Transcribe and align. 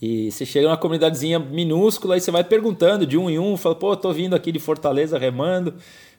E 0.00 0.30
você 0.30 0.44
chega 0.44 0.66
numa 0.66 0.76
comunidadezinha 0.76 1.38
minúscula 1.38 2.16
e 2.16 2.20
você 2.20 2.30
vai 2.30 2.44
perguntando 2.44 3.06
de 3.06 3.16
um 3.16 3.30
em 3.30 3.38
um, 3.38 3.56
fala, 3.56 3.74
pô, 3.74 3.96
tô 3.96 4.12
vindo 4.12 4.36
aqui 4.36 4.52
de 4.52 4.58
Fortaleza 4.58 5.18
remando, 5.18 5.74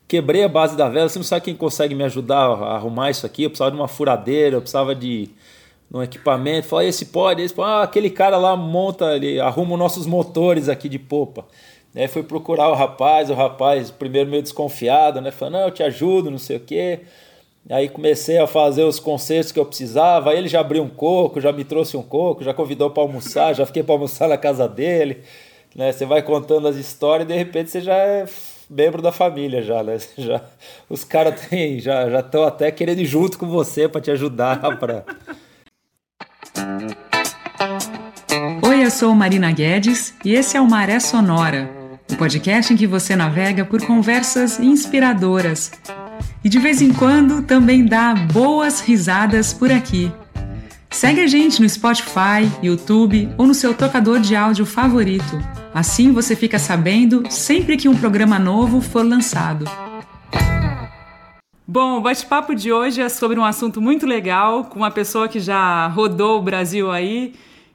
quebrei 0.08 0.44
a 0.44 0.48
base 0.48 0.76
da 0.76 0.90
vela, 0.90 1.08
você 1.08 1.20
não 1.20 1.24
sabe 1.24 1.46
quem 1.46 1.56
consegue 1.56 1.94
me 1.94 2.04
ajudar 2.04 2.48
a 2.48 2.76
arrumar 2.76 3.12
isso 3.12 3.26
aqui? 3.26 3.44
Eu 3.44 3.50
precisava 3.50 3.72
de 3.72 3.78
uma 3.78 3.88
furadeira, 3.88 4.56
eu 4.56 4.62
precisava 4.62 4.96
de 4.96 5.30
um 5.94 6.02
equipamento. 6.02 6.68
Fala, 6.68 6.86
esse 6.86 7.06
pode, 7.06 7.42
esse 7.42 7.54
pode. 7.54 7.70
Ah, 7.70 7.84
aquele 7.84 8.10
cara 8.10 8.38
lá 8.38 8.56
monta, 8.56 9.16
ele 9.16 9.40
arruma 9.40 9.74
os 9.74 9.80
nossos 9.80 10.06
motores 10.06 10.70
aqui 10.70 10.90
de 10.90 11.00
popa. 11.00 11.46
Aí 11.96 12.08
fui 12.08 12.24
procurar 12.24 12.70
o 12.70 12.76
rapaz, 12.76 13.30
o 13.30 13.34
rapaz 13.34 13.90
primeiro 13.90 14.30
meio 14.30 14.44
desconfiado, 14.44 15.20
né? 15.22 15.32
Falando, 15.32 15.54
não, 15.56 15.62
eu 15.62 15.72
te 15.72 15.82
ajudo, 15.82 16.30
não 16.30 16.38
sei 16.38 16.58
o 16.58 16.60
quê. 16.60 17.02
Aí 17.70 17.90
comecei 17.90 18.38
a 18.38 18.48
fazer 18.48 18.84
os 18.84 19.00
concertos 19.00 19.52
que 19.52 19.60
eu 19.60 19.66
precisava. 19.66 20.32
Aí 20.32 20.38
ele 20.38 20.48
já 20.48 20.62
abriu 20.62 20.84
um 20.84 20.90
coco, 20.90 21.42
já 21.42 21.52
me 21.52 21.66
trouxe 21.66 21.98
um 21.98 22.04
coco, 22.04 22.44
já 22.44 22.54
convidou 22.54 22.90
para 22.90 23.04
almoçar, 23.04 23.54
já 23.54 23.66
fiquei 23.66 23.84
para 23.84 23.94
almoçar 23.94 24.30
na 24.30 24.38
casa 24.38 24.68
dele. 24.68 25.24
Né? 25.76 25.92
Você 25.92 26.06
vai 26.06 26.22
contando 26.22 26.68
as 26.68 26.78
histórias 26.78 27.28
e 27.28 27.34
de 27.34 27.38
repente 27.38 27.70
você 27.70 27.82
já 27.82 27.96
é 27.96 28.26
membro 28.70 29.02
da 29.02 29.12
família 29.12 29.62
já, 29.62 29.84
né? 29.84 29.98
Já, 30.18 30.42
os 30.90 31.04
caras 31.04 31.40
já 31.80 32.10
já 32.10 32.20
estão 32.20 32.44
até 32.44 32.70
querendo 32.70 33.00
ir 33.00 33.06
junto 33.06 33.38
com 33.38 33.48
você 33.48 33.88
para 33.88 34.02
te 34.02 34.12
ajudar 34.12 34.60
para 34.78 35.06
Oi, 38.68 38.84
eu 38.84 38.92
sou 38.92 39.16
Marina 39.16 39.52
Guedes 39.52 40.14
e 40.26 40.34
esse 40.34 40.58
é 40.58 40.62
o 40.62 40.70
Maré 40.70 41.00
Sonora, 41.00 41.70
o 42.12 42.18
podcast 42.18 42.74
em 42.74 42.76
que 42.76 42.86
você 42.86 43.16
navega 43.16 43.64
por 43.64 43.86
conversas 43.86 44.60
inspiradoras 44.60 45.72
e 46.44 46.50
de 46.50 46.60
vez 46.60 46.82
em 46.82 46.94
quando 46.94 47.42
também 47.42 47.86
dá 47.86 48.14
boas 48.14 48.80
risadas 48.80 49.54
por 49.54 49.72
aqui. 49.72 50.12
Segue 50.90 51.22
a 51.22 51.28
gente 51.28 51.62
no 51.62 51.70
Spotify, 51.70 52.50
YouTube 52.64 53.30
ou 53.38 53.46
no 53.46 53.54
seu 53.54 53.74
tocador 53.74 54.20
de 54.20 54.36
áudio 54.36 54.66
favorito. 54.66 55.40
Assim 55.74 56.12
você 56.12 56.36
fica 56.36 56.58
sabendo 56.58 57.24
sempre 57.30 57.78
que 57.78 57.90
um 57.90 57.96
programa 57.96 58.40
novo 58.40 58.82
for 58.82 59.06
lançado. 59.06 59.66
Bom, 61.68 61.98
o 61.98 62.02
bate-papo 62.02 62.56
de 62.56 62.72
hoje 62.72 63.02
é 63.02 63.10
sobre 63.10 63.38
um 63.38 63.44
assunto 63.44 63.82
muito 63.82 64.06
legal, 64.06 64.64
com 64.64 64.80
uma 64.80 64.90
pessoa 64.90 65.28
que 65.28 65.40
já 65.40 65.86
rodou 65.88 66.40
o 66.40 66.42
Brasil 66.42 66.90
aí 66.90 67.34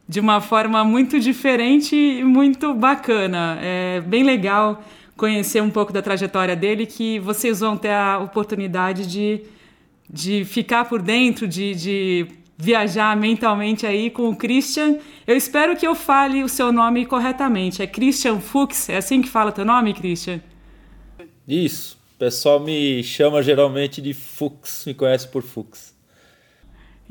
de 0.09 0.19
uma 0.19 0.41
forma 0.41 0.83
muito 0.83 1.21
diferente 1.21 1.95
e 1.95 2.25
muito 2.25 2.75
bacana. 2.75 3.59
É 3.61 4.01
bem 4.01 4.23
legal 4.23 4.83
conhecer 5.17 5.63
um 5.63 5.71
pouco 5.71 5.93
da 5.93 6.03
trajetória 6.03 6.57
dele, 6.57 6.87
que 6.87 7.19
vocês 7.19 7.61
vão 7.61 7.77
ter 7.77 7.93
a 7.93 8.19
oportunidade 8.19 9.07
de, 9.07 9.43
de 10.09 10.45
ficar 10.45 10.87
por 10.87 11.01
dentro, 11.01 11.47
de, 11.47 11.75
de 11.75 12.27
viajar 12.57 13.17
mentalmente 13.17 13.87
aí 13.87 14.11
com 14.11 14.29
o 14.31 14.37
Christian. 14.37 14.99
Eu 15.27 15.37
espero 15.37 15.77
que 15.77 15.87
eu 15.87 15.95
fale 15.95 16.43
o 16.43 16.49
seu 16.49 16.73
nome 16.73 17.07
corretamente. 17.07 17.83
É 17.83 17.87
Christian 17.87 18.41
Fuchs? 18.41 18.89
É 18.89 18.97
assim 18.97 19.21
que 19.23 19.29
fala 19.29 19.53
teu 19.53 19.65
nome, 19.65 19.95
Christian? 19.95 20.41
Isso. 21.47 21.99
O 22.15 22.19
pessoal 22.19 22.61
me 22.61 23.03
chama 23.03 23.43
geralmente 23.43 24.01
de 24.01 24.15
Fuchs, 24.15 24.85
me 24.87 24.95
conhece 24.95 25.27
por 25.29 25.43
Fuchs. 25.43 25.93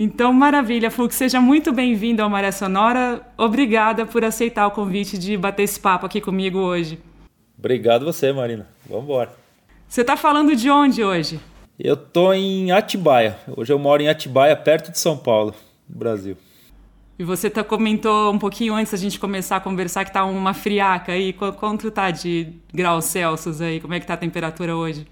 Então, 0.03 0.33
maravilha, 0.33 0.89
Fux, 0.89 1.13
seja 1.13 1.39
muito 1.39 1.71
bem-vindo 1.71 2.23
ao 2.23 2.29
Maré 2.29 2.51
Sonora. 2.51 3.21
Obrigada 3.37 4.05
por 4.05 4.23
aceitar 4.23 4.65
o 4.65 4.71
convite 4.71 5.15
de 5.17 5.37
bater 5.37 5.63
esse 5.63 5.79
papo 5.79 6.05
aqui 6.07 6.19
comigo 6.19 6.57
hoje. 6.57 6.97
Obrigado 7.61 8.03
você, 8.05 8.33
Marina. 8.33 8.65
Vamos 8.89 9.03
embora. 9.03 9.31
Você 9.87 10.01
está 10.01 10.17
falando 10.17 10.55
de 10.55 10.67
onde 10.67 11.03
hoje? 11.03 11.39
Eu 11.79 11.95
tô 11.95 12.33
em 12.33 12.71
Atibaia. 12.71 13.37
Hoje 13.55 13.71
eu 13.71 13.77
moro 13.77 14.01
em 14.01 14.09
Atibaia, 14.09 14.55
perto 14.55 14.91
de 14.91 14.97
São 14.97 15.15
Paulo, 15.15 15.53
no 15.87 15.95
Brasil. 15.95 16.35
E 17.19 17.23
você 17.23 17.51
tá, 17.51 17.63
comentou 17.63 18.33
um 18.33 18.39
pouquinho 18.39 18.73
antes 18.73 18.91
da 18.91 18.97
gente 18.97 19.19
começar 19.19 19.57
a 19.57 19.59
conversar 19.59 20.05
que 20.05 20.11
tá 20.11 20.25
uma 20.25 20.55
friaca 20.55 21.11
aí. 21.11 21.33
Quanto 21.33 21.91
tá 21.91 22.09
de 22.09 22.51
graus 22.73 23.05
Celsius 23.05 23.61
aí? 23.61 23.79
Como 23.79 23.93
é 23.93 23.99
que 23.99 24.07
tá 24.07 24.15
a 24.15 24.17
temperatura 24.17 24.75
hoje? 24.75 25.05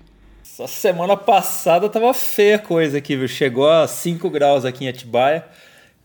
Essa 0.43 0.65
semana 0.65 1.15
passada 1.15 1.87
tava 1.87 2.11
feia 2.15 2.55
a 2.55 2.59
coisa 2.59 2.97
aqui, 2.97 3.15
viu? 3.15 3.27
Chegou 3.27 3.69
a 3.69 3.87
5 3.87 4.27
graus 4.31 4.65
aqui 4.65 4.85
em 4.85 4.89
Atibaia. 4.89 5.45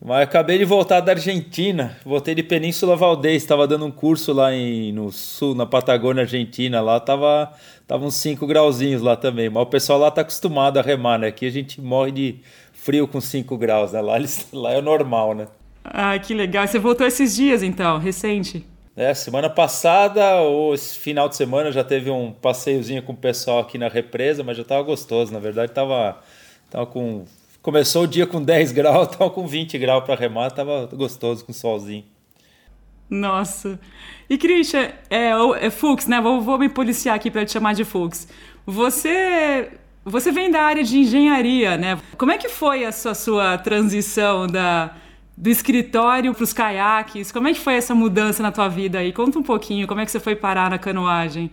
Mas 0.03 0.23
acabei 0.23 0.57
de 0.57 0.65
voltar 0.65 0.99
da 0.99 1.13
Argentina, 1.13 1.97
voltei 2.05 2.35
de 2.35 2.43
Península 2.43 2.95
Valdez, 2.95 3.41
estava 3.41 3.65
dando 3.65 3.85
um 3.85 3.91
curso 3.91 4.33
lá 4.33 4.53
em, 4.53 4.91
no 4.91 5.11
sul, 5.11 5.55
na 5.55 5.65
Patagônia 5.65 6.23
Argentina, 6.23 6.81
lá 6.81 6.99
tava, 6.99 7.51
tava 7.87 8.05
uns 8.05 8.15
5 8.15 8.45
grauzinhos 8.45 9.01
lá 9.01 9.15
também, 9.15 9.49
mas 9.49 9.63
o 9.63 9.67
pessoal 9.67 9.97
lá 9.97 10.11
tá 10.11 10.21
acostumado 10.21 10.77
a 10.77 10.81
remar, 10.81 11.17
né? 11.17 11.27
Aqui 11.27 11.45
a 11.45 11.49
gente 11.49 11.79
morre 11.81 12.11
de 12.11 12.39
frio 12.73 13.07
com 13.07 13.19
5 13.19 13.57
graus, 13.57 13.93
né? 13.93 14.01
Lá, 14.01 14.17
eles, 14.17 14.47
lá 14.53 14.73
é 14.73 14.81
normal, 14.81 15.33
né? 15.33 15.47
Ah, 15.83 16.17
que 16.19 16.33
legal. 16.33 16.67
Você 16.67 16.77
voltou 16.77 17.05
esses 17.05 17.35
dias 17.35 17.63
então, 17.63 17.97
recente? 17.97 18.65
É, 18.97 19.13
semana 19.13 19.49
passada 19.49 20.35
ou 20.41 20.73
esse 20.73 20.97
final 20.97 21.27
de 21.27 21.35
semana 21.35 21.71
já 21.71 21.83
teve 21.83 22.09
um 22.09 22.31
passeiozinho 22.31 23.01
com 23.03 23.11
o 23.11 23.17
pessoal 23.17 23.59
aqui 23.59 23.77
na 23.77 23.89
represa, 23.89 24.43
mas 24.43 24.55
já 24.55 24.63
tava 24.63 24.81
gostoso, 24.83 25.33
na 25.33 25.39
verdade 25.39 25.73
tava, 25.73 26.17
tava 26.69 26.85
com 26.85 27.25
Começou 27.65 28.03
o 28.03 28.07
dia 28.07 28.27
com 28.27 28.39
10 28.43 28.73
graus, 28.73 29.07
tava 29.17 29.27
com 29.31 29.47
20 29.47 29.79
graus 29.79 30.03
para 30.03 30.13
remar, 30.13 30.51
tava 30.51 30.87
gostoso 30.93 31.43
com 31.43 31.51
solzinho. 31.51 32.05
Nossa. 33.09 33.79
E 34.29 34.37
Christian, 34.37 34.91
é, 35.09 35.31
é 35.59 35.69
Fux, 35.71 36.05
né? 36.05 36.21
Vou, 36.21 36.41
vou 36.41 36.59
me 36.59 36.69
policiar 36.69 37.15
aqui 37.15 37.31
para 37.31 37.43
te 37.43 37.53
chamar 37.53 37.73
de 37.73 37.83
Fux. 37.83 38.27
Você 38.67 39.71
você 40.05 40.31
vem 40.31 40.51
da 40.51 40.61
área 40.61 40.83
de 40.83 40.99
engenharia, 40.99 41.75
né? 41.75 41.99
Como 42.19 42.31
é 42.31 42.37
que 42.37 42.49
foi 42.49 42.83
essa 42.83 43.15
sua 43.15 43.57
transição 43.57 44.45
da, 44.45 44.95
do 45.35 45.49
escritório 45.49 46.35
para 46.35 46.43
os 46.43 46.53
caiaques? 46.53 47.31
Como 47.31 47.47
é 47.47 47.53
que 47.53 47.59
foi 47.59 47.73
essa 47.73 47.95
mudança 47.95 48.43
na 48.43 48.51
tua 48.51 48.67
vida 48.67 48.99
aí? 48.99 49.11
Conta 49.11 49.39
um 49.39 49.43
pouquinho, 49.43 49.87
como 49.87 49.99
é 50.01 50.05
que 50.05 50.11
você 50.11 50.19
foi 50.19 50.35
parar 50.35 50.69
na 50.69 50.77
canoagem? 50.77 51.49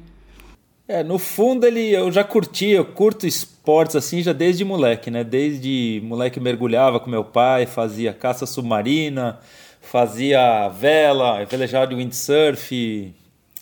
É, 0.88 1.02
no 1.02 1.18
fundo 1.18 1.64
ele 1.64 1.90
eu 1.90 2.10
já 2.10 2.24
curti, 2.24 2.66
eu 2.70 2.84
curto 2.84 3.26
esportes 3.26 3.94
assim 3.94 4.20
já 4.22 4.32
desde 4.32 4.64
moleque, 4.64 5.10
né? 5.10 5.22
Desde 5.22 6.00
moleque 6.04 6.40
mergulhava 6.40 6.98
com 6.98 7.08
meu 7.08 7.24
pai, 7.24 7.66
fazia 7.66 8.12
caça 8.12 8.46
submarina, 8.46 9.38
fazia 9.80 10.68
vela, 10.68 11.44
velejava 11.44 11.86
de 11.86 11.94
windsurf 11.94 12.74
e, 12.74 13.14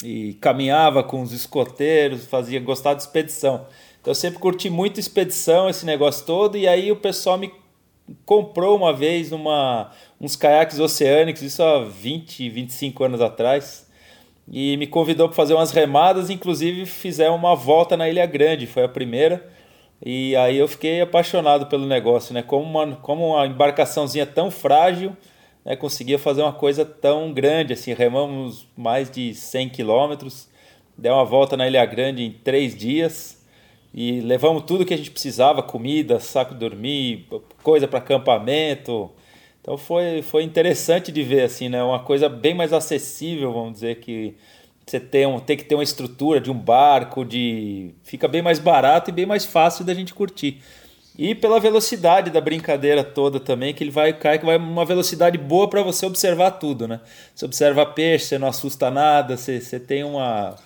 e 0.03 0.34
caminhava 0.34 1.03
com 1.04 1.20
os 1.20 1.32
escoteiros, 1.32 2.25
fazia 2.25 2.58
gostar 2.58 2.94
de 2.94 3.03
expedição. 3.03 3.66
Então 4.00 4.12
eu 4.12 4.14
sempre 4.14 4.38
curti 4.38 4.70
muito 4.70 4.98
expedição, 4.98 5.69
esse 5.69 5.84
negócio 5.84 6.25
todo, 6.25 6.56
e 6.56 6.66
aí 6.66 6.91
o 6.91 6.97
pessoal 6.97 7.37
me 7.37 7.52
comprou 8.25 8.76
uma 8.76 8.94
vez 8.94 9.31
uma, 9.31 9.91
uns 10.19 10.37
caiaques 10.37 10.81
oceânicos, 10.81 11.42
isso 11.42 11.62
há 11.62 11.84
20, 11.84 12.48
25 12.48 13.04
anos 13.04 13.20
atrás 13.20 13.90
e 14.49 14.77
me 14.77 14.87
convidou 14.87 15.28
para 15.28 15.37
fazer 15.37 15.55
umas 15.55 15.71
remadas, 15.71 16.31
inclusive 16.31 16.87
fizer 16.87 17.31
uma 17.31 17.55
volta 17.55 17.97
na 17.97 18.09
Ilha 18.09 18.27
Grande, 18.27 18.67
foi 18.67 18.84
a 18.84 18.89
primeira. 18.89 19.49
E 20.05 20.34
aí 20.37 20.56
eu 20.56 20.67
fiquei 20.67 21.01
apaixonado 21.01 21.67
pelo 21.67 21.87
negócio, 21.87 22.33
né? 22.33 22.43
Como 22.43 22.65
uma, 22.65 22.97
como 22.97 23.34
uma 23.34 23.47
embarcaçãozinha 23.47 24.25
tão 24.25 24.50
frágil, 24.50 25.17
né? 25.65 25.77
conseguia 25.77 26.19
fazer 26.19 26.43
uma 26.43 26.53
coisa 26.53 26.84
tão 26.84 27.33
grande, 27.33 27.75
assim, 27.75 27.93
remamos 27.93 28.67
mais 28.77 29.11
de 29.11 29.34
100 29.34 29.69
quilômetros, 29.69 30.49
deu 30.97 31.15
uma 31.15 31.25
volta 31.25 31.56
na 31.56 31.67
Ilha 31.67 31.84
Grande 31.84 32.25
em 32.25 32.31
três 32.31 32.75
dias 32.75 33.41
e 33.93 34.21
levamos 34.21 34.62
tudo 34.62 34.84
que 34.84 34.95
a 34.95 34.97
gente 34.97 35.11
precisava, 35.11 35.62
comida, 35.62 36.21
saco 36.21 36.55
de 36.55 36.61
dormir, 36.61 37.27
coisa 37.62 37.89
para 37.89 37.99
acampamento, 37.99 39.11
então 39.60 39.76
foi, 39.76 40.22
foi 40.22 40.43
interessante 40.43 41.12
de 41.12 41.22
ver 41.22 41.43
assim, 41.43 41.69
né? 41.69 41.82
Uma 41.82 42.00
coisa 42.00 42.28
bem 42.28 42.54
mais 42.54 42.72
acessível, 42.72 43.53
vamos 43.53 43.75
dizer 43.75 44.00
que 44.00 44.34
você 44.87 44.98
tem, 44.98 45.26
um, 45.26 45.38
tem 45.38 45.56
que 45.56 45.65
ter 45.65 45.75
uma 45.75 45.84
estrutura 45.84 46.41
de 46.41 46.50
um 46.50 46.59
barco, 46.59 47.25
de 47.25 47.94
fica 48.03 48.26
bem 48.26 48.43
mais 48.43 48.59
barato 48.59 49.10
e 49.10 49.12
bem 49.12 49.26
mais 49.26 49.44
fácil 49.44 49.84
da 49.84 49.94
gente 49.94 50.12
curtir. 50.12 50.60
E 51.19 51.34
pela 51.34 51.60
velocidade 51.60 52.31
da 52.31 52.41
brincadeira 52.41 53.04
toda 53.04 53.38
também, 53.38 53.75
que 53.75 53.84
ele 53.84 53.91
vai 53.91 54.12
cair, 54.12 54.38
que 54.38 54.47
vai 54.47 54.56
uma 54.56 54.84
velocidade 54.84 55.37
boa 55.37 55.69
para 55.69 55.82
você 55.82 56.06
observar 56.06 56.53
tudo, 56.53 56.88
né? 56.88 57.00
Você 57.34 57.44
observa 57.44 57.84
peixe, 57.84 58.25
você 58.26 58.38
não 58.38 58.49
assusta 58.49 58.90
nada, 58.90 59.37
você, 59.37 59.61
você 59.61 59.79
tem 59.79 60.02
uma, 60.02 60.56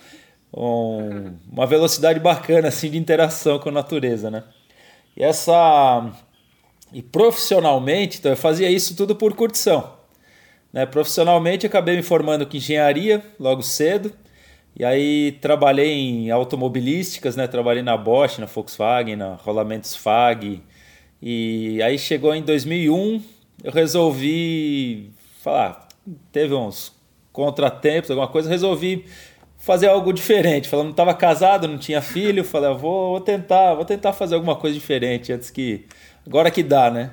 um, 0.55 1.33
uma 1.51 1.67
velocidade 1.67 2.19
bacana 2.19 2.69
assim 2.69 2.89
de 2.89 2.97
interação 2.97 3.59
com 3.59 3.69
a 3.69 3.71
natureza, 3.73 4.31
né? 4.31 4.43
E 5.17 5.23
essa 5.23 6.09
e 6.93 7.01
profissionalmente, 7.01 8.19
então 8.19 8.31
eu 8.31 8.37
fazia 8.37 8.69
isso 8.69 8.95
tudo 8.95 9.15
por 9.15 9.33
curtição. 9.33 9.93
Né? 10.71 10.85
Profissionalmente, 10.85 11.65
acabei 11.65 11.95
me 11.95 12.03
formando 12.03 12.45
com 12.45 12.57
engenharia 12.57 13.23
logo 13.39 13.61
cedo. 13.61 14.11
E 14.77 14.83
aí 14.83 15.31
trabalhei 15.41 15.93
em 15.93 16.31
automobilísticas, 16.31 17.37
né? 17.37 17.47
Trabalhei 17.47 17.81
na 17.81 17.95
Bosch, 17.95 18.39
na 18.39 18.45
Volkswagen, 18.45 19.15
na 19.15 19.35
Rolamentos 19.35 19.95
FAG. 19.95 20.61
E 21.21 21.81
aí 21.81 21.97
chegou 21.97 22.35
em 22.35 22.41
2001, 22.41 23.23
eu 23.63 23.71
resolvi 23.71 25.11
falar, 25.41 25.87
teve 26.31 26.53
uns 26.53 26.93
contratempos, 27.31 28.11
alguma 28.11 28.27
coisa, 28.27 28.49
resolvi 28.49 29.05
fazer 29.57 29.87
algo 29.87 30.11
diferente. 30.11 30.67
Falando, 30.67 30.87
não 30.87 30.91
estava 30.91 31.13
casado, 31.13 31.69
não 31.69 31.77
tinha 31.77 32.01
filho, 32.01 32.43
falei, 32.43 32.69
vou, 32.73 33.11
vou 33.11 33.21
tentar, 33.21 33.75
vou 33.75 33.85
tentar 33.85 34.11
fazer 34.11 34.35
alguma 34.35 34.57
coisa 34.57 34.75
diferente 34.75 35.31
antes 35.31 35.49
que 35.49 35.85
agora 36.25 36.51
que 36.51 36.63
dá, 36.63 36.89
né? 36.89 37.11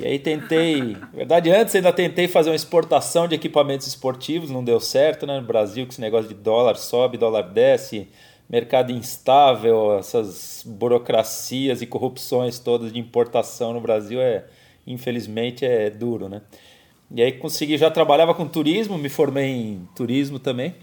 E 0.00 0.04
aí 0.04 0.18
tentei, 0.18 0.96
na 0.96 1.06
verdade 1.14 1.50
antes 1.50 1.74
ainda 1.74 1.92
tentei 1.92 2.26
fazer 2.26 2.50
uma 2.50 2.56
exportação 2.56 3.28
de 3.28 3.36
equipamentos 3.36 3.86
esportivos, 3.86 4.50
não 4.50 4.64
deu 4.64 4.80
certo, 4.80 5.26
né? 5.26 5.38
No 5.38 5.46
Brasil, 5.46 5.86
com 5.86 5.92
esse 5.92 6.00
negócio 6.00 6.28
de 6.28 6.34
dólar 6.34 6.76
sobe, 6.76 7.16
dólar 7.16 7.42
desce, 7.42 8.08
mercado 8.48 8.90
instável, 8.90 9.96
essas 9.96 10.64
burocracias 10.66 11.80
e 11.80 11.86
corrupções 11.86 12.58
todas 12.58 12.92
de 12.92 12.98
importação 12.98 13.72
no 13.72 13.80
Brasil 13.80 14.20
é, 14.20 14.44
infelizmente, 14.86 15.64
é 15.64 15.88
duro, 15.90 16.28
né? 16.28 16.42
E 17.10 17.22
aí 17.22 17.32
consegui, 17.32 17.78
já 17.78 17.90
trabalhava 17.90 18.34
com 18.34 18.48
turismo, 18.48 18.98
me 18.98 19.08
formei 19.08 19.46
em 19.46 19.88
turismo 19.94 20.40
também. 20.40 20.74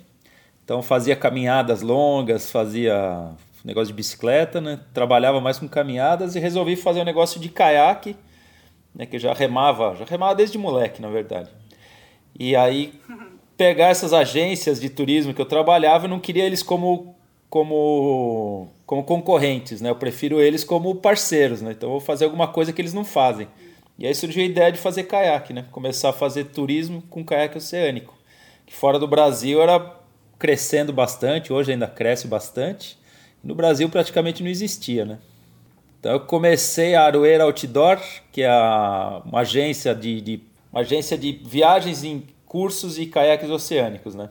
Então 0.63 0.81
fazia 0.81 1.15
caminhadas 1.17 1.81
longas, 1.81 2.49
fazia 2.49 3.31
negócio 3.63 3.87
de 3.87 3.93
bicicleta, 3.93 4.59
né? 4.59 4.79
Trabalhava 4.93 5.39
mais 5.39 5.59
com 5.59 5.67
caminhadas 5.67 6.35
e 6.35 6.39
resolvi 6.39 6.75
fazer 6.75 7.01
um 7.01 7.05
negócio 7.05 7.39
de 7.39 7.49
caiaque 7.49 8.15
né, 8.93 9.05
que 9.05 9.15
eu 9.15 9.19
já 9.19 9.33
remava, 9.33 9.95
já 9.95 10.05
remava 10.05 10.35
desde 10.35 10.57
moleque, 10.57 11.01
na 11.01 11.09
verdade. 11.09 11.49
E 12.37 12.55
aí 12.55 12.93
pegar 13.57 13.87
essas 13.87 14.13
agências 14.13 14.79
de 14.79 14.89
turismo 14.89 15.33
que 15.33 15.41
eu 15.41 15.45
trabalhava, 15.45 16.05
eu 16.05 16.09
não 16.09 16.19
queria 16.19 16.45
eles 16.45 16.63
como 16.63 17.15
como 17.49 18.69
como 18.85 19.03
concorrentes, 19.03 19.81
né? 19.81 19.89
Eu 19.89 19.95
prefiro 19.95 20.41
eles 20.41 20.63
como 20.63 20.95
parceiros, 20.95 21.61
né? 21.61 21.71
Então 21.71 21.87
eu 21.87 21.91
vou 21.93 21.99
fazer 21.99 22.25
alguma 22.25 22.47
coisa 22.47 22.73
que 22.73 22.81
eles 22.81 22.93
não 22.93 23.05
fazem. 23.05 23.47
E 23.97 24.07
aí 24.07 24.15
surgiu 24.15 24.41
a 24.41 24.45
ideia 24.45 24.71
de 24.71 24.79
fazer 24.79 25.03
caiaque, 25.03 25.53
né? 25.53 25.65
Começar 25.71 26.09
a 26.09 26.13
fazer 26.13 26.45
turismo 26.45 27.03
com 27.09 27.23
caiaque 27.23 27.57
oceânico, 27.57 28.17
que 28.65 28.73
fora 28.73 28.97
do 28.97 29.07
Brasil 29.07 29.61
era 29.61 29.95
crescendo 30.39 30.91
bastante, 30.91 31.53
hoje 31.53 31.71
ainda 31.71 31.87
cresce 31.87 32.27
bastante. 32.27 32.97
No 33.43 33.55
Brasil 33.55 33.89
praticamente 33.89 34.43
não 34.43 34.49
existia, 34.49 35.05
né? 35.05 35.19
Então 35.99 36.13
eu 36.13 36.19
comecei 36.21 36.95
a 36.95 37.03
Aroeira 37.03 37.43
Outdoor, 37.43 37.99
que 38.31 38.41
é 38.41 38.51
uma 39.23 39.41
agência 39.41 39.93
de, 39.93 40.19
de, 40.19 40.41
uma 40.71 40.81
agência 40.81 41.17
de 41.17 41.31
viagens 41.43 42.03
em 42.03 42.25
cursos 42.45 42.97
e 42.97 43.05
caiaques 43.05 43.49
oceânicos, 43.49 44.15
né? 44.15 44.29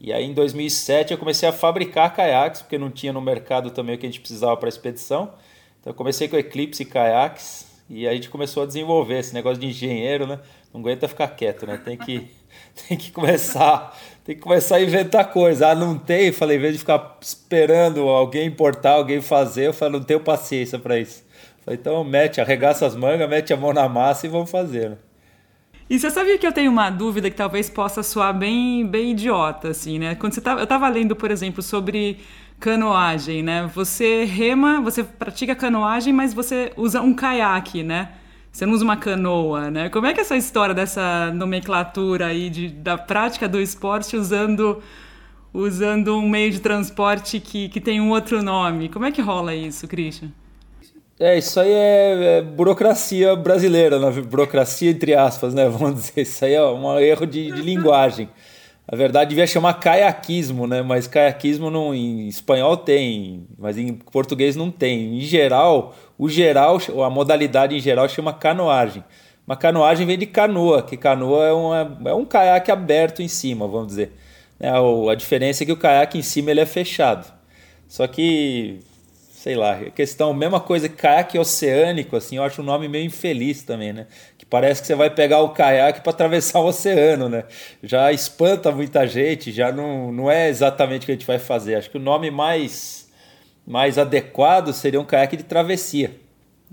E 0.00 0.14
aí 0.14 0.24
em 0.24 0.32
2007 0.32 1.12
eu 1.12 1.18
comecei 1.18 1.46
a 1.46 1.52
fabricar 1.52 2.14
caiaques, 2.14 2.62
porque 2.62 2.78
não 2.78 2.90
tinha 2.90 3.12
no 3.12 3.20
mercado 3.20 3.70
também 3.70 3.96
o 3.96 3.98
que 3.98 4.06
a 4.06 4.08
gente 4.08 4.20
precisava 4.20 4.56
para 4.56 4.66
a 4.66 4.70
expedição. 4.70 5.34
Então 5.78 5.90
eu 5.90 5.94
comecei 5.94 6.26
com 6.26 6.36
Eclipse 6.36 6.86
caiaques 6.86 7.66
e 7.88 8.06
aí 8.06 8.12
a 8.12 8.14
gente 8.14 8.30
começou 8.30 8.62
a 8.62 8.66
desenvolver 8.66 9.18
esse 9.18 9.34
negócio 9.34 9.60
de 9.60 9.66
engenheiro, 9.66 10.26
né? 10.26 10.40
Não 10.72 10.80
aguenta 10.80 11.06
ficar 11.06 11.28
quieto, 11.28 11.66
né? 11.66 11.76
Tem 11.84 11.98
que 11.98 12.30
tem 12.88 12.96
que 12.96 13.10
começar, 13.10 13.94
tem 14.24 14.34
que 14.34 14.40
começar 14.40 14.76
a 14.76 14.82
inventar 14.82 15.30
coisa. 15.32 15.68
Ah, 15.68 15.74
não 15.74 15.98
tem, 15.98 16.32
falei, 16.32 16.56
em 16.56 16.60
vez 16.60 16.74
de 16.74 16.78
ficar 16.80 17.18
esperando 17.20 18.08
alguém 18.08 18.46
importar, 18.46 18.92
alguém 18.92 19.20
fazer, 19.20 19.68
eu 19.68 19.72
falei, 19.72 19.98
não 19.98 20.04
tenho 20.04 20.20
paciência 20.20 20.78
para 20.78 20.98
isso. 20.98 21.24
Falei, 21.64 21.78
então 21.80 22.02
mete, 22.04 22.40
arregaça 22.40 22.86
as 22.86 22.96
mangas, 22.96 23.28
mete 23.28 23.52
a 23.52 23.56
mão 23.56 23.72
na 23.72 23.88
massa 23.88 24.26
e 24.26 24.28
vamos 24.28 24.50
fazer. 24.50 24.90
Né? 24.90 24.96
E 25.88 25.98
você 25.98 26.08
sabia 26.08 26.38
que 26.38 26.46
eu 26.46 26.52
tenho 26.52 26.70
uma 26.70 26.88
dúvida 26.88 27.28
que 27.28 27.36
talvez 27.36 27.68
possa 27.68 28.02
soar 28.02 28.32
bem, 28.32 28.86
bem 28.86 29.10
idiota, 29.10 29.70
assim, 29.70 29.98
né? 29.98 30.14
Quando 30.14 30.34
você 30.34 30.40
tava, 30.40 30.60
eu 30.60 30.64
estava 30.64 30.88
lendo, 30.88 31.16
por 31.16 31.32
exemplo, 31.32 31.60
sobre 31.62 32.18
canoagem, 32.60 33.42
né? 33.42 33.68
Você 33.74 34.22
rema, 34.24 34.80
você 34.80 35.02
pratica 35.02 35.52
canoagem, 35.56 36.12
mas 36.12 36.32
você 36.32 36.72
usa 36.76 37.00
um 37.00 37.12
caiaque, 37.12 37.82
né? 37.82 38.10
Você 38.52 38.66
não 38.66 38.74
usa 38.74 38.84
uma 38.84 38.96
canoa, 38.96 39.70
né? 39.70 39.88
Como 39.88 40.06
é 40.06 40.12
que 40.12 40.20
é 40.20 40.22
essa 40.22 40.36
história 40.36 40.74
dessa 40.74 41.30
nomenclatura 41.32 42.26
aí 42.26 42.50
de, 42.50 42.68
da 42.68 42.98
prática 42.98 43.48
do 43.48 43.60
esporte 43.60 44.16
usando 44.16 44.82
usando 45.52 46.16
um 46.16 46.28
meio 46.28 46.50
de 46.50 46.60
transporte 46.60 47.40
que, 47.40 47.68
que 47.68 47.80
tem 47.80 48.00
um 48.00 48.10
outro 48.10 48.42
nome? 48.42 48.88
Como 48.88 49.04
é 49.04 49.12
que 49.12 49.20
rola 49.20 49.54
isso, 49.54 49.86
Christian? 49.88 50.30
É, 51.18 51.36
isso 51.36 51.60
aí 51.60 51.70
é, 51.70 52.38
é 52.38 52.42
burocracia 52.42 53.36
brasileira, 53.36 53.98
né? 53.98 54.10
burocracia 54.22 54.90
entre 54.90 55.14
aspas, 55.14 55.52
né? 55.52 55.68
Vamos 55.70 55.94
dizer, 55.94 56.22
isso 56.22 56.44
aí 56.44 56.54
é 56.54 56.64
um 56.64 56.98
erro 56.98 57.26
de, 57.26 57.50
de 57.52 57.60
linguagem. 57.60 58.28
Na 58.90 58.96
verdade, 58.96 59.30
devia 59.30 59.46
chamar 59.46 59.74
caiaquismo, 59.74 60.66
né? 60.66 60.82
Mas 60.82 61.06
caiaquismo 61.06 61.70
não, 61.70 61.94
em 61.94 62.26
espanhol 62.26 62.76
tem, 62.76 63.46
mas 63.58 63.78
em 63.78 63.92
português 63.94 64.56
não 64.56 64.70
tem. 64.70 65.18
Em 65.18 65.20
geral, 65.20 65.94
o 66.20 66.28
geral, 66.28 66.78
a 67.02 67.08
modalidade 67.08 67.74
em 67.74 67.80
geral 67.80 68.06
chama 68.06 68.30
canoagem. 68.34 69.02
Uma 69.46 69.56
canoagem 69.56 70.06
vem 70.06 70.18
de 70.18 70.26
canoa, 70.26 70.82
que 70.82 70.94
canoa 70.94 71.46
é, 71.46 71.50
uma, 71.50 71.98
é 72.10 72.12
um 72.12 72.26
caiaque 72.26 72.70
aberto 72.70 73.22
em 73.22 73.26
cima, 73.26 73.66
vamos 73.66 73.86
dizer. 73.86 74.12
É, 74.60 74.68
a 74.68 75.14
diferença 75.14 75.62
é 75.62 75.66
que 75.66 75.72
o 75.72 75.78
caiaque 75.78 76.18
em 76.18 76.22
cima 76.22 76.50
ele 76.50 76.60
é 76.60 76.66
fechado. 76.66 77.32
Só 77.88 78.06
que, 78.06 78.80
sei 79.30 79.54
lá, 79.54 79.76
questão, 79.94 80.34
mesma 80.34 80.60
coisa 80.60 80.90
que 80.90 80.96
caiaque 80.96 81.38
oceânico, 81.38 82.14
assim, 82.14 82.36
eu 82.36 82.42
acho 82.42 82.60
um 82.60 82.66
nome 82.66 82.86
meio 82.86 83.06
infeliz 83.06 83.62
também, 83.62 83.94
né? 83.94 84.06
Que 84.36 84.44
parece 84.44 84.82
que 84.82 84.88
você 84.88 84.94
vai 84.94 85.08
pegar 85.08 85.40
o 85.40 85.48
caiaque 85.48 86.02
para 86.02 86.10
atravessar 86.12 86.60
o 86.60 86.66
oceano, 86.66 87.30
né? 87.30 87.44
Já 87.82 88.12
espanta 88.12 88.70
muita 88.70 89.06
gente, 89.06 89.50
já 89.52 89.72
não, 89.72 90.12
não 90.12 90.30
é 90.30 90.50
exatamente 90.50 91.04
o 91.04 91.06
que 91.06 91.12
a 91.12 91.14
gente 91.14 91.26
vai 91.26 91.38
fazer. 91.38 91.76
Acho 91.76 91.88
que 91.88 91.96
o 91.96 92.00
nome 92.00 92.30
mais 92.30 93.09
mais 93.66 93.98
adequado 93.98 94.72
seria 94.72 95.00
um 95.00 95.04
caiaque 95.04 95.36
de 95.36 95.44
travessia, 95.44 96.16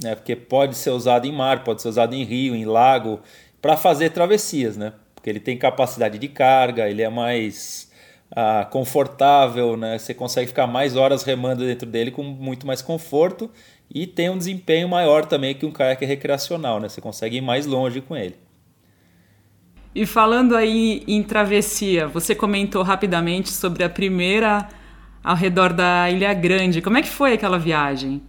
né? 0.02 0.16
Porque 0.16 0.36
pode 0.36 0.76
ser 0.76 0.92
usado 0.92 1.26
em 1.26 1.32
mar, 1.32 1.64
pode 1.64 1.82
ser 1.82 1.90
usado 1.90 2.14
em 2.16 2.24
rio, 2.24 2.56
em 2.56 2.66
lago, 2.66 3.20
para 3.62 3.78
fazer 3.78 4.12
travessias, 4.12 4.78
né? 4.78 4.94
Porque 5.16 5.30
ele 5.30 5.40
tem 5.40 5.58
capacidade 5.58 6.18
de 6.18 6.28
carga, 6.28 6.90
ele 6.90 7.02
é 7.02 7.10
mais 7.10 7.92
ah, 8.32 8.68
confortável, 8.70 9.78
né? 9.78 9.98
Você 9.98 10.14
consegue 10.14 10.48
ficar 10.48 10.68
mais 10.68 10.96
horas 10.96 11.24
remando 11.24 11.66
dentro 11.66 11.88
dele 11.90 12.12
com 12.12 12.24
muito 12.24 12.66
mais 12.66 12.82
conforto 12.82 13.50
e 13.94 14.06
tem 14.06 14.30
um 14.30 14.38
desempenho 14.38 14.88
maior 14.90 15.26
também 15.26 15.56
que 15.56 15.66
um 15.66 15.72
caiaque 15.72 16.06
recreacional, 16.06 16.80
né? 16.80 16.90
Você 16.90 17.02
consegue 17.02 17.38
ir 17.38 17.42
mais 17.42 17.66
longe 17.66 18.02
com 18.02 18.16
ele. 18.16 18.36
E 19.96 20.06
falando 20.06 20.56
aí 20.56 21.04
em 21.08 21.24
travessia, 21.24 22.08
você 22.08 22.36
comentou 22.36 22.84
rapidamente 22.84 23.50
sobre 23.50 23.84
a 23.84 23.90
primeira 23.90 24.70
ao 25.28 25.36
redor 25.36 25.74
da 25.74 26.10
Ilha 26.10 26.34
Grande. 26.34 26.82
Como 26.82 26.98
é 26.98 27.02
que 27.02 27.10
foi 27.10 27.34
aquela 27.34 27.60
viagem? 27.60 28.22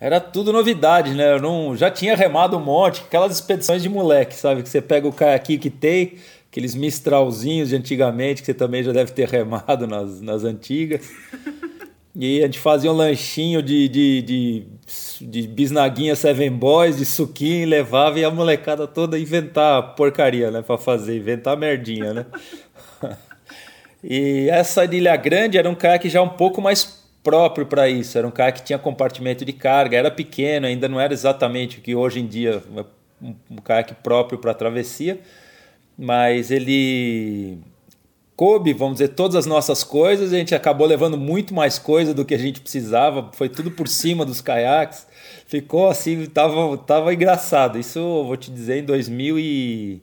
Era 0.00 0.18
tudo 0.18 0.52
novidade, 0.52 1.14
né? 1.14 1.34
Eu 1.34 1.40
não, 1.40 1.76
já 1.76 1.92
tinha 1.92 2.16
remado 2.16 2.56
um 2.56 2.60
monte, 2.60 3.02
aquelas 3.02 3.32
expedições 3.32 3.84
de 3.84 3.88
moleque, 3.88 4.34
sabe? 4.34 4.64
Que 4.64 4.68
você 4.68 4.80
pega 4.80 5.06
o 5.06 5.12
caiaque 5.12 5.56
que 5.58 5.70
tem, 5.70 6.14
aqueles 6.50 6.74
mistralzinhos 6.74 7.68
de 7.68 7.76
antigamente, 7.76 8.42
que 8.42 8.46
você 8.46 8.54
também 8.54 8.82
já 8.82 8.90
deve 8.90 9.12
ter 9.12 9.28
remado 9.30 9.86
nas, 9.86 10.20
nas 10.20 10.42
antigas. 10.42 11.08
E 12.16 12.40
a 12.40 12.46
gente 12.46 12.58
fazia 12.58 12.90
um 12.90 12.96
lanchinho 12.96 13.62
de, 13.62 13.88
de, 13.88 14.22
de, 14.22 14.66
de 15.20 15.46
bisnaguinha 15.46 16.16
Seven 16.16 16.50
Boys, 16.50 16.96
de 16.96 17.06
suquinho, 17.06 17.68
levava 17.68 18.18
e 18.18 18.24
a 18.24 18.30
molecada 18.30 18.88
toda 18.88 19.16
inventar 19.16 19.94
porcaria, 19.94 20.50
né? 20.50 20.62
Pra 20.62 20.76
fazer, 20.76 21.16
inventar 21.16 21.56
merdinha, 21.56 22.12
né? 22.12 22.26
E 24.02 24.48
essa 24.50 24.84
Ilha 24.84 25.16
Grande 25.16 25.58
era 25.58 25.68
um 25.68 25.74
caiaque 25.74 26.08
já 26.08 26.22
um 26.22 26.28
pouco 26.28 26.60
mais 26.60 26.84
próprio 27.22 27.66
para 27.66 27.88
isso. 27.88 28.16
Era 28.16 28.26
um 28.26 28.30
caiaque 28.30 28.60
que 28.60 28.66
tinha 28.66 28.78
compartimento 28.78 29.44
de 29.44 29.52
carga, 29.52 29.96
era 29.96 30.10
pequeno, 30.10 30.66
ainda 30.66 30.88
não 30.88 31.00
era 31.00 31.12
exatamente 31.12 31.78
o 31.78 31.82
que 31.82 31.94
hoje 31.94 32.20
em 32.20 32.26
dia 32.26 32.62
é 32.76 32.84
um, 33.22 33.34
um 33.50 33.56
caiaque 33.56 33.94
próprio 33.94 34.38
para 34.38 34.54
travessia, 34.54 35.20
mas 35.96 36.50
ele 36.50 37.58
coube, 38.38 38.72
vamos 38.72 38.98
dizer, 38.98 39.08
todas 39.08 39.34
as 39.34 39.46
nossas 39.46 39.82
coisas. 39.82 40.32
A 40.32 40.36
gente 40.36 40.54
acabou 40.54 40.86
levando 40.86 41.18
muito 41.18 41.52
mais 41.52 41.76
coisa 41.76 42.14
do 42.14 42.24
que 42.24 42.34
a 42.34 42.38
gente 42.38 42.60
precisava. 42.60 43.30
Foi 43.34 43.48
tudo 43.48 43.70
por 43.72 43.88
cima 43.88 44.24
dos 44.24 44.40
caiaques. 44.40 45.06
Ficou 45.46 45.88
assim, 45.88 46.24
tava, 46.26 46.78
tava 46.78 47.12
engraçado. 47.12 47.78
Isso 47.78 47.98
eu 47.98 48.24
vou 48.24 48.36
te 48.36 48.50
dizer 48.50 48.78
em 48.78 48.84
2000 48.84 49.38
e 49.40 50.02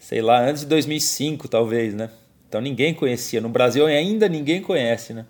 sei 0.00 0.20
lá, 0.20 0.40
antes 0.40 0.62
de 0.62 0.68
2005 0.68 1.46
talvez, 1.48 1.94
né? 1.94 2.10
Então 2.50 2.60
ninguém 2.60 2.92
conhecia. 2.92 3.40
No 3.40 3.48
Brasil 3.48 3.86
ainda 3.86 4.28
ninguém 4.28 4.60
conhece, 4.60 5.14
né? 5.14 5.24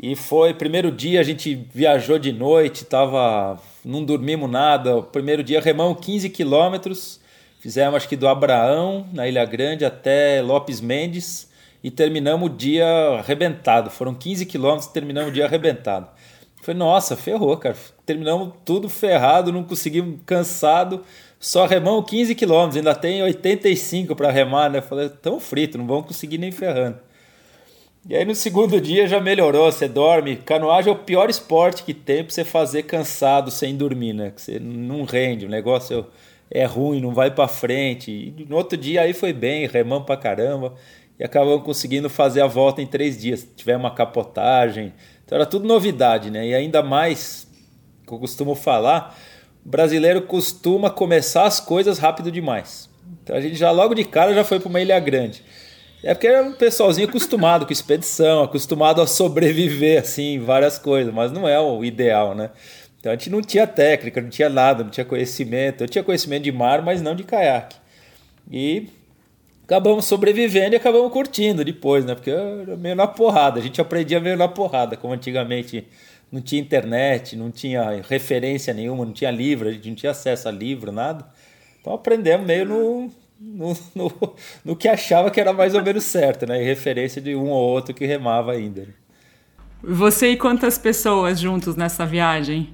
E 0.00 0.16
foi 0.16 0.54
primeiro 0.54 0.90
dia 0.90 1.20
a 1.20 1.22
gente 1.22 1.54
viajou 1.74 2.18
de 2.18 2.32
noite, 2.32 2.86
tava, 2.86 3.60
não 3.84 4.02
dormimos 4.02 4.50
nada. 4.50 4.96
O 4.96 5.02
primeiro 5.02 5.44
dia 5.44 5.60
remamos 5.60 6.02
15 6.02 6.30
quilômetros, 6.30 7.20
fizemos 7.60 7.94
acho 7.96 8.08
que 8.08 8.16
do 8.16 8.26
Abraão 8.26 9.06
na 9.12 9.28
Ilha 9.28 9.44
Grande 9.44 9.84
até 9.84 10.40
Lopes 10.40 10.80
Mendes 10.80 11.50
e 11.82 11.90
terminamos 11.90 12.50
o 12.50 12.54
dia 12.54 12.86
arrebentado. 13.18 13.90
Foram 13.90 14.14
15 14.14 14.46
quilômetros, 14.46 14.86
terminamos 14.86 15.28
o 15.28 15.34
dia 15.34 15.44
arrebentado. 15.44 16.08
Foi 16.62 16.72
nossa, 16.72 17.14
ferrou, 17.14 17.58
cara. 17.58 17.76
Terminamos 18.06 18.54
tudo 18.64 18.88
ferrado, 18.88 19.52
não 19.52 19.62
conseguimos 19.62 20.18
cansado. 20.24 21.04
Só 21.44 21.66
remamos 21.66 22.08
15 22.08 22.34
quilômetros, 22.34 22.78
ainda 22.78 22.94
tem 22.94 23.22
85 23.22 24.16
para 24.16 24.30
remar, 24.30 24.70
né? 24.70 24.80
Falei, 24.80 25.10
tão 25.10 25.38
frito, 25.38 25.76
não 25.76 25.86
vamos 25.86 26.06
conseguir 26.06 26.38
nem 26.38 26.50
ferrando. 26.50 26.98
E 28.08 28.16
aí 28.16 28.24
no 28.24 28.34
segundo 28.34 28.80
dia 28.80 29.06
já 29.06 29.20
melhorou, 29.20 29.70
você 29.70 29.86
dorme. 29.86 30.36
Canoagem 30.36 30.90
é 30.90 30.96
o 30.96 30.98
pior 30.98 31.28
esporte 31.28 31.82
que 31.82 31.92
tem 31.92 32.24
para 32.24 32.32
você 32.32 32.44
fazer 32.44 32.84
cansado 32.84 33.50
sem 33.50 33.76
dormir, 33.76 34.14
né? 34.14 34.32
Que 34.34 34.40
você 34.40 34.58
não 34.58 35.04
rende, 35.04 35.44
o 35.44 35.48
negócio 35.50 36.06
é 36.50 36.64
ruim, 36.64 37.02
não 37.02 37.12
vai 37.12 37.30
para 37.30 37.46
frente. 37.46 38.10
E 38.10 38.46
no 38.48 38.56
outro 38.56 38.78
dia 38.78 39.02
aí 39.02 39.12
foi 39.12 39.34
bem, 39.34 39.66
remamos 39.66 40.06
para 40.06 40.16
caramba 40.16 40.72
e 41.20 41.24
acabamos 41.24 41.62
conseguindo 41.62 42.08
fazer 42.08 42.40
a 42.40 42.46
volta 42.46 42.80
em 42.80 42.86
três 42.86 43.20
dias. 43.20 43.46
Tivemos 43.54 43.84
uma 43.84 43.94
capotagem, 43.94 44.94
então 45.26 45.36
era 45.36 45.44
tudo 45.44 45.68
novidade, 45.68 46.30
né? 46.30 46.48
E 46.48 46.54
ainda 46.54 46.82
mais, 46.82 47.46
que 48.06 48.14
eu 48.14 48.18
costumo 48.18 48.54
falar, 48.54 49.14
brasileiro 49.64 50.22
costuma 50.22 50.90
começar 50.90 51.44
as 51.44 51.58
coisas 51.58 51.98
rápido 51.98 52.30
demais. 52.30 52.88
Então 53.22 53.34
a 53.34 53.40
gente 53.40 53.56
já 53.56 53.70
logo 53.70 53.94
de 53.94 54.04
cara 54.04 54.34
já 54.34 54.44
foi 54.44 54.60
para 54.60 54.68
uma 54.68 54.80
ilha 54.80 54.98
grande. 55.00 55.42
É 56.02 56.12
porque 56.12 56.26
era 56.26 56.42
um 56.42 56.52
pessoalzinho 56.52 57.08
acostumado 57.08 57.64
com 57.64 57.72
expedição, 57.72 58.42
acostumado 58.42 59.00
a 59.00 59.06
sobreviver 59.06 60.02
assim, 60.02 60.38
várias 60.38 60.78
coisas, 60.78 61.12
mas 61.12 61.32
não 61.32 61.48
é 61.48 61.58
o 61.58 61.82
ideal, 61.82 62.34
né? 62.34 62.50
Então 63.00 63.10
a 63.10 63.16
gente 63.16 63.30
não 63.30 63.40
tinha 63.40 63.66
técnica, 63.66 64.20
não 64.20 64.28
tinha 64.28 64.50
nada, 64.50 64.84
não 64.84 64.90
tinha 64.90 65.04
conhecimento. 65.04 65.84
Eu 65.84 65.88
tinha 65.88 66.04
conhecimento 66.04 66.44
de 66.44 66.52
mar, 66.52 66.82
mas 66.82 67.00
não 67.00 67.14
de 67.14 67.24
caiaque. 67.24 67.76
E 68.50 68.88
acabamos 69.64 70.04
sobrevivendo 70.04 70.74
e 70.74 70.76
acabamos 70.76 71.10
curtindo 71.10 71.64
depois, 71.64 72.04
né? 72.04 72.14
Porque 72.14 72.30
era 72.30 72.76
meio 72.76 72.94
na 72.94 73.06
porrada, 73.06 73.58
a 73.60 73.62
gente 73.62 73.80
aprendia 73.80 74.20
meio 74.20 74.36
na 74.36 74.48
porrada, 74.48 74.96
como 74.96 75.14
antigamente 75.14 75.86
não 76.34 76.42
tinha 76.42 76.60
internet, 76.60 77.36
não 77.36 77.48
tinha 77.48 78.02
referência 78.02 78.74
nenhuma, 78.74 79.04
não 79.04 79.12
tinha 79.12 79.30
livro, 79.30 79.68
a 79.68 79.72
gente 79.72 79.88
não 79.88 79.94
tinha 79.94 80.10
acesso 80.10 80.48
a 80.48 80.50
livro, 80.50 80.90
nada. 80.90 81.24
Então 81.80 81.94
aprendemos 81.94 82.44
meio 82.44 82.66
no, 82.66 83.10
no, 83.38 83.76
no, 83.94 84.34
no 84.64 84.76
que 84.76 84.88
achava 84.88 85.30
que 85.30 85.40
era 85.40 85.52
mais 85.52 85.76
ou 85.76 85.82
menos 85.82 86.02
certo, 86.02 86.44
né? 86.44 86.60
Em 86.60 86.64
referência 86.64 87.22
de 87.22 87.36
um 87.36 87.50
ou 87.50 87.70
outro 87.70 87.94
que 87.94 88.04
remava 88.04 88.50
ainda. 88.50 88.88
Você 89.80 90.30
e 90.30 90.36
quantas 90.36 90.76
pessoas 90.76 91.38
juntos 91.38 91.76
nessa 91.76 92.04
viagem? 92.04 92.70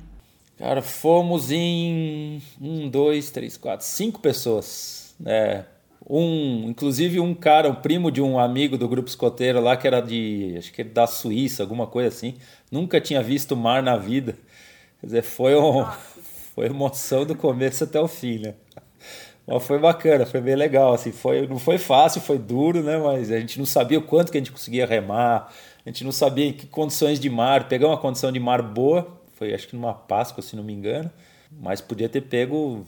Cara, 0.57 0.81
fomos 0.81 1.51
em 1.51 2.41
um, 2.59 2.89
dois, 2.89 3.31
três, 3.31 3.59
quatro, 3.59 3.85
cinco 3.85 4.21
pessoas. 4.21 5.15
É, 5.27 5.65
um, 6.11 6.69
inclusive 6.69 7.21
um 7.21 7.33
cara, 7.33 7.69
um 7.71 7.75
primo 7.75 8.11
de 8.11 8.21
um 8.21 8.37
amigo 8.37 8.77
do 8.77 8.89
grupo 8.89 9.09
escoteiro 9.09 9.61
lá 9.61 9.77
que 9.77 9.87
era 9.87 10.01
de, 10.01 10.57
acho 10.59 10.73
que 10.73 10.83
da 10.83 11.07
Suíça, 11.07 11.63
alguma 11.63 11.87
coisa 11.87 12.09
assim. 12.09 12.35
Nunca 12.71 13.01
tinha 13.01 13.23
visto 13.23 13.57
mar 13.57 13.81
na 13.81 13.97
vida. 13.97 14.37
Quer 15.01 15.07
dizer, 15.07 15.23
foi 15.23 15.55
um, 15.55 15.87
foi 16.55 16.67
emoção 16.67 17.25
do 17.25 17.37
começo 17.37 17.85
até 17.85 18.01
o 18.01 18.09
fim, 18.09 18.41
né? 18.41 18.55
Mas 19.47 19.65
foi 19.65 19.79
bacana, 19.79 20.27
foi 20.27 20.41
bem 20.41 20.57
legal, 20.57 20.93
assim, 20.93 21.13
foi, 21.13 21.47
não 21.47 21.59
foi 21.59 21.79
fácil, 21.79 22.21
foi 22.21 22.39
duro, 22.39 22.83
né, 22.83 22.99
mas 22.99 23.33
a 23.33 23.41
gente 23.41 23.59
não 23.59 23.67
sabia 23.67 23.99
o 23.99 24.03
quanto 24.03 24.31
que 24.31 24.39
a 24.39 24.41
gente 24.41 24.53
conseguia 24.53 24.87
remar, 24.87 25.53
a 25.85 25.89
gente 25.89 26.05
não 26.05 26.13
sabia 26.13 26.47
em 26.47 26.53
que 26.53 26.67
condições 26.67 27.19
de 27.19 27.29
mar, 27.29 27.67
pegar 27.67 27.89
uma 27.89 27.97
condição 27.97 28.31
de 28.31 28.39
mar 28.39 28.63
boa, 28.63 29.09
foi 29.35 29.53
acho 29.53 29.67
que 29.67 29.75
numa 29.75 29.93
Páscoa, 29.93 30.41
se 30.41 30.55
não 30.55 30.63
me 30.63 30.73
engano, 30.73 31.11
mas 31.51 31.81
podia 31.81 32.09
ter 32.09 32.21
pego, 32.21 32.85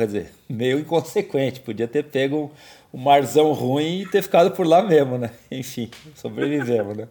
quer 0.00 0.06
dizer, 0.06 0.32
meio 0.48 0.78
inconsequente, 0.78 1.60
podia 1.60 1.88
ter 1.88 2.04
pego 2.04 2.52
um 2.92 2.98
marzão 2.98 3.52
ruim 3.52 4.02
e 4.02 4.06
ter 4.06 4.22
ficado 4.22 4.50
por 4.50 4.66
lá 4.66 4.82
mesmo, 4.82 5.18
né, 5.18 5.30
enfim, 5.50 5.90
sobrevivemos, 6.14 6.96
né. 6.96 7.08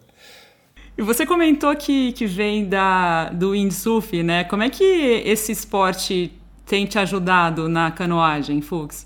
E 0.96 1.02
você 1.02 1.26
comentou 1.26 1.74
que, 1.74 2.12
que 2.12 2.24
vem 2.24 2.66
da, 2.66 3.28
do 3.30 3.50
windsurf, 3.50 4.22
né? 4.22 4.44
Como 4.44 4.62
é 4.62 4.70
que 4.70 4.84
esse 4.84 5.50
esporte 5.50 6.32
tem 6.64 6.86
te 6.86 6.98
ajudado 7.00 7.68
na 7.68 7.90
canoagem, 7.90 8.60
Fuchs? 8.60 9.04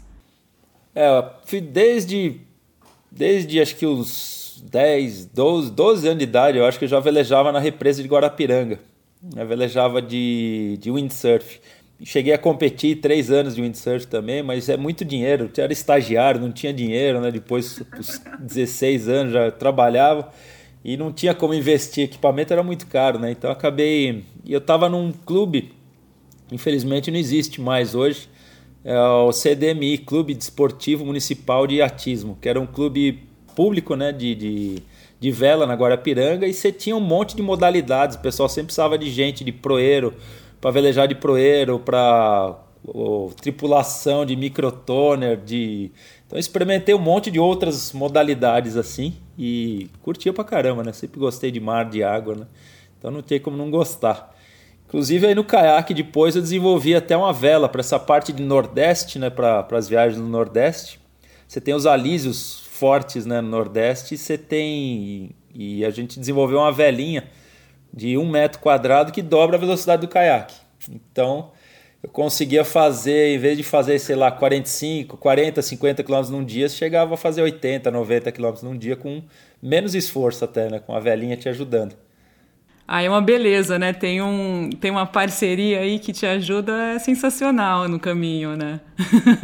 É, 0.95 1.25
desde, 1.63 2.41
desde 3.11 3.59
acho 3.59 3.75
que 3.77 3.87
os 3.87 4.63
10, 4.71 5.27
12, 5.27 5.71
12 5.71 6.09
anos 6.09 6.19
de 6.19 6.25
idade, 6.25 6.59
eu 6.59 6.67
acho 6.67 6.79
que 6.79 6.85
eu 6.85 6.89
já 6.89 7.01
velejava 7.01 7.53
na 7.53 7.59
represa 7.59 8.03
de 8.03 8.09
Guarapiranga. 8.09 8.79
Eu 9.37 9.47
velejava 9.47 10.01
de, 10.01 10.77
de 10.81 10.91
windsurf. 10.91 11.61
Cheguei 12.05 12.33
a 12.33 12.39
competir 12.39 13.01
três 13.01 13.31
anos 13.31 13.57
de 13.57 13.63
windsurf 13.63 14.07
também, 14.07 14.43
mas 14.43 14.69
é 14.69 14.77
muito 14.77 15.05
dinheiro. 15.05 15.51
Eu 15.57 15.65
era 15.65 15.73
estagiário, 15.73 16.41
não 16.41 16.53
tinha 16.53 16.73
dinheiro, 16.73 17.21
né? 17.21 17.31
Depois 17.31 17.83
dos 17.97 18.21
16 18.39 19.09
anos 19.09 19.33
já 19.33 19.51
trabalhava 19.51 20.31
e 20.85 20.97
não 20.97 21.13
tinha 21.13 21.35
como 21.35 21.55
investir. 21.55 22.05
Equipamento 22.05 22.53
era 22.53 22.63
muito 22.63 22.87
caro, 22.87 23.19
né? 23.19 23.33
Então 23.33 23.51
acabei. 23.51 24.25
Eu 24.47 24.59
estava 24.59 24.89
num 24.89 25.13
clube 25.13 25.73
infelizmente 26.51 27.11
não 27.11 27.19
existe 27.19 27.61
mais 27.61 27.95
hoje, 27.95 28.29
é 28.85 28.99
o 28.99 29.33
CDMI, 29.33 29.99
Clube 29.99 30.35
Desportivo 30.35 31.05
Municipal 31.05 31.67
de 31.67 31.83
Atismo, 31.83 32.39
que 32.41 32.49
era 32.49 32.61
um 32.61 32.67
clube 32.67 33.25
público 33.55 33.95
né, 33.95 34.13
de, 34.13 34.35
de, 34.35 34.83
de 35.19 35.31
vela 35.31 35.67
na 35.67 35.75
Guarapiranga 35.75 36.47
e 36.47 36.55
você 36.55 36.73
tinha 36.73 36.97
um 36.97 37.01
monte 37.01 37.37
de 37.37 37.43
modalidades, 37.43 38.17
o 38.17 38.21
pessoal 38.21 38.49
sempre 38.49 38.67
precisava 38.67 38.97
de 38.97 39.11
gente 39.11 39.45
de 39.45 39.53
proeiro, 39.53 40.15
para 40.61 40.71
velejar 40.71 41.09
de 41.09 41.15
proeiro, 41.15 41.79
para 41.79 42.57
tripulação 43.41 44.25
de 44.25 44.37
microtoner, 44.37 45.37
de... 45.37 45.91
Então 46.27 46.39
experimentei 46.39 46.95
um 46.95 46.99
monte 46.99 47.31
de 47.31 47.39
outras 47.39 47.93
modalidades 47.93 48.77
assim 48.77 49.15
e 49.39 49.89
curtia 50.03 50.33
pra 50.33 50.45
caramba, 50.45 50.83
né? 50.83 50.93
Sempre 50.93 51.19
gostei 51.19 51.51
de 51.51 51.61
mar, 51.61 51.89
de 51.89 52.03
água, 52.03 52.35
né? 52.35 52.47
Então 52.99 53.11
não 53.11 53.23
tem 53.23 53.41
como 53.41 53.57
não 53.57 53.71
gostar. 53.71 54.35
Inclusive 54.87 55.27
aí 55.27 55.35
no 55.35 55.45
caiaque 55.45 55.93
depois 55.93 56.35
eu 56.35 56.43
desenvolvi 56.43 56.95
até 56.95 57.17
uma 57.17 57.33
vela 57.33 57.69
para 57.69 57.81
essa 57.81 57.99
parte 57.99 58.33
de 58.33 58.43
Nordeste, 58.43 59.19
né, 59.19 59.29
para 59.29 59.67
as 59.73 59.89
viagens 59.89 60.21
no 60.21 60.29
Nordeste. 60.29 60.99
Você 61.47 61.61
tem 61.61 61.75
os 61.75 61.87
alísios 61.87 62.61
fortes 62.71 63.27
né, 63.27 63.41
no 63.41 63.49
Nordeste 63.49 64.15
e 64.15 64.19
você 64.19 64.39
tem 64.39 65.31
e 65.55 65.85
a 65.85 65.91
gente 65.91 66.19
desenvolveu 66.19 66.59
uma 66.59 66.73
velinha 66.73 67.25
de 67.99 68.17
um 68.17 68.31
metro 68.31 68.61
quadrado 68.61 69.13
que 69.13 69.21
dobra 69.21 69.57
a 69.57 69.61
velocidade 69.61 70.03
do 70.03 70.09
caiaque. 70.09 70.55
Então 70.89 71.51
eu 72.03 72.09
conseguia 72.09 72.65
fazer, 72.65 73.35
em 73.35 73.39
vez 73.39 73.57
de 73.57 73.65
fazer, 73.65 73.99
sei 73.99 74.15
lá, 74.15 74.31
45, 74.31 75.17
40, 75.17 75.61
50 75.61 76.05
km 76.05 76.31
num 76.31 76.45
dia, 76.45 76.69
chegava 76.69 77.15
a 77.15 77.17
fazer 77.17 77.43
80, 77.43 77.91
90 77.91 78.31
km 78.31 78.55
num 78.63 78.79
dia 78.79 78.95
com 78.95 79.23
menos 79.61 79.97
esforço 79.97 80.45
até, 80.45 80.71
né, 80.71 80.79
com 80.79 80.95
a 80.95 81.01
velinha 81.01 81.37
te 81.37 81.49
ajudando. 81.49 81.97
Aí 82.87 83.05
é 83.05 83.11
uma 83.11 83.21
beleza, 83.21 83.79
né? 83.79 83.93
Tem, 83.93 84.23
um, 84.23 84.71
tem 84.81 84.91
uma 84.91 85.05
parceria 85.05 85.81
aí 85.81 85.99
que 85.99 86.11
te 86.11 86.25
ajuda, 86.25 86.73
é 86.95 86.99
sensacional 86.99 87.87
no 87.87 88.01
caminho, 88.01 88.57
né? 88.57 88.81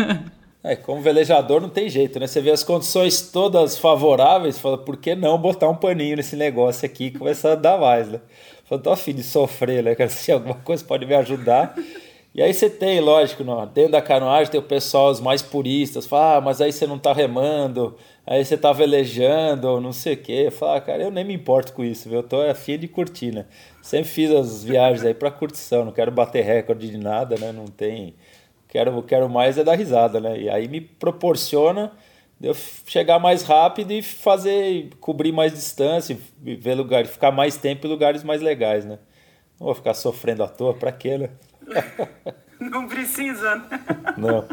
é, 0.64 0.75
como 0.75 1.02
velejador 1.02 1.61
não 1.61 1.68
tem 1.68 1.90
jeito, 1.90 2.18
né? 2.18 2.26
Você 2.26 2.40
vê 2.40 2.50
as 2.50 2.64
condições 2.64 3.20
todas 3.20 3.76
favoráveis, 3.76 4.58
fala, 4.58 4.78
por 4.78 4.96
que 4.96 5.14
não 5.14 5.37
botar 5.37 5.68
um 5.68 5.76
paninho 5.76 6.16
nesse 6.16 6.37
negócio 6.37 6.87
aqui 6.87 7.06
e 7.06 7.11
começar 7.11 7.52
a 7.52 7.54
dar 7.54 7.76
mais, 7.78 8.08
né? 8.08 8.20
Fala, 8.64 8.80
tô 8.80 8.90
afim 8.90 9.14
de 9.14 9.23
sofrer, 9.23 9.83
né? 9.83 9.94
Se 10.09 10.33
alguma 10.33 10.54
coisa 10.54 10.85
pode 10.85 11.06
me 11.06 11.14
ajudar. 11.14 11.76
E 12.35 12.42
aí 12.42 12.52
você 12.52 12.68
tem, 12.68 13.00
lógico, 13.00 13.44
não, 13.44 13.64
dentro 13.64 13.92
da 13.92 14.02
canoagem 14.02 14.50
tem 14.50 14.59
o 14.59 14.64
pessoal, 14.64 15.09
os 15.11 15.21
mais 15.21 15.40
puristas, 15.40 16.04
fala, 16.04 16.38
ah, 16.38 16.40
mas 16.40 16.61
aí 16.61 16.73
você 16.73 16.85
não 16.85 16.99
tá 16.99 17.12
remando, 17.12 17.97
aí 18.26 18.44
você 18.44 18.56
tá 18.56 18.73
velejando, 18.73 19.80
não 19.80 19.92
sei 19.92 20.14
o 20.14 20.16
quê. 20.16 20.50
Fala, 20.50 20.78
ah, 20.78 20.80
cara, 20.80 21.04
eu 21.04 21.12
nem 21.12 21.25
me 21.25 21.33
importo 21.33 21.73
com 21.73 21.85
isso, 21.85 22.09
viu? 22.09 22.18
Eu 22.18 22.23
tô 22.25 22.40
afim 22.40 22.76
de 22.76 22.88
curtir, 22.88 23.33
né? 23.33 23.47
Sempre 23.80 24.11
fiz 24.11 24.33
as 24.33 24.64
viagens 24.64 25.04
aí 25.04 25.14
pra 25.14 25.30
curtição, 25.30 25.85
não 25.85 25.92
quero 25.92 26.11
bater 26.11 26.42
recorde 26.44 26.90
de 26.90 26.99
nada, 26.99 27.37
né? 27.38 27.52
Não 27.52 27.66
tem. 27.66 28.14
Quero, 28.68 29.00
quero 29.04 29.28
mais 29.28 29.56
é 29.56 29.62
dar 29.62 29.76
risada, 29.76 30.18
né? 30.18 30.37
E 30.37 30.50
aí 30.50 30.66
me 30.66 30.80
proporciona 30.80 31.92
eu 32.41 32.55
chegar 32.87 33.19
mais 33.19 33.43
rápido 33.43 33.93
e 33.93 34.03
fazer, 34.03 34.91
cobrir 35.00 35.33
mais 35.33 35.53
distância, 35.53 36.19
ver 36.41 36.75
lugares, 36.75 37.11
ficar 37.11 37.31
mais 37.31 37.57
tempo 37.57 37.87
em 37.87 37.91
lugares 37.91 38.23
mais 38.23 38.43
legais, 38.43 38.85
né? 38.85 38.99
Não 39.59 39.67
vou 39.67 39.75
ficar 39.75 39.95
sofrendo 39.95 40.43
à 40.43 40.49
toa, 40.49 40.75
pra 40.75 40.93
quê, 40.93 41.17
né? 41.19 41.31
Não 42.61 42.87
precisa, 42.87 43.57
né? 43.57 43.81
Não. 44.17 44.47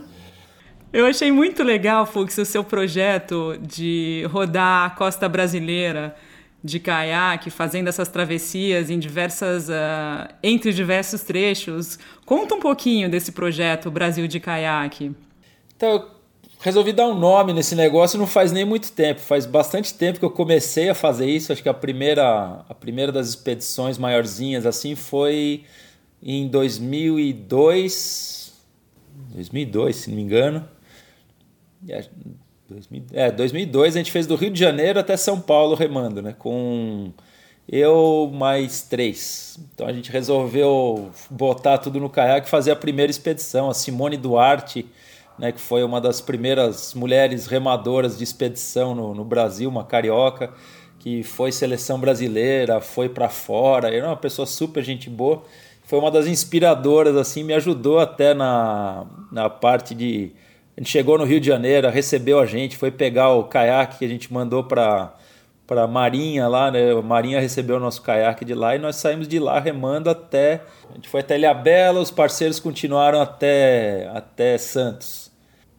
Eu 0.92 1.06
achei 1.06 1.32
muito 1.32 1.64
legal, 1.64 2.06
Fux, 2.06 2.38
o 2.38 2.46
seu 2.46 2.64
projeto 2.64 3.58
de 3.62 4.28
rodar 4.30 4.86
a 4.86 4.90
costa 4.90 5.30
brasileira 5.30 6.16
de 6.64 6.80
caiaque, 6.80 7.50
fazendo 7.50 7.88
essas 7.88 8.08
travessias 8.08 8.90
em 8.90 9.00
diversas, 9.00 9.70
uh, 9.70 10.28
entre 10.44 10.74
diversos 10.74 11.22
trechos. 11.24 11.98
Conta 12.26 12.56
um 12.56 12.60
pouquinho 12.60 13.10
desse 13.10 13.32
projeto 13.32 13.90
Brasil 13.90 14.28
de 14.28 14.40
Caiaque. 14.40 15.16
Então, 15.76 16.08
resolvi 16.62 16.94
dar 16.94 17.08
um 17.08 17.18
nome 17.18 17.54
nesse 17.54 17.76
negócio 17.76 18.20
não 18.20 18.28
faz 18.28 18.52
nem 18.52 18.64
muito 18.64 18.92
tempo. 18.92 19.20
Faz 19.20 19.46
bastante 19.46 19.94
tempo 19.94 20.20
que 20.20 20.26
eu 20.26 20.30
comecei 20.30 20.90
a 20.90 20.96
fazer 20.96 21.30
isso. 21.30 21.52
Acho 21.52 21.62
que 21.62 21.70
a 21.70 21.74
primeira, 21.74 22.64
a 22.70 22.74
primeira 22.74 23.12
das 23.12 23.30
expedições 23.30 23.98
maiorzinhas 23.98 24.66
assim 24.66 24.96
foi 24.96 25.64
em 26.22 26.48
2002, 26.48 28.54
2002, 29.34 29.96
se 29.96 30.10
não 30.10 30.18
me 30.18 30.22
engano. 30.22 30.68
É, 33.12 33.32
2002 33.32 33.96
a 33.96 33.98
gente 33.98 34.12
fez 34.12 34.28
do 34.28 34.36
Rio 34.36 34.52
de 34.52 34.60
Janeiro 34.60 35.00
até 35.00 35.18
São 35.18 35.42
Paulo 35.42 35.76
remando, 35.76 36.22
né? 36.22 36.36
Com 36.38 37.12
eu 37.68 38.30
mais 38.32 38.84
três. 38.84 39.60
Então 39.74 39.88
a 39.88 39.94
gente 39.94 40.12
resolveu 40.12 41.12
botar 41.30 41.80
tudo 41.80 42.00
no 42.00 42.10
caiaque 42.10 42.48
e 42.48 42.52
fazer 42.52 42.72
a 42.72 42.76
primeira 42.76 43.10
expedição. 43.10 43.70
A 43.70 43.74
Simone 43.74 44.16
Duarte, 44.16 44.86
né, 45.38 45.52
que 45.52 45.60
foi 45.60 45.84
uma 45.84 46.00
das 46.00 46.22
primeiras 46.22 46.94
mulheres 46.94 47.48
remadoras 47.48 48.18
de 48.18 48.24
expedição 48.24 48.94
no, 48.94 49.14
no 49.14 49.24
Brasil, 49.24 49.70
uma 49.70 49.84
carioca, 49.84 50.52
que 51.00 51.24
foi 51.24 51.52
seleção 51.52 52.00
brasileira, 52.00 52.80
foi 52.80 53.10
para 53.10 53.30
fora. 53.30 53.94
Era 53.94 54.08
uma 54.08 54.18
pessoa 54.18 54.46
super 54.46 54.84
gente 54.84 55.10
boa 55.10 55.44
foi 55.92 56.00
uma 56.00 56.10
das 56.10 56.26
inspiradoras, 56.26 57.18
assim, 57.18 57.44
me 57.44 57.54
ajudou 57.54 58.00
até 58.00 58.34
na, 58.34 59.06
na 59.30 59.50
parte 59.50 59.94
de. 59.94 60.32
A 60.78 60.80
gente 60.80 60.90
chegou 60.90 61.18
no 61.18 61.26
Rio 61.26 61.38
de 61.38 61.48
Janeiro, 61.48 61.90
recebeu 61.90 62.40
a 62.40 62.46
gente, 62.46 62.78
foi 62.78 62.90
pegar 62.90 63.32
o 63.32 63.44
caiaque 63.44 64.00
que 64.00 64.06
a 64.06 64.08
gente 64.08 64.32
mandou 64.32 64.64
para 64.64 65.14
para 65.72 65.88
Marinha 65.88 66.50
lá, 66.50 66.70
né? 66.70 66.94
Marinha 66.96 67.40
recebeu 67.40 67.78
o 67.78 67.80
nosso 67.80 68.02
caiaque 68.02 68.44
de 68.44 68.54
lá 68.54 68.76
e 68.76 68.78
nós 68.78 68.98
saímos 68.98 69.26
de 69.26 69.40
lá 69.40 69.58
remando 69.58 70.10
até. 70.10 70.60
A 70.90 70.96
gente 70.96 71.08
foi 71.08 71.22
até 71.22 71.38
Ilhabela, 71.38 72.02
os 72.02 72.12
parceiros 72.12 72.60
continuaram 72.60 73.22
até, 73.22 74.12
até 74.14 74.58
Santos. 74.58 75.32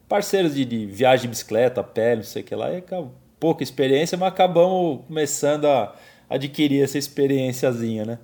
Parceiros 0.09 0.55
de, 0.55 0.65
de 0.65 0.87
viagem 0.87 1.21
de 1.21 1.27
bicicleta, 1.27 1.81
a 1.81 1.83
pé, 1.83 2.15
não 2.15 2.23
sei 2.23 2.41
o 2.41 2.45
que 2.45 2.55
lá, 2.55 2.73
e 2.73 2.83
pouca 3.39 3.61
experiência, 3.61 4.17
mas 4.17 4.29
acabamos 4.29 5.01
começando 5.05 5.65
a 5.65 5.93
adquirir 6.27 6.83
essa 6.83 6.97
experiênciazinha, 6.97 8.03
né? 8.03 8.19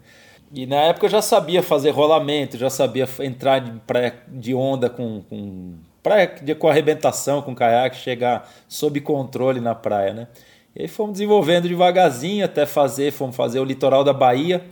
E 0.52 0.66
na 0.66 0.78
época 0.78 1.06
eu 1.06 1.12
já 1.12 1.22
sabia 1.22 1.62
fazer 1.62 1.92
rolamento, 1.92 2.58
já 2.58 2.72
sabia 2.72 3.08
entrar 3.20 3.60
de, 3.60 3.80
praia, 3.82 4.16
de 4.28 4.56
onda 4.56 4.90
com, 4.90 5.22
com 5.30 5.76
praia 6.02 6.36
de, 6.42 6.56
com 6.56 6.68
arrebentação, 6.68 7.44
com 7.44 7.54
caiaque, 7.54 7.98
chegar 7.98 8.50
sob 8.68 9.00
controle 9.02 9.60
na 9.60 9.76
praia, 9.76 10.14
né? 10.16 10.28
E 10.76 10.84
aí 10.84 10.88
fomos 10.88 11.14
desenvolvendo 11.14 11.68
devagarzinho 11.68 12.46
até 12.46 12.66
fazer, 12.66 13.12
fomos 13.12 13.36
fazer 13.36 13.60
o 13.60 13.64
litoral 13.64 14.04
da 14.04 14.14
Bahia. 14.14 14.64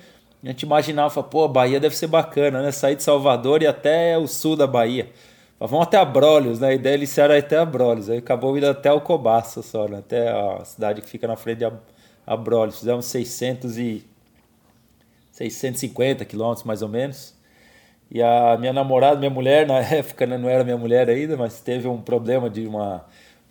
A 0.44 0.48
gente 0.48 0.63
imaginava, 0.63 1.24
pô, 1.24 1.46
a 1.46 1.48
Bahia 1.48 1.80
deve 1.80 1.96
ser 1.96 2.08
bacana, 2.08 2.62
né? 2.62 2.72
Sair 2.72 2.96
de 2.96 3.04
Salvador 3.04 3.63
e 3.63 3.68
até 3.68 4.18
o 4.18 4.27
sul 4.27 4.56
da 4.56 4.68
Bahia. 4.68 5.10
Vamos 5.60 5.88
até 5.88 5.98
Abrolhos, 5.98 6.60
né? 6.60 6.70
A 6.70 6.74
ideia 6.74 6.96
inicial 6.96 7.25
era 7.25 7.39
até 7.39 7.58
Abrolhos. 7.58 8.10
Aí 8.10 8.20
acabou 8.20 8.56
indo 8.56 8.68
até 8.68 8.92
o 8.92 9.01
Cobaça 9.01 9.63
só, 9.63 9.88
né? 9.88 9.98
Até 9.98 10.30
a 10.30 10.63
cidade 10.63 11.01
que 11.01 11.10
fica 11.10 11.27
na 11.27 11.36
frente 11.36 11.60
de 11.60 11.72
Abrolhos. 12.25 12.77
Fizemos 12.77 13.06
600 13.08 13.77
e 13.77 14.06
650 15.32 16.25
quilômetros 16.25 16.63
mais 16.63 16.84
ou 16.84 16.89
menos. 16.89 17.36
E 18.10 18.22
a 18.22 18.56
minha 18.58 18.72
namorada, 18.72 19.18
minha 19.18 19.30
mulher, 19.30 19.68
na 19.68 19.80
época 19.94 20.25
né, 20.25 20.38
não 20.38 20.48
era 20.48 20.63
minha 20.63 20.77
mulher 20.77 21.10
ainda, 21.10 21.36
mas 21.36 21.60
teve 21.60 21.88
um 21.88 22.01
problema 22.01 22.50
de 22.50 22.66
uma 22.66 23.06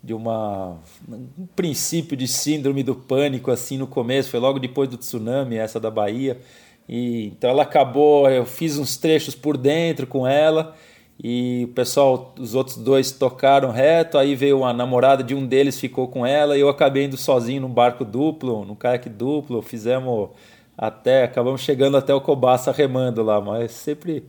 de 0.06 0.14
uma 0.14 0.78
um 1.08 1.46
princípio 1.56 2.16
de 2.16 2.28
síndrome 2.28 2.84
do 2.84 2.94
pânico 2.94 3.50
assim 3.50 3.76
no 3.76 3.86
começo, 3.86 4.30
foi 4.30 4.38
logo 4.38 4.60
depois 4.60 4.88
do 4.88 4.96
tsunami 4.96 5.56
essa 5.56 5.80
da 5.80 5.90
Bahia. 5.90 6.40
E 6.88 7.26
então 7.26 7.50
ela 7.50 7.64
acabou, 7.64 8.30
eu 8.30 8.46
fiz 8.46 8.78
uns 8.78 8.96
trechos 8.96 9.34
por 9.34 9.56
dentro 9.56 10.06
com 10.06 10.26
ela 10.26 10.76
e 11.22 11.64
o 11.64 11.74
pessoal, 11.74 12.34
os 12.38 12.54
outros 12.54 12.76
dois 12.76 13.10
tocaram 13.10 13.70
reto, 13.72 14.16
aí 14.16 14.36
veio 14.36 14.64
a 14.64 14.72
namorada 14.72 15.24
de 15.24 15.34
um 15.34 15.44
deles 15.44 15.80
ficou 15.80 16.06
com 16.06 16.24
ela 16.24 16.56
e 16.56 16.60
eu 16.60 16.68
acabei 16.68 17.04
indo 17.04 17.16
sozinho 17.16 17.62
num 17.62 17.68
barco 17.68 18.04
duplo, 18.04 18.64
num 18.64 18.76
caiaque 18.76 19.08
duplo, 19.08 19.60
fizemos 19.62 20.30
até 20.78 21.24
acabamos 21.24 21.62
chegando 21.62 21.96
até 21.96 22.14
o 22.14 22.20
Cobaça 22.20 22.70
remando 22.70 23.22
lá, 23.22 23.40
mas 23.40 23.72
sempre 23.72 24.24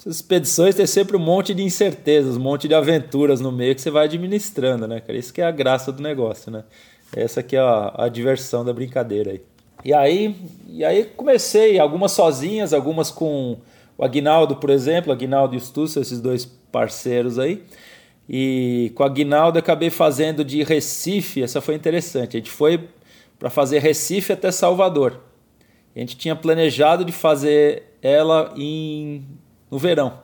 essas 0.00 0.16
expedições 0.16 0.74
tem 0.74 0.86
sempre 0.86 1.14
um 1.14 1.20
monte 1.20 1.52
de 1.52 1.62
incertezas, 1.62 2.38
um 2.38 2.40
monte 2.40 2.66
de 2.66 2.74
aventuras 2.74 3.38
no 3.38 3.52
meio 3.52 3.74
que 3.74 3.82
você 3.82 3.90
vai 3.90 4.06
administrando, 4.06 4.88
né, 4.88 4.98
cara? 4.98 5.18
Isso 5.18 5.30
que 5.30 5.42
é 5.42 5.44
a 5.44 5.50
graça 5.50 5.92
do 5.92 6.02
negócio, 6.02 6.50
né? 6.50 6.64
Essa 7.14 7.40
aqui 7.40 7.54
é 7.54 7.60
a, 7.60 7.92
a 7.98 8.08
diversão 8.08 8.64
da 8.64 8.72
brincadeira 8.72 9.32
aí. 9.32 9.42
E 9.84 9.92
aí, 9.92 10.36
e 10.68 10.82
aí 10.82 11.04
comecei, 11.04 11.78
algumas 11.78 12.12
sozinhas, 12.12 12.72
algumas 12.72 13.10
com 13.10 13.58
o 13.98 14.02
Aguinaldo, 14.02 14.56
por 14.56 14.70
exemplo, 14.70 15.12
Aguinaldo 15.12 15.54
e 15.54 15.58
o 15.58 15.84
esses 15.84 16.18
dois 16.18 16.46
parceiros 16.46 17.38
aí. 17.38 17.62
E 18.26 18.92
com 18.94 19.02
o 19.02 19.06
Aguinaldo 19.06 19.58
acabei 19.58 19.90
fazendo 19.90 20.42
de 20.42 20.62
Recife, 20.62 21.42
essa 21.42 21.60
foi 21.60 21.74
interessante. 21.74 22.38
A 22.38 22.40
gente 22.40 22.50
foi 22.50 22.88
para 23.38 23.50
fazer 23.50 23.80
Recife 23.80 24.32
até 24.32 24.50
Salvador. 24.50 25.20
A 25.94 25.98
gente 25.98 26.16
tinha 26.16 26.34
planejado 26.34 27.04
de 27.04 27.12
fazer 27.12 27.82
ela 28.00 28.54
em, 28.56 29.26
no 29.70 29.78
verão. 29.78 30.20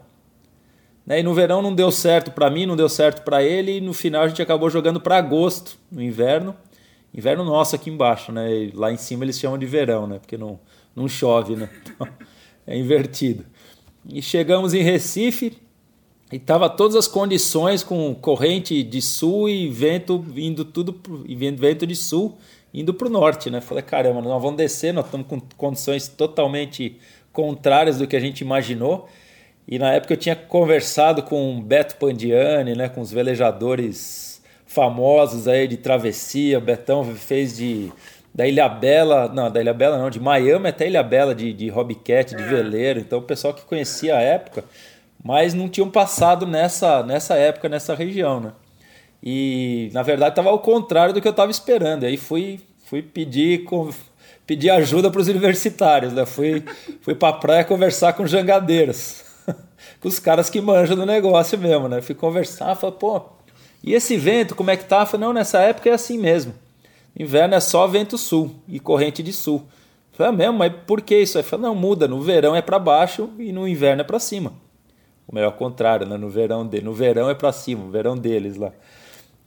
Né? 1.07 1.21
E 1.21 1.23
no 1.23 1.33
verão 1.33 1.63
não 1.63 1.75
deu 1.75 1.91
certo 1.91 2.33
para 2.33 2.51
mim, 2.51 2.67
não 2.67 2.77
deu 2.77 2.89
certo 2.89 3.23
para 3.23 3.43
ele, 3.43 3.77
e 3.77 3.81
no 3.81 3.95
final 3.95 4.23
a 4.23 4.29
gente 4.29 4.43
acabou 4.43 4.69
jogando 4.69 5.01
para 5.01 5.17
agosto, 5.17 5.79
no 5.91 6.03
inverno. 6.03 6.57
Inverno 7.15 7.45
nosso 7.45 7.75
aqui 7.77 7.89
embaixo, 7.89 8.31
né? 8.31 8.53
E 8.53 8.71
lá 8.73 8.93
em 8.93 8.97
cima 8.97 9.25
eles 9.25 9.39
chamam 9.39 9.57
de 9.57 9.65
verão, 9.65 10.07
né? 10.07 10.19
Porque 10.19 10.37
não, 10.37 10.59
não 10.95 11.09
chove, 11.09 11.57
né? 11.57 11.71
Então, 11.83 12.07
é 12.67 12.77
invertido. 12.77 13.45
E 14.09 14.21
chegamos 14.21 14.75
em 14.75 14.83
Recife 14.83 15.57
e 16.31 16.39
tava 16.39 16.69
todas 16.69 16.97
as 16.97 17.09
condições 17.09 17.83
com 17.83 18.15
corrente 18.15 18.83
de 18.83 19.01
sul 19.01 19.49
e 19.49 19.69
vento 19.69 20.19
vindo 20.19 20.65
tudo 20.65 21.01
e 21.27 21.35
vento 21.35 21.87
de 21.87 21.95
sul 21.95 22.37
indo 22.75 22.93
para 22.93 23.07
o 23.07 23.11
norte, 23.11 23.49
né? 23.49 23.61
Falei, 23.63 23.83
caramba, 23.83 24.21
nós 24.21 24.43
vamos 24.43 24.59
descer, 24.59 24.93
nós 24.93 25.07
estamos 25.07 25.27
com 25.27 25.41
condições 25.57 26.09
totalmente 26.09 26.99
contrárias 27.33 27.99
do 27.99 28.07
que 28.07 28.15
a 28.15 28.21
gente 28.21 28.43
imaginou. 28.43 29.09
E 29.69 29.79
na 29.79 29.93
época 29.93 30.15
eu 30.15 30.17
tinha 30.17 30.37
conversado 30.37 31.23
com 31.23 31.61
Beto 31.61 31.97
Pandiani, 31.97 32.75
né, 32.77 32.89
com 32.89 33.01
os 33.01 33.11
velejadores 33.11 34.41
famosos 34.65 35.49
aí 35.49 35.67
de 35.67 35.77
travessia. 35.77 36.59
O 36.59 36.61
Betão 36.61 37.05
fez 37.15 37.57
de 37.57 37.93
da 38.35 38.47
Ilha 38.47 38.69
Bela, 38.69 39.29
não, 39.33 39.51
da 39.51 39.61
Ilha 39.61 39.73
Bela 39.73 39.97
não, 39.97 40.11
de 40.11 40.21
Miami 40.21 40.69
até 40.69 40.87
Ilha 40.87 41.03
Bela 41.03 41.35
de, 41.35 41.55
de 41.55 41.69
hobbycat, 41.71 42.37
de 42.37 42.43
veleiro. 42.43 43.01
Então 43.01 43.19
o 43.19 43.23
pessoal 43.23 43.55
que 43.55 43.63
conhecia 43.63 44.17
a 44.17 44.21
época, 44.21 44.63
mas 45.25 45.55
não 45.55 45.69
tinham 45.69 45.91
passado 45.91 46.47
nessa, 46.47 47.03
nessa 47.03 47.35
época, 47.35 47.69
nessa 47.69 47.95
região, 47.95 48.39
né? 48.39 48.53
E 49.23 49.91
na 49.93 50.03
verdade 50.03 50.33
estava 50.33 50.51
ao 50.51 50.59
contrário 50.59 51.15
do 51.15 51.21
que 51.21 51.27
eu 51.27 51.31
estava 51.31 51.51
esperando. 51.51 52.05
Aí 52.05 52.17
fui, 52.17 52.61
fui 52.85 53.03
pedir, 53.03 53.65
pedir 54.47 54.71
ajuda 54.71 55.11
para 55.11 55.21
os 55.21 55.29
universitários. 55.29 56.13
Né? 56.13 56.27
Fui, 56.27 56.63
fui 57.01 57.15
para 57.15 57.31
a 57.31 57.33
praia 57.33 57.65
conversar 57.65 58.13
com 58.13 58.27
jangadeiros, 58.27 59.25
com 60.01 60.09
os 60.09 60.19
caras 60.19 60.51
que 60.51 60.61
manjam 60.61 60.97
do 60.97 61.07
negócio 61.07 61.59
mesmo. 61.59 61.89
Né? 61.89 62.01
Fui 62.03 62.15
conversar, 62.15 62.75
falei, 62.75 62.97
pô, 62.99 63.23
e 63.83 63.95
esse 63.95 64.17
vento, 64.17 64.55
como 64.55 64.71
é 64.71 64.77
que 64.77 64.85
tá? 64.85 65.07
Falei, 65.07 65.27
não, 65.27 65.33
nessa 65.33 65.61
época 65.61 65.89
é 65.89 65.93
assim 65.93 66.19
mesmo. 66.19 66.55
Inverno 67.19 67.55
é 67.55 67.61
só 67.61 67.87
vento 67.87 68.19
sul 68.19 68.55
e 68.69 68.79
corrente 68.79 69.23
de 69.23 69.33
sul. 69.33 69.65
Falei, 70.13 70.33
é 70.33 70.37
mesmo, 70.37 70.59
mas 70.59 70.73
por 70.87 71.01
que 71.01 71.17
isso? 71.19 71.39
Aí 71.39 71.45
falei, 71.45 71.67
não, 71.67 71.75
muda. 71.75 72.09
No 72.09 72.21
verão 72.21 72.55
é 72.55 72.63
para 72.63 72.79
baixo 72.79 73.31
e 73.39 73.53
no 73.53 73.67
inverno 73.67 74.03
é 74.03 74.05
para 74.05 74.19
cima. 74.19 74.53
O 75.27 75.35
melhor 75.35 75.53
contrário, 75.53 76.07
né? 76.07 76.17
No 76.17 76.29
verão, 76.29 76.67
de, 76.67 76.81
no 76.81 76.93
verão 76.93 77.29
é 77.29 77.35
para 77.35 77.53
cima, 77.53 77.85
o 77.85 77.91
verão 77.91 78.17
deles 78.17 78.57
lá 78.57 78.73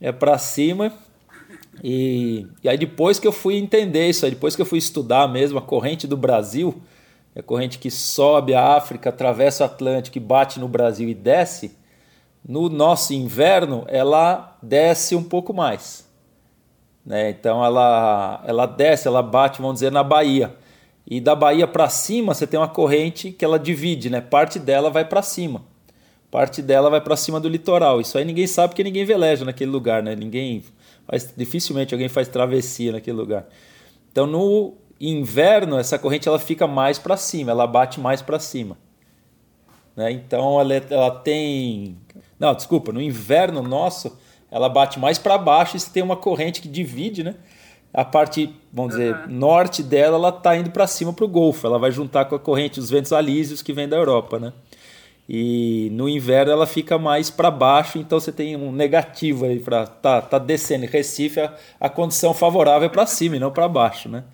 é 0.00 0.10
para 0.10 0.38
cima. 0.38 0.92
E, 1.84 2.46
e 2.64 2.68
aí 2.68 2.78
depois 2.78 3.18
que 3.18 3.26
eu 3.26 3.32
fui 3.32 3.56
entender 3.56 4.08
isso, 4.08 4.24
aí 4.24 4.30
depois 4.30 4.56
que 4.56 4.62
eu 4.62 4.66
fui 4.66 4.78
estudar 4.78 5.28
mesmo 5.28 5.58
a 5.58 5.62
corrente 5.62 6.06
do 6.06 6.16
Brasil, 6.16 6.80
a 7.34 7.42
corrente 7.42 7.78
que 7.78 7.90
sobe 7.90 8.54
a 8.54 8.76
África, 8.76 9.10
atravessa 9.10 9.64
o 9.64 9.66
Atlântico 9.66 10.18
e 10.18 10.20
bate 10.20 10.58
no 10.58 10.68
Brasil 10.68 11.08
e 11.08 11.14
desce, 11.14 11.76
no 12.46 12.68
nosso 12.68 13.12
inverno 13.14 13.84
ela 13.88 14.56
desce 14.62 15.14
um 15.14 15.22
pouco 15.22 15.52
mais. 15.52 16.08
Né? 17.04 17.30
Então 17.30 17.64
ela, 17.64 18.42
ela 18.46 18.66
desce, 18.66 19.08
ela 19.08 19.22
bate, 19.22 19.60
vamos 19.60 19.74
dizer, 19.74 19.92
na 19.92 20.02
Bahia. 20.02 20.54
E 21.06 21.20
da 21.20 21.34
Bahia 21.34 21.66
para 21.66 21.88
cima 21.88 22.34
você 22.34 22.46
tem 22.46 22.58
uma 22.58 22.68
corrente 22.68 23.30
que 23.32 23.44
ela 23.44 23.58
divide, 23.58 24.10
né? 24.10 24.20
parte 24.20 24.58
dela 24.58 24.90
vai 24.90 25.04
para 25.04 25.22
cima 25.22 25.62
parte 26.30 26.62
dela 26.62 26.88
vai 26.88 27.00
para 27.00 27.16
cima 27.16 27.40
do 27.40 27.48
litoral. 27.48 28.00
Isso 28.00 28.16
aí 28.16 28.24
ninguém 28.24 28.46
sabe 28.46 28.68
porque 28.68 28.84
ninguém 28.84 29.04
veleja 29.04 29.44
naquele 29.44 29.70
lugar, 29.70 30.02
né? 30.02 30.14
Ninguém 30.14 30.62
faz, 31.06 31.32
dificilmente 31.36 31.92
alguém 31.92 32.08
faz 32.08 32.28
travessia 32.28 32.92
naquele 32.92 33.16
lugar. 33.16 33.46
Então 34.12 34.26
no 34.26 34.74
inverno 35.00 35.78
essa 35.78 35.98
corrente 35.98 36.28
ela 36.28 36.38
fica 36.38 36.66
mais 36.66 36.98
para 36.98 37.16
cima, 37.16 37.50
ela 37.50 37.66
bate 37.66 37.98
mais 37.98 38.20
para 38.20 38.38
cima. 38.38 38.76
Né? 39.96 40.12
Então 40.12 40.60
ela, 40.60 40.74
ela 40.74 41.10
tem, 41.10 41.96
não, 42.38 42.54
desculpa, 42.54 42.92
no 42.92 43.00
inverno 43.00 43.62
nosso 43.62 44.16
ela 44.50 44.68
bate 44.68 44.98
mais 44.98 45.18
para 45.18 45.38
baixo 45.38 45.76
e 45.76 45.80
você 45.80 45.90
tem 45.90 46.02
uma 46.02 46.16
corrente 46.16 46.60
que 46.60 46.68
divide, 46.68 47.22
né? 47.22 47.36
A 47.92 48.04
parte, 48.04 48.54
vamos 48.72 48.92
dizer, 48.92 49.14
uhum. 49.14 49.26
norte 49.28 49.82
dela, 49.82 50.16
ela 50.16 50.28
está 50.28 50.56
indo 50.56 50.70
para 50.70 50.86
cima 50.86 51.12
para 51.12 51.24
o 51.24 51.28
Golfo. 51.28 51.66
Ela 51.66 51.78
vai 51.78 51.90
juntar 51.90 52.24
com 52.24 52.34
a 52.34 52.38
corrente 52.38 52.78
dos 52.78 52.90
ventos 52.90 53.12
alísios 53.12 53.62
que 53.62 53.72
vem 53.72 53.88
da 53.88 53.96
Europa, 53.96 54.38
né? 54.38 54.52
E 55.28 55.88
no 55.92 56.08
inverno 56.08 56.50
ela 56.50 56.66
fica 56.66 56.98
mais 56.98 57.30
para 57.30 57.50
baixo, 57.50 57.98
então 57.98 58.18
você 58.18 58.32
tem 58.32 58.56
um 58.56 58.72
negativo 58.72 59.44
aí 59.44 59.60
para 59.60 59.86
tá, 59.86 60.20
tá 60.20 60.38
descendo. 60.38 60.84
Em 60.84 60.88
Recife 60.88 61.40
a, 61.40 61.54
a 61.80 61.88
condição 61.88 62.34
favorável 62.34 62.86
é 62.86 62.88
para 62.88 63.06
cima 63.06 63.36
e 63.36 63.38
não 63.38 63.52
para 63.52 63.68
baixo, 63.68 64.08
né? 64.08 64.24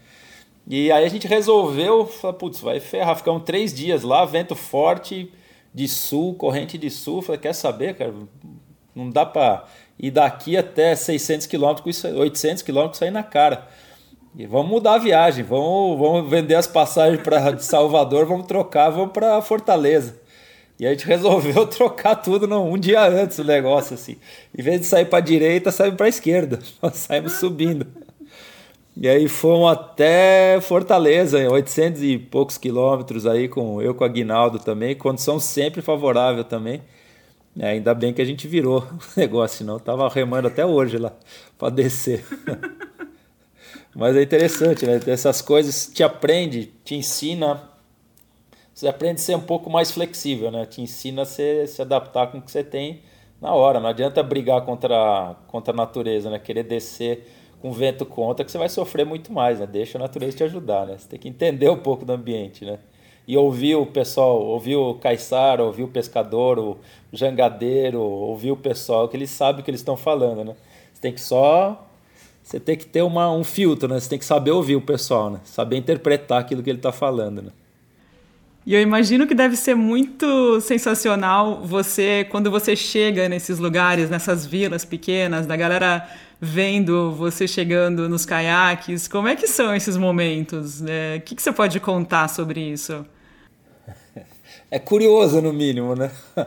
E 0.67 0.91
aí 0.91 1.05
a 1.05 1.09
gente 1.09 1.29
resolveu, 1.29 2.11
putz, 2.39 2.61
vai 2.61 2.81
ferrar, 2.81 3.17
ficamos 3.17 3.45
três 3.45 3.73
dias 3.73 4.03
lá, 4.03 4.25
vento 4.25 4.57
forte 4.57 5.33
de 5.73 5.87
sul, 5.87 6.35
corrente 6.35 6.77
de 6.77 6.91
sul. 6.91 7.23
Falei, 7.23 7.41
quer 7.41 7.55
saber, 7.55 7.95
cara? 7.95 8.13
Não 8.95 9.09
dá 9.09 9.25
para 9.25 9.65
ir 9.99 10.11
daqui 10.11 10.57
até 10.57 10.97
600 10.97 11.47
quilômetros, 11.47 12.05
800 12.05 12.63
quilômetros 12.63 12.99
sair 12.99 13.11
na 13.11 13.23
cara. 13.23 13.69
E 14.35 14.45
vamos 14.45 14.71
mudar 14.71 14.95
a 14.95 14.99
viagem, 14.99 15.45
vamos, 15.45 15.99
vamos 15.99 16.29
vender 16.29 16.57
as 16.57 16.67
passagens 16.67 17.23
para 17.23 17.57
Salvador, 17.61 18.27
vamos 18.27 18.47
trocar, 18.47 18.91
vamos 18.91 19.13
para 19.13 19.41
Fortaleza. 19.41 20.19
E 20.79 20.87
a 20.87 20.91
gente 20.91 21.07
resolveu 21.09 21.67
trocar 21.67 22.17
tudo 22.17 22.47
no, 22.47 22.65
um 22.65 22.77
dia 22.77 23.03
antes 23.07 23.39
o 23.39 23.45
negócio, 23.45 23.95
assim. 23.95 24.17
Em 24.57 24.63
vez 24.63 24.81
de 24.81 24.87
sair 24.87 25.07
para 25.07 25.21
direita, 25.21 25.71
saímos 25.71 25.97
para 25.97 26.09
esquerda. 26.09 26.59
Nós 26.83 26.97
saímos 26.97 27.35
subindo. 27.35 27.87
E 28.99 29.07
aí 29.07 29.29
fomos 29.29 29.71
até 29.73 30.59
Fortaleza, 30.63 31.39
800 31.51 32.03
e 32.03 32.19
poucos 32.19 32.57
quilômetros 32.57 33.27
aí, 33.27 33.47
com 33.47 33.83
eu 33.83 33.95
com 33.95 34.05
a 34.05 34.07
Aguinaldo 34.07 34.59
também. 34.59 34.95
Condição 34.95 35.39
sempre 35.39 35.83
favorável 35.83 36.43
também. 36.43 36.83
É, 37.59 37.71
ainda 37.71 37.95
bem 37.95 38.15
que 38.15 38.23
a 38.23 38.25
gente 38.25 38.49
virou 38.49 38.81
o 39.17 39.21
negócio, 39.21 39.59
senão 39.59 39.79
tava 39.79 40.09
remando 40.09 40.49
até 40.49 40.65
hoje 40.65 40.97
lá 40.97 41.13
para 41.59 41.71
descer. 41.71 42.25
Mas 43.95 44.17
é 44.17 44.23
interessante, 44.23 44.87
né? 44.87 44.99
Essas 45.07 45.43
coisas 45.43 45.91
te 45.93 46.03
aprende, 46.03 46.73
te 46.83 46.95
ensina. 46.95 47.69
Você 48.73 48.89
aprende 48.89 49.21
a 49.21 49.25
ser 49.25 49.37
um 49.37 49.41
pouco 49.41 49.69
mais 49.71 49.91
flexível, 49.91 50.51
né? 50.51 50.65
Te 50.65 50.81
ensina 50.81 51.23
a 51.23 51.25
se, 51.27 51.67
se 51.67 51.83
adaptar 51.83 52.29
com 52.29 52.39
o 52.39 52.43
que 52.43 52.51
você 52.51 52.65
tem 52.65 53.03
na 53.41 53.53
hora. 53.53 53.79
Não 53.79 53.89
adianta 53.89 54.23
brigar 54.23 54.63
contra, 54.63 55.37
contra 55.47 55.73
a 55.73 55.77
natureza, 55.77 56.31
né? 56.31 56.39
Querer 56.39 56.65
descer 56.65 57.27
com 57.61 57.73
vento 57.73 58.05
contra, 58.05 58.45
que 58.45 58.51
você 58.51 58.59
vai 58.59 58.69
sofrer 58.69 59.05
muito 59.05 59.33
mais, 59.33 59.59
né? 59.59 59.67
Deixa 59.67 59.99
a 59.99 60.01
natureza 60.01 60.37
te 60.37 60.45
ajudar, 60.45 60.87
né? 60.87 60.97
Você 60.99 61.09
tem 61.09 61.19
que 61.19 61.29
entender 61.29 61.69
um 61.69 61.79
pouco 61.79 62.05
do 62.05 62.13
ambiente, 62.13 62.65
né? 62.65 62.79
E 63.27 63.37
ouvir 63.37 63.75
o 63.75 63.87
pessoal, 63.87 64.41
ouvir 64.41 64.77
o 64.77 64.95
caiçara, 64.95 65.65
ouvir 65.65 65.83
o 65.83 65.89
pescador, 65.89 66.59
o 66.59 66.79
jangadeiro, 67.13 68.01
ouvir 68.01 68.53
o 68.53 68.57
pessoal, 68.57 69.09
que 69.09 69.17
eles 69.17 69.31
sabem 69.31 69.63
o 69.63 69.65
que 69.65 69.71
eles 69.71 69.81
estão 69.81 69.97
falando, 69.97 70.45
né? 70.45 70.55
Você 70.93 71.01
tem 71.01 71.13
que 71.13 71.21
só 71.21 71.87
você 72.47 72.61
tem 72.61 72.77
que 72.77 72.87
ter 72.87 73.03
uma, 73.03 73.29
um 73.33 73.43
filtro, 73.43 73.89
né? 73.89 73.99
Você 73.99 74.09
tem 74.09 74.21
que 74.21 74.25
saber 74.25 74.53
ouvir 74.53 74.77
o 74.77 74.81
pessoal, 74.81 75.29
né? 75.29 75.41
Saber 75.43 75.79
interpretar 75.79 76.41
aquilo 76.41 76.63
que 76.63 76.71
ele 76.71 76.79
está 76.79 76.93
falando, 76.93 77.43
né? 77.43 77.51
E 78.65 78.73
eu 78.73 78.81
imagino 78.81 79.27
que 79.27 79.35
deve 79.35 79.57
ser 79.57 79.75
muito 79.75 80.61
sensacional 80.61 81.63
você, 81.65 82.25
quando 82.31 82.49
você 82.49 82.77
chega 82.77 83.29
nesses 83.29 83.59
lugares, 83.59 84.09
nessas 84.09 84.47
vilas 84.47 84.85
pequenas, 84.85 85.45
da 85.45 85.57
galera 85.57 86.09
vendo 86.41 87.13
você 87.13 87.49
chegando 87.49 88.09
nos 88.09 88.27
caiaques. 88.27 89.09
Como 89.09 89.29
é 89.29 89.37
que 89.37 89.47
são 89.47 89.75
esses 89.75 89.97
momentos? 89.97 90.83
É, 90.87 91.17
o 91.17 91.21
que, 91.23 91.35
que 91.35 91.43
você 91.43 91.53
pode 91.53 91.81
contar 91.81 92.29
sobre 92.29 92.61
isso? 92.61 93.05
É 94.69 94.81
curioso, 94.81 95.41
no 95.41 95.53
mínimo, 95.53 95.95
né? 95.95 96.11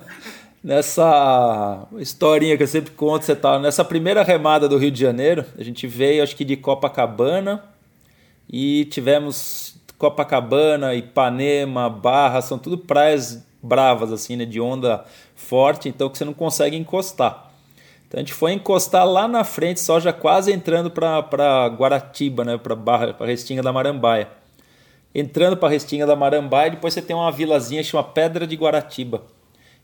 nessa 0.63 1.87
historinha 1.97 2.57
que 2.57 2.63
eu 2.63 2.67
sempre 2.67 2.91
conto, 2.91 3.23
você 3.23 3.35
tá 3.35 3.57
nessa 3.59 3.83
primeira 3.85 4.23
remada 4.23 4.67
do 4.67 4.77
Rio 4.77 4.91
de 4.91 4.99
Janeiro, 4.99 5.45
a 5.57 5.63
gente 5.63 5.87
veio 5.87 6.21
acho 6.21 6.35
que 6.35 6.43
de 6.43 6.57
Copacabana 6.57 7.63
e 8.49 8.85
tivemos 8.85 9.75
Copacabana, 9.97 10.93
Ipanema, 10.95 11.89
Barra, 11.89 12.41
são 12.41 12.59
tudo 12.59 12.77
praias 12.77 13.45
bravas 13.61 14.11
assim, 14.11 14.35
né, 14.35 14.45
de 14.45 14.59
onda 14.59 15.05
forte, 15.35 15.87
então 15.89 16.09
que 16.09 16.17
você 16.17 16.25
não 16.25 16.33
consegue 16.33 16.75
encostar. 16.75 17.48
Então 18.09 18.17
a 18.17 18.23
gente 18.23 18.33
foi 18.33 18.53
encostar 18.53 19.07
lá 19.07 19.27
na 19.27 19.43
frente, 19.43 19.79
só 19.79 19.99
já 19.99 20.11
quase 20.11 20.51
entrando 20.51 20.89
para 20.89 21.67
Guaratiba, 21.67 22.43
né, 22.43 22.57
para 22.57 22.75
para 22.75 23.25
Restinga 23.27 23.61
da 23.61 23.71
Marambaia. 23.71 24.27
Entrando 25.13 25.55
para 25.55 25.69
Restinga 25.69 26.07
da 26.07 26.15
Marambaia, 26.15 26.71
depois 26.71 26.91
você 26.93 27.03
tem 27.03 27.15
uma 27.15 27.31
vilazinha 27.31 27.83
que 27.83 27.87
chama 27.87 28.03
Pedra 28.03 28.47
de 28.47 28.55
Guaratiba 28.55 29.21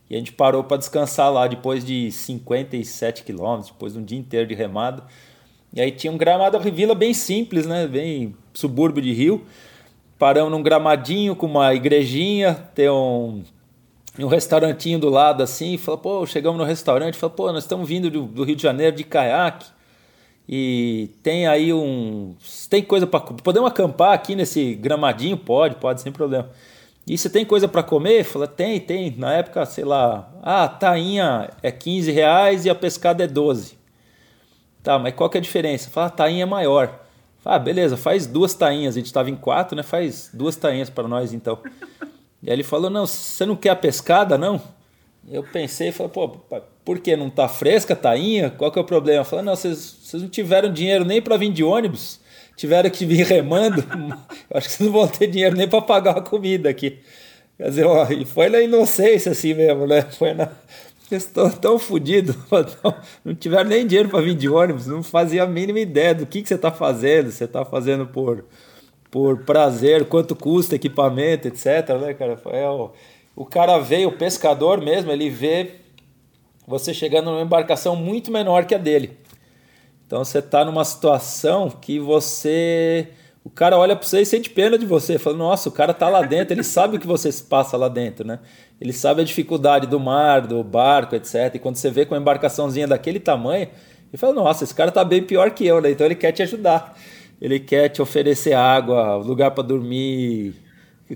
e 0.08 0.14
a 0.14 0.18
gente 0.18 0.32
parou 0.32 0.62
para 0.62 0.76
descansar 0.76 1.32
lá 1.32 1.46
depois 1.46 1.84
de 1.84 2.10
57 2.10 3.24
quilômetros, 3.24 3.70
depois 3.70 3.92
de 3.92 3.98
um 3.98 4.04
dia 4.04 4.18
inteiro 4.18 4.46
de 4.48 4.54
remada. 4.54 5.04
E 5.72 5.80
aí 5.80 5.90
tinha 5.90 6.12
um 6.12 6.16
gramado 6.16 6.58
vila 6.58 6.94
bem 6.94 7.12
simples, 7.12 7.66
né? 7.66 7.86
Bem 7.86 8.34
subúrbio 8.54 9.02
de 9.02 9.12
Rio. 9.12 9.44
Paramos 10.18 10.50
num 10.50 10.62
gramadinho 10.62 11.36
com 11.36 11.46
uma 11.46 11.74
igrejinha, 11.74 12.54
tem 12.74 12.88
um, 12.88 13.42
um 14.24 14.28
restaurantinho 14.28 14.98
do 14.98 15.08
lado 15.08 15.42
assim. 15.42 15.76
Falou, 15.76 15.98
pô, 15.98 16.26
chegamos 16.26 16.58
no 16.58 16.64
restaurante. 16.64 17.16
Falou, 17.16 17.34
pô, 17.34 17.52
nós 17.52 17.64
estamos 17.64 17.88
vindo 17.88 18.10
do, 18.10 18.22
do 18.22 18.44
Rio 18.44 18.56
de 18.56 18.62
Janeiro 18.62 18.96
de 18.96 19.04
caiaque. 19.04 19.66
E 20.48 21.10
tem 21.22 21.46
aí 21.46 21.72
um. 21.72 22.36
Tem 22.70 22.82
coisa 22.82 23.06
para. 23.06 23.20
Podemos 23.20 23.68
acampar 23.68 24.12
aqui 24.12 24.36
nesse 24.36 24.74
gramadinho? 24.74 25.36
Pode, 25.36 25.76
pode, 25.76 26.00
sem 26.00 26.12
problema. 26.12 26.48
E 27.06 27.16
você 27.16 27.28
tem 27.28 27.44
coisa 27.44 27.68
para 27.68 27.82
comer? 27.82 28.24
Fala, 28.24 28.46
tem, 28.46 28.80
tem. 28.80 29.14
Na 29.16 29.32
época, 29.32 29.64
sei 29.66 29.84
lá, 29.84 30.28
ah, 30.42 30.64
a 30.64 30.68
tainha 30.68 31.50
é 31.62 31.70
15 31.70 32.10
reais 32.10 32.64
e 32.64 32.70
a 32.70 32.74
pescada 32.74 33.24
é 33.24 33.26
12. 33.26 33.76
Tá, 34.82 34.98
mas 34.98 35.14
qual 35.14 35.28
que 35.28 35.36
é 35.36 35.40
a 35.40 35.42
diferença? 35.42 35.90
Fala, 35.90 36.06
a 36.06 36.10
tainha 36.10 36.42
é 36.44 36.46
maior. 36.46 37.00
Fala, 37.40 37.56
ah, 37.56 37.58
beleza, 37.58 37.96
faz 37.96 38.26
duas 38.26 38.54
tainhas. 38.54 38.94
A 38.94 38.98
gente 38.98 39.06
estava 39.06 39.30
em 39.30 39.36
quatro, 39.36 39.76
né? 39.76 39.82
Faz 39.82 40.30
duas 40.32 40.54
tainhas 40.56 40.90
para 40.90 41.08
nós 41.08 41.32
então. 41.32 41.58
E 42.42 42.50
aí 42.50 42.56
ele 42.56 42.62
falou, 42.62 42.90
não, 42.90 43.06
você 43.06 43.44
não 43.44 43.56
quer 43.56 43.70
a 43.70 43.76
pescada, 43.76 44.36
não? 44.36 44.60
Eu 45.28 45.42
pensei, 45.42 45.90
falei, 45.90 46.12
pô, 46.12 46.28
por 46.84 47.00
que 47.00 47.16
não 47.16 47.28
tá 47.28 47.48
fresca 47.48 47.94
a 47.94 47.96
tainha? 47.96 48.50
Qual 48.50 48.70
que 48.70 48.78
é 48.78 48.82
o 48.82 48.84
problema? 48.84 49.24
Falei, 49.24 49.44
não, 49.44 49.56
vocês, 49.56 50.12
não 50.14 50.28
tiveram 50.28 50.72
dinheiro 50.72 51.04
nem 51.04 51.20
para 51.20 51.36
vir 51.36 51.52
de 51.52 51.64
ônibus 51.64 52.20
tiveram 52.56 52.88
que 52.88 53.04
vir 53.04 53.24
remando, 53.26 53.84
eu 54.50 54.56
acho 54.56 54.68
que 54.68 54.74
vocês 54.74 54.88
não 54.88 54.98
vão 54.98 55.06
ter 55.06 55.26
dinheiro 55.26 55.54
nem 55.54 55.68
para 55.68 55.82
pagar 55.82 56.16
a 56.16 56.22
comida 56.22 56.70
aqui. 56.70 56.98
Quer 57.56 57.68
dizer, 57.68 57.84
ó, 57.84 58.06
e 58.10 58.24
foi 58.24 58.48
na 58.48 58.60
inocência 58.60 59.32
assim 59.32 59.54
mesmo, 59.54 59.86
né? 59.86 60.02
Foi 60.02 60.34
na. 60.34 60.48
Estou 61.08 61.48
tão 61.50 61.78
fodido, 61.78 62.34
não 63.24 63.32
tiveram 63.32 63.70
nem 63.70 63.86
dinheiro 63.86 64.08
para 64.08 64.20
vir 64.20 64.34
de 64.34 64.48
ônibus, 64.48 64.88
não 64.88 65.04
fazia 65.04 65.44
a 65.44 65.46
mínima 65.46 65.78
ideia 65.78 66.12
do 66.12 66.26
que, 66.26 66.42
que 66.42 66.48
você 66.48 66.56
está 66.56 66.72
fazendo. 66.72 67.30
Você 67.30 67.44
está 67.44 67.64
fazendo 67.64 68.06
por, 68.06 68.44
por 69.10 69.44
prazer, 69.44 70.06
quanto 70.06 70.34
custa 70.34 70.74
equipamento, 70.74 71.48
etc. 71.48 71.66
Né, 72.00 72.14
cara? 72.14 72.40
É, 72.50 72.68
o, 72.68 72.90
o 73.34 73.44
cara 73.44 73.78
veio, 73.78 74.08
o 74.08 74.12
pescador 74.12 74.80
mesmo, 74.80 75.10
ele 75.10 75.30
vê 75.30 75.76
você 76.66 76.92
chegando 76.92 77.30
numa 77.30 77.42
embarcação 77.42 77.94
muito 77.94 78.30
menor 78.30 78.64
que 78.64 78.74
a 78.74 78.78
dele. 78.78 79.16
Então 80.06 80.24
você 80.24 80.38
está 80.38 80.64
numa 80.64 80.84
situação 80.84 81.68
que 81.68 81.98
você. 81.98 83.08
O 83.44 83.50
cara 83.50 83.78
olha 83.78 83.94
para 83.94 84.06
você 84.06 84.22
e 84.22 84.26
sente 84.26 84.50
pena 84.50 84.76
de 84.76 84.84
você. 84.84 85.18
Fala, 85.18 85.36
nossa, 85.36 85.68
o 85.68 85.72
cara 85.72 85.92
está 85.92 86.08
lá 86.08 86.22
dentro, 86.22 86.52
ele 86.52 86.64
sabe 86.64 86.96
o 86.96 87.00
que 87.00 87.06
você 87.06 87.30
passa 87.48 87.76
lá 87.76 87.88
dentro, 87.88 88.26
né? 88.26 88.40
Ele 88.80 88.92
sabe 88.92 89.22
a 89.22 89.24
dificuldade 89.24 89.86
do 89.86 90.00
mar, 90.00 90.42
do 90.42 90.62
barco, 90.64 91.14
etc. 91.14 91.54
E 91.54 91.58
quando 91.58 91.76
você 91.76 91.90
vê 91.90 92.04
com 92.04 92.14
uma 92.14 92.20
embarcaçãozinha 92.20 92.88
daquele 92.88 93.20
tamanho, 93.20 93.68
ele 94.08 94.18
fala, 94.18 94.34
nossa, 94.34 94.64
esse 94.64 94.74
cara 94.74 94.88
está 94.88 95.04
bem 95.04 95.22
pior 95.22 95.50
que 95.52 95.66
eu, 95.66 95.80
né? 95.80 95.90
Então 95.90 96.06
ele 96.06 96.16
quer 96.16 96.32
te 96.32 96.42
ajudar. 96.42 96.96
Ele 97.40 97.60
quer 97.60 97.88
te 97.88 98.00
oferecer 98.00 98.54
água, 98.54 99.16
lugar 99.16 99.50
para 99.50 99.62
dormir, 99.62 100.54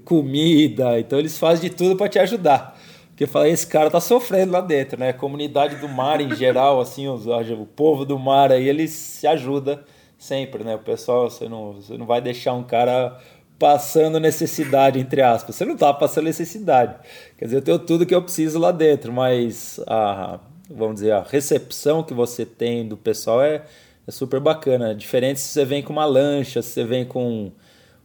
comida. 0.05 1.01
Então 1.01 1.19
eles 1.19 1.39
fazem 1.39 1.71
de 1.71 1.77
tudo 1.77 1.97
para 1.97 2.09
te 2.09 2.19
ajudar. 2.19 2.79
Porque 3.09 3.27
fala, 3.27 3.49
esse 3.49 3.67
cara 3.67 3.91
tá 3.91 4.01
sofrendo 4.01 4.53
lá 4.53 4.61
dentro, 4.61 4.99
né? 4.99 5.11
A 5.11 5.15
comunidade 5.15 5.77
do 5.77 5.89
mar 5.89 6.21
em 6.21 6.35
geral, 6.35 6.81
assim, 6.81 7.07
os, 7.07 7.27
o 7.27 7.67
povo 7.67 8.05
do 8.05 8.19
mar 8.19 8.51
aí, 8.51 8.69
ele 8.69 8.89
se 8.89 9.27
ajuda 9.27 9.85
sempre, 10.19 10.65
né? 10.65 10.75
O 10.75 10.79
pessoal, 10.79 11.29
você 11.29 11.49
não, 11.49 11.75
você 11.75 11.99
não 11.99 12.07
vai 12.07 12.21
deixar 12.21 12.55
um 12.55 12.63
cara 12.63 13.19
passando 13.59 14.19
necessidade, 14.19 14.99
entre 14.99 15.21
aspas. 15.21 15.55
Você 15.55 15.67
não 15.67 15.77
tá 15.77 15.93
passando 15.93 16.25
necessidade. 16.25 16.95
Quer 17.37 17.45
dizer, 17.45 17.57
eu 17.59 17.63
tenho 17.63 17.79
tudo 17.79 18.07
que 18.07 18.15
eu 18.15 18.23
preciso 18.23 18.59
lá 18.59 18.73
dentro, 18.73 19.13
mas 19.13 19.79
a, 19.87 20.41
vamos 20.71 20.95
dizer, 20.95 21.13
a 21.13 21.23
recepção 21.23 22.03
que 22.03 22.15
você 22.15 22.47
tem 22.47 22.89
do 22.89 22.97
pessoal 22.97 23.43
é, 23.43 23.65
é 24.11 24.13
super 24.13 24.41
bacana. 24.41 24.91
É 24.91 24.95
diferente 24.95 25.41
se 25.41 25.49
você 25.49 25.65
vem 25.65 25.83
com 25.83 25.93
uma 25.93 26.05
lancha, 26.05 26.61
se 26.61 26.71
você 26.71 26.85
vem 26.85 27.05
com 27.05 27.51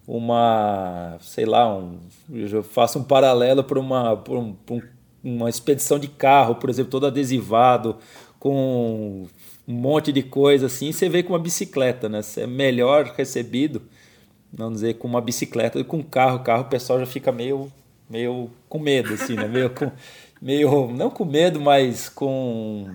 uma, 0.08 1.18
sei 1.20 1.46
lá, 1.46 1.76
um, 1.76 2.00
eu 2.30 2.64
faço 2.64 3.00
um 3.00 3.04
paralelo 3.04 3.64
para 3.64 3.80
uma, 3.80 4.14
um, 4.30 4.56
um 4.70 4.82
uma 5.26 5.50
expedição 5.50 5.98
de 5.98 6.08
carro, 6.08 6.56
por 6.56 6.70
exemplo, 6.70 6.92
todo 6.92 7.08
adesivado, 7.08 7.98
com 8.40 9.26
um 9.68 9.74
monte 9.74 10.12
de 10.12 10.22
coisa 10.22 10.68
assim, 10.68 10.92
você 10.92 11.10
vê 11.10 11.24
com 11.24 11.34
uma 11.34 11.40
bicicleta, 11.40 12.08
né? 12.08 12.22
Você 12.22 12.42
é 12.42 12.48
melhor 12.48 13.06
recebido, 13.18 13.82
vamos 14.54 14.76
dizer, 14.76 14.94
com 14.96 15.08
uma 15.08 15.20
bicicleta 15.20 15.84
com 15.84 15.98
um 15.98 16.04
carro. 16.04 16.40
Carro 16.44 16.62
o 16.62 16.70
pessoal 16.70 17.00
já 17.00 17.08
fica 17.08 17.32
meio, 17.32 17.72
meio 18.08 18.52
com 18.70 18.78
medo, 18.78 19.16
assim, 19.16 19.34
né? 19.34 19.48
Meio 19.48 19.72
com, 19.72 19.92
meio, 20.40 20.92
não 20.92 21.10
com 21.10 21.26
medo, 21.26 21.60
mas 21.60 22.08
com, 22.08 22.88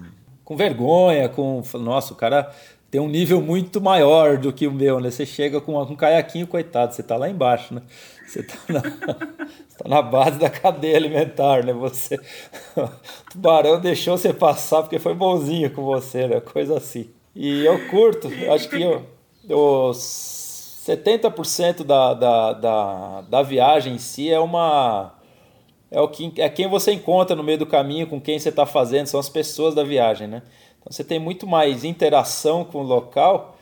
com 0.45 0.57
vergonha, 0.57 1.29
com, 1.29 1.61
nossa, 1.81 2.13
o 2.13 2.17
cara 2.17 2.55
tem 2.91 3.01
um 3.01 3.09
nível 3.09 3.41
muito 3.41 3.81
maior 3.81 4.37
do 4.37 4.53
que 4.53 4.67
o 4.67 4.73
meu, 4.73 4.99
né? 4.99 5.11
Você 5.11 5.25
chega 5.25 5.61
com, 5.61 5.81
um 5.81 5.95
caiaquinho, 5.95 6.47
coitado, 6.47 6.93
você 6.93 7.03
tá 7.03 7.17
lá 7.17 7.29
embaixo, 7.31 7.73
né? 7.73 7.83
Você 8.27 8.43
tá 8.43 8.57
na, 8.69 8.81
tá 9.79 9.89
na 9.89 10.03
base 10.03 10.39
da 10.39 10.51
cadeia 10.51 10.97
alimentar, 10.97 11.65
né? 11.65 11.73
Você, 11.73 12.17
o 12.77 12.91
tubarão 13.31 13.81
deixou 13.81 14.19
você 14.19 14.33
passar 14.33 14.83
porque 14.83 14.99
foi 14.99 15.15
bonzinho 15.15 15.71
com 15.71 15.85
você, 15.85 16.27
né? 16.27 16.41
Coisa 16.41 16.77
assim. 16.77 17.09
E 17.35 17.65
eu 17.65 17.89
curto, 17.89 18.29
acho 18.53 18.69
que 18.69 18.83
eu, 18.83 19.07
os 19.49 20.81
70% 20.87 21.85
da, 21.85 22.15
da, 22.15 22.53
da, 22.53 23.21
da 23.21 23.43
viagem 23.43 23.95
em 23.95 23.99
si 23.99 24.31
é 24.31 24.41
uma 24.41 25.15
é 25.91 26.01
o 26.01 26.09
que 26.09 26.33
é 26.37 26.49
quem 26.49 26.69
você 26.69 26.93
encontra 26.93 27.35
no 27.35 27.43
meio 27.43 27.59
do 27.59 27.67
caminho, 27.67 28.07
com 28.07 28.21
quem 28.21 28.39
você 28.39 28.49
está 28.49 28.65
fazendo, 28.65 29.07
são 29.07 29.19
as 29.19 29.29
pessoas 29.29 29.75
da 29.75 29.83
viagem, 29.83 30.29
né? 30.29 30.43
Você 30.91 31.05
tem 31.05 31.21
muito 31.21 31.47
mais 31.47 31.85
interação 31.85 32.65
com 32.65 32.81
o 32.81 32.83
local 32.83 33.57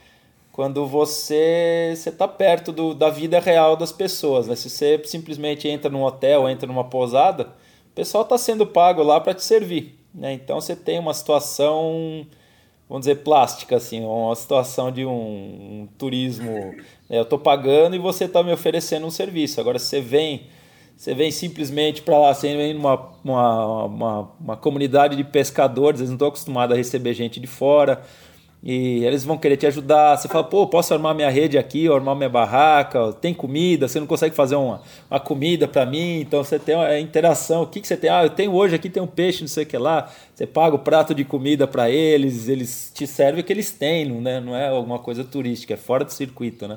quando 0.51 0.87
você 0.87 1.93
está 1.93 2.27
perto 2.27 2.73
do, 2.73 2.95
da 2.95 3.11
vida 3.11 3.38
real 3.38 3.77
das 3.77 3.93
pessoas. 3.93 4.49
Né? 4.49 4.57
Se 4.57 4.71
você 4.71 5.01
simplesmente 5.05 5.69
entra 5.69 5.91
num 5.91 6.03
hotel, 6.03 6.49
entra 6.49 6.67
numa 6.67 6.85
pousada, 6.85 7.45
o 7.45 7.95
pessoal 7.95 8.25
está 8.25 8.38
sendo 8.38 8.67
pago 8.67 9.03
lá 9.03 9.21
para 9.21 9.35
te 9.35 9.45
servir. 9.45 10.01
Né? 10.14 10.33
Então 10.33 10.59
você 10.59 10.75
tem 10.75 10.99
uma 10.99 11.12
situação, 11.12 12.27
vamos 12.88 13.03
dizer, 13.03 13.17
plástica, 13.17 13.77
assim, 13.77 14.03
uma 14.05 14.35
situação 14.35 14.91
de 14.91 15.05
um, 15.05 15.12
um 15.12 15.88
turismo. 15.99 16.51
Né? 16.51 17.19
Eu 17.19 17.23
estou 17.25 17.38
pagando 17.38 17.95
e 17.95 17.99
você 17.99 18.25
está 18.25 18.43
me 18.43 18.53
oferecendo 18.53 19.07
um 19.07 19.11
serviço. 19.11 19.61
Agora, 19.61 19.79
se 19.79 19.85
você 19.85 20.01
vem. 20.01 20.47
Você 20.99 21.15
vem 21.15 21.31
simplesmente 21.31 22.03
para 22.03 22.19
lá, 22.19 22.35
você 22.35 22.57
vem 22.57 22.75
numa 22.75 23.13
uma, 23.23 23.85
uma, 23.85 24.31
uma 24.41 24.57
comunidade 24.57 25.15
de 25.15 25.23
pescadores, 25.23 26.01
eles 26.01 26.11
não 26.11 26.17
estão 26.17 26.27
acostumados 26.27 26.75
a 26.75 26.77
receber 26.77 27.15
gente 27.15 27.39
de 27.39 27.47
fora 27.47 28.03
e 28.61 29.05
eles 29.05 29.25
vão 29.25 29.39
querer 29.39 29.57
te 29.57 29.65
ajudar. 29.65 30.17
Você 30.17 30.27
fala, 30.27 30.43
pô, 30.43 30.67
posso 30.67 30.93
armar 30.93 31.15
minha 31.15 31.31
rede 31.31 31.57
aqui, 31.57 31.87
armar 31.87 32.17
minha 32.17 32.29
barraca, 32.29 33.13
tem 33.13 33.33
comida, 33.33 33.87
você 33.87 34.01
não 34.01 34.09
consegue 34.09 34.35
fazer 34.35 34.57
uma, 34.57 34.83
uma 35.09 35.21
comida 35.21 35.69
para 35.69 35.87
mim, 35.87 36.19
então 36.19 36.43
você 36.43 36.59
tem 36.59 36.75
a 36.75 36.99
interação. 36.99 37.63
O 37.63 37.69
que, 37.69 37.81
que 37.81 37.87
você 37.87 37.97
tem? 37.97 38.11
Ah, 38.11 38.25
eu 38.25 38.31
tenho 38.31 38.53
hoje 38.53 38.75
aqui, 38.75 38.91
tem 38.91 39.01
um 39.01 39.07
peixe, 39.07 39.43
não 39.43 39.47
sei 39.47 39.63
o 39.63 39.67
que 39.69 39.79
lá. 39.79 40.13
Você 40.35 40.49
paga 40.49 40.75
o 40.75 40.81
prato 40.81 41.15
de 41.15 41.25
comida 41.25 41.69
para 41.69 41.89
eles, 41.89 42.49
eles 42.49 42.91
te 42.93 43.07
servem 43.07 43.43
o 43.43 43.45
que 43.45 43.53
eles 43.53 43.71
têm, 43.71 44.05
não, 44.05 44.21
né? 44.21 44.41
não 44.41 44.57
é 44.57 44.67
alguma 44.67 44.99
coisa 44.99 45.23
turística, 45.23 45.75
é 45.75 45.77
fora 45.77 46.05
do 46.05 46.13
circuito, 46.13 46.67
né? 46.67 46.77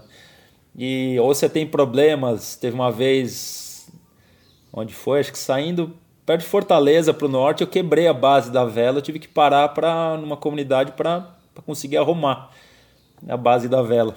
E, 0.77 1.17
ou 1.19 1.33
você 1.33 1.49
tem 1.49 1.65
problemas, 1.65 2.55
teve 2.55 2.75
uma 2.75 2.91
vez, 2.91 3.70
onde 4.73 4.93
foi? 4.93 5.19
Acho 5.19 5.31
que 5.31 5.39
saindo 5.39 5.93
perto 6.25 6.41
de 6.41 6.47
Fortaleza 6.47 7.13
para 7.13 7.25
o 7.25 7.29
norte, 7.29 7.61
eu 7.61 7.67
quebrei 7.67 8.07
a 8.07 8.13
base 8.13 8.51
da 8.51 8.63
vela, 8.63 8.99
eu 8.99 9.01
tive 9.01 9.19
que 9.19 9.27
parar 9.27 9.69
para 9.69 10.17
numa 10.17 10.37
comunidade 10.37 10.93
para 10.93 11.27
conseguir 11.65 11.97
arrumar 11.97 12.51
a 13.27 13.37
base 13.37 13.67
da 13.67 13.81
vela. 13.81 14.15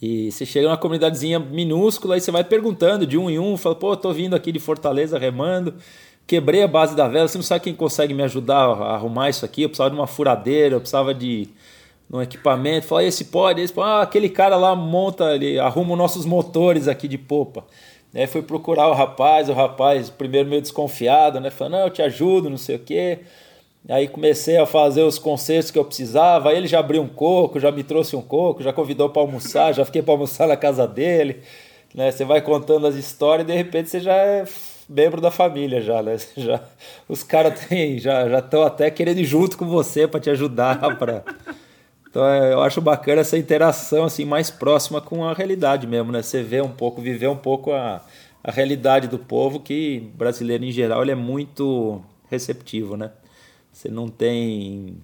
E 0.00 0.32
você 0.32 0.44
chega 0.44 0.66
numa 0.66 0.76
comunidadezinha 0.76 1.38
minúscula 1.38 2.16
e 2.16 2.20
você 2.20 2.30
vai 2.30 2.42
perguntando 2.42 3.06
de 3.06 3.16
um 3.16 3.30
em 3.30 3.38
um, 3.38 3.56
fala, 3.56 3.74
pô, 3.74 3.96
tô 3.96 4.12
vindo 4.12 4.34
aqui 4.34 4.50
de 4.50 4.58
Fortaleza 4.58 5.18
remando, 5.18 5.74
quebrei 6.26 6.62
a 6.62 6.68
base 6.68 6.96
da 6.96 7.06
vela, 7.06 7.28
você 7.28 7.38
não 7.38 7.44
sabe 7.44 7.62
quem 7.62 7.74
consegue 7.74 8.12
me 8.12 8.22
ajudar 8.22 8.64
a 8.64 8.94
arrumar 8.94 9.28
isso 9.30 9.44
aqui? 9.44 9.62
Eu 9.62 9.68
precisava 9.68 9.90
de 9.90 9.96
uma 9.96 10.06
furadeira, 10.06 10.76
eu 10.76 10.80
precisava 10.80 11.14
de 11.14 11.48
um 12.10 12.20
equipamento. 12.20 12.86
Fala, 12.86 13.04
esse 13.04 13.26
pode, 13.26 13.60
esse 13.60 13.72
pode. 13.72 13.88
Ah, 13.88 14.02
aquele 14.02 14.28
cara 14.28 14.56
lá 14.56 14.74
monta, 14.74 15.34
ele 15.34 15.58
arruma 15.58 15.92
os 15.92 15.98
nossos 15.98 16.26
motores 16.26 16.88
aqui 16.88 17.06
de 17.06 17.16
popa. 17.16 17.64
Aí 18.14 18.26
fui 18.26 18.42
procurar 18.42 18.88
o 18.88 18.92
rapaz, 18.92 19.48
o 19.48 19.52
rapaz 19.52 20.10
primeiro 20.10 20.48
meio 20.48 20.60
desconfiado, 20.60 21.40
né? 21.40 21.50
Falando, 21.50 21.72
não, 21.74 21.80
eu 21.80 21.90
te 21.90 22.02
ajudo, 22.02 22.50
não 22.50 22.58
sei 22.58 22.76
o 22.76 22.78
quê. 22.78 23.20
Aí 23.88 24.06
comecei 24.06 24.58
a 24.58 24.66
fazer 24.66 25.02
os 25.02 25.18
concertos 25.18 25.70
que 25.70 25.78
eu 25.78 25.84
precisava. 25.84 26.50
Aí 26.50 26.56
ele 26.56 26.68
já 26.68 26.78
abriu 26.78 27.02
um 27.02 27.08
coco, 27.08 27.58
já 27.58 27.72
me 27.72 27.82
trouxe 27.82 28.14
um 28.14 28.22
coco, 28.22 28.62
já 28.62 28.72
convidou 28.72 29.08
para 29.10 29.22
almoçar, 29.22 29.72
já 29.72 29.84
fiquei 29.84 30.02
para 30.02 30.14
almoçar 30.14 30.46
na 30.46 30.56
casa 30.56 30.86
dele. 30.86 31.42
Né? 31.94 32.10
Você 32.10 32.24
vai 32.24 32.40
contando 32.40 32.86
as 32.86 32.94
histórias 32.94 33.46
e 33.48 33.50
de 33.50 33.56
repente 33.56 33.88
você 33.88 34.00
já 34.00 34.14
é 34.14 34.44
membro 34.88 35.20
da 35.20 35.30
família 35.30 35.80
já, 35.80 36.02
né? 36.02 36.16
Já, 36.36 36.60
os 37.08 37.22
caras 37.22 37.54
já 37.98 38.28
já 38.28 38.38
estão 38.38 38.62
até 38.62 38.90
querendo 38.90 39.18
ir 39.18 39.24
junto 39.24 39.56
com 39.56 39.66
você 39.66 40.06
para 40.06 40.20
te 40.20 40.28
ajudar 40.28 40.78
para 40.98 41.24
Então 42.12 42.26
é, 42.26 42.52
eu 42.52 42.60
acho 42.60 42.78
bacana 42.82 43.22
essa 43.22 43.38
interação 43.38 44.04
assim 44.04 44.26
mais 44.26 44.50
próxima 44.50 45.00
com 45.00 45.24
a 45.24 45.32
realidade 45.32 45.86
mesmo, 45.86 46.12
né? 46.12 46.20
Você 46.20 46.42
vê 46.42 46.60
um 46.60 46.70
pouco, 46.70 47.00
viver 47.00 47.28
um 47.28 47.36
pouco 47.36 47.72
a, 47.72 48.04
a 48.44 48.50
realidade 48.50 49.08
do 49.08 49.18
povo 49.18 49.58
que 49.58 50.12
brasileiro 50.14 50.62
em 50.62 50.70
geral 50.70 51.00
ele 51.00 51.12
é 51.12 51.14
muito 51.14 52.02
receptivo, 52.30 52.98
né? 52.98 53.12
Você 53.72 53.88
não 53.88 54.08
tem. 54.08 54.98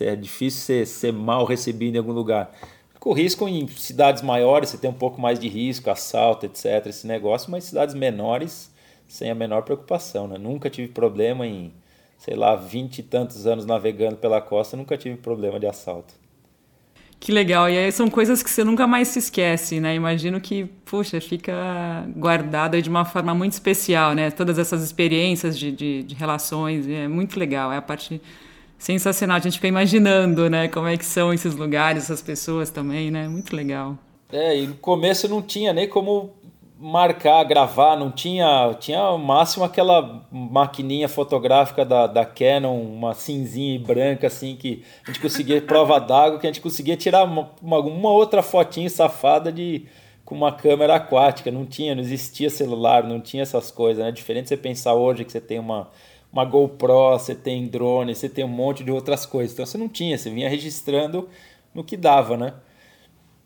É 0.00 0.16
difícil 0.16 0.62
ser, 0.62 0.86
ser 0.86 1.12
mal 1.12 1.44
recebido 1.44 1.96
em 1.96 1.98
algum 1.98 2.12
lugar. 2.12 2.50
Com 2.98 3.12
risco 3.12 3.46
em 3.46 3.68
cidades 3.68 4.22
maiores, 4.22 4.70
você 4.70 4.78
tem 4.78 4.88
um 4.88 4.94
pouco 4.94 5.20
mais 5.20 5.38
de 5.38 5.48
risco, 5.48 5.90
assalto, 5.90 6.46
etc. 6.46 6.86
Esse 6.86 7.06
negócio, 7.06 7.50
mas 7.50 7.64
cidades 7.64 7.94
menores, 7.94 8.72
sem 9.06 9.30
a 9.30 9.34
menor 9.34 9.62
preocupação. 9.64 10.26
Né? 10.26 10.38
Nunca 10.38 10.70
tive 10.70 10.88
problema 10.88 11.46
em, 11.46 11.74
sei 12.16 12.36
lá, 12.36 12.56
vinte 12.56 13.00
e 13.00 13.02
tantos 13.02 13.46
anos 13.46 13.66
navegando 13.66 14.16
pela 14.16 14.40
costa, 14.40 14.76
nunca 14.76 14.96
tive 14.96 15.16
problema 15.16 15.60
de 15.60 15.66
assalto. 15.66 16.14
Que 17.20 17.32
legal. 17.32 17.68
E 17.68 17.76
aí 17.76 17.90
são 17.90 18.08
coisas 18.08 18.42
que 18.42 18.50
você 18.50 18.62
nunca 18.62 18.86
mais 18.86 19.08
se 19.08 19.18
esquece, 19.18 19.80
né? 19.80 19.94
Imagino 19.94 20.40
que, 20.40 20.64
puxa, 20.84 21.20
fica 21.20 22.06
guardada 22.16 22.80
de 22.80 22.88
uma 22.88 23.04
forma 23.04 23.34
muito 23.34 23.54
especial, 23.54 24.14
né? 24.14 24.30
Todas 24.30 24.58
essas 24.58 24.82
experiências 24.84 25.58
de, 25.58 25.72
de, 25.72 26.02
de 26.04 26.14
relações, 26.14 26.88
é 26.88 27.08
muito 27.08 27.38
legal. 27.38 27.72
É 27.72 27.76
a 27.78 27.82
parte 27.82 28.20
sensacional. 28.78 29.36
A 29.36 29.40
gente 29.40 29.54
fica 29.54 29.66
imaginando, 29.66 30.48
né? 30.48 30.68
Como 30.68 30.86
é 30.86 30.96
que 30.96 31.04
são 31.04 31.32
esses 31.34 31.56
lugares, 31.56 32.04
essas 32.04 32.22
pessoas 32.22 32.70
também, 32.70 33.10
né? 33.10 33.28
Muito 33.28 33.54
legal. 33.54 33.98
É, 34.30 34.56
e 34.60 34.66
no 34.66 34.74
começo 34.74 35.26
não 35.26 35.42
tinha 35.42 35.72
nem 35.72 35.88
como 35.88 36.34
marcar, 36.78 37.42
gravar, 37.42 37.96
não 37.96 38.10
tinha, 38.10 38.72
tinha 38.78 39.00
ao 39.00 39.18
máximo 39.18 39.64
aquela 39.64 40.24
maquininha 40.30 41.08
fotográfica 41.08 41.84
da, 41.84 42.06
da 42.06 42.24
Canon, 42.24 42.80
uma 42.80 43.14
cinzinha 43.14 43.74
e 43.74 43.78
branca 43.78 44.28
assim 44.28 44.54
que 44.54 44.84
a 45.04 45.10
gente 45.10 45.20
conseguia 45.20 45.60
prova 45.62 45.98
d'água 45.98 46.38
que 46.38 46.46
a 46.46 46.50
gente 46.50 46.60
conseguia 46.60 46.96
tirar 46.96 47.24
uma, 47.24 47.50
uma, 47.60 48.10
outra 48.10 48.42
fotinha 48.42 48.88
safada 48.88 49.50
de 49.50 49.86
com 50.24 50.34
uma 50.34 50.52
câmera 50.52 50.94
aquática, 50.96 51.50
não 51.50 51.64
tinha, 51.64 51.94
não 51.94 52.02
existia 52.02 52.50
celular, 52.50 53.02
não 53.02 53.18
tinha 53.18 53.42
essas 53.42 53.70
coisas, 53.70 54.04
né? 54.04 54.12
Diferente 54.12 54.48
você 54.48 54.58
pensar 54.58 54.92
hoje 54.94 55.24
que 55.24 55.32
você 55.32 55.40
tem 55.40 55.58
uma 55.58 55.88
uma 56.30 56.44
GoPro, 56.44 57.12
você 57.12 57.34
tem 57.34 57.66
drone, 57.66 58.14
você 58.14 58.28
tem 58.28 58.44
um 58.44 58.48
monte 58.48 58.84
de 58.84 58.92
outras 58.92 59.24
coisas. 59.24 59.54
Então 59.54 59.64
você 59.64 59.78
não 59.78 59.88
tinha, 59.88 60.16
você 60.16 60.30
vinha 60.30 60.48
registrando 60.48 61.28
no 61.74 61.82
que 61.82 61.96
dava, 61.96 62.36
né? 62.36 62.52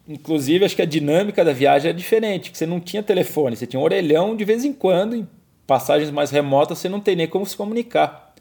Inclusive, 0.07 0.65
acho 0.65 0.77
que 0.77 0.83
a 0.83 0.87
dinâmica 0.87 1.45
da 1.45 1.53
viagem 1.53 1.91
é 1.91 1.93
diferente, 1.93 2.51
que 2.51 2.59
você 2.59 2.67
não 2.67 2.81
tinha 2.81 3.03
telefone, 3.03 3.57
você 3.57 3.67
tinha 3.67 3.79
um 3.79 3.85
orelhão 3.85 4.35
de 4.35 4.45
vez 4.45 4.65
em 4.65 4.73
quando, 4.73 5.15
em 5.15 5.29
passagens 5.67 6.11
mais 6.11 6.31
remotas 6.31 6.79
você 6.79 6.89
não 6.89 7.01
tem 7.01 7.15
nem 7.15 7.29
como 7.29 7.47
se 7.47 7.57
comunicar 7.57 8.33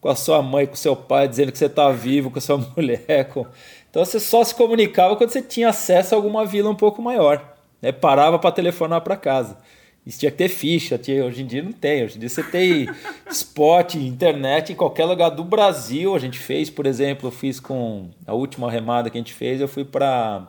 com 0.00 0.08
a 0.08 0.16
sua 0.16 0.42
mãe, 0.42 0.66
com 0.66 0.74
o 0.74 0.76
seu 0.76 0.94
pai, 0.94 1.26
dizendo 1.26 1.50
que 1.50 1.58
você 1.58 1.66
está 1.66 1.90
vivo, 1.90 2.30
com 2.30 2.38
a 2.38 2.42
sua 2.42 2.58
mulher. 2.76 3.28
Com... 3.32 3.46
Então 3.90 4.04
você 4.04 4.20
só 4.20 4.44
se 4.44 4.54
comunicava 4.54 5.16
quando 5.16 5.30
você 5.30 5.42
tinha 5.42 5.70
acesso 5.70 6.14
a 6.14 6.18
alguma 6.18 6.44
vila 6.44 6.70
um 6.70 6.74
pouco 6.74 7.02
maior. 7.02 7.56
Né? 7.80 7.92
Parava 7.92 8.38
para 8.38 8.52
telefonar 8.52 9.00
para 9.00 9.16
casa. 9.16 9.58
Isso 10.06 10.20
tinha 10.20 10.30
que 10.30 10.38
ter 10.38 10.48
ficha, 10.48 10.96
tinha, 10.96 11.24
hoje 11.24 11.42
em 11.42 11.46
dia 11.46 11.62
não 11.62 11.72
tem. 11.72 12.04
Hoje 12.04 12.16
em 12.16 12.20
dia 12.20 12.28
você 12.28 12.42
tem 12.42 12.88
spot, 13.28 13.94
internet 13.96 14.72
em 14.72 14.76
qualquer 14.76 15.06
lugar 15.06 15.30
do 15.30 15.42
Brasil. 15.42 16.14
A 16.14 16.18
gente 16.18 16.38
fez, 16.38 16.70
por 16.70 16.86
exemplo, 16.86 17.28
eu 17.28 17.32
fiz 17.32 17.58
com 17.58 18.08
a 18.24 18.32
última 18.32 18.70
remada 18.70 19.10
que 19.10 19.18
a 19.18 19.20
gente 19.20 19.34
fez, 19.34 19.60
eu 19.60 19.66
fui 19.66 19.84
para 19.84 20.46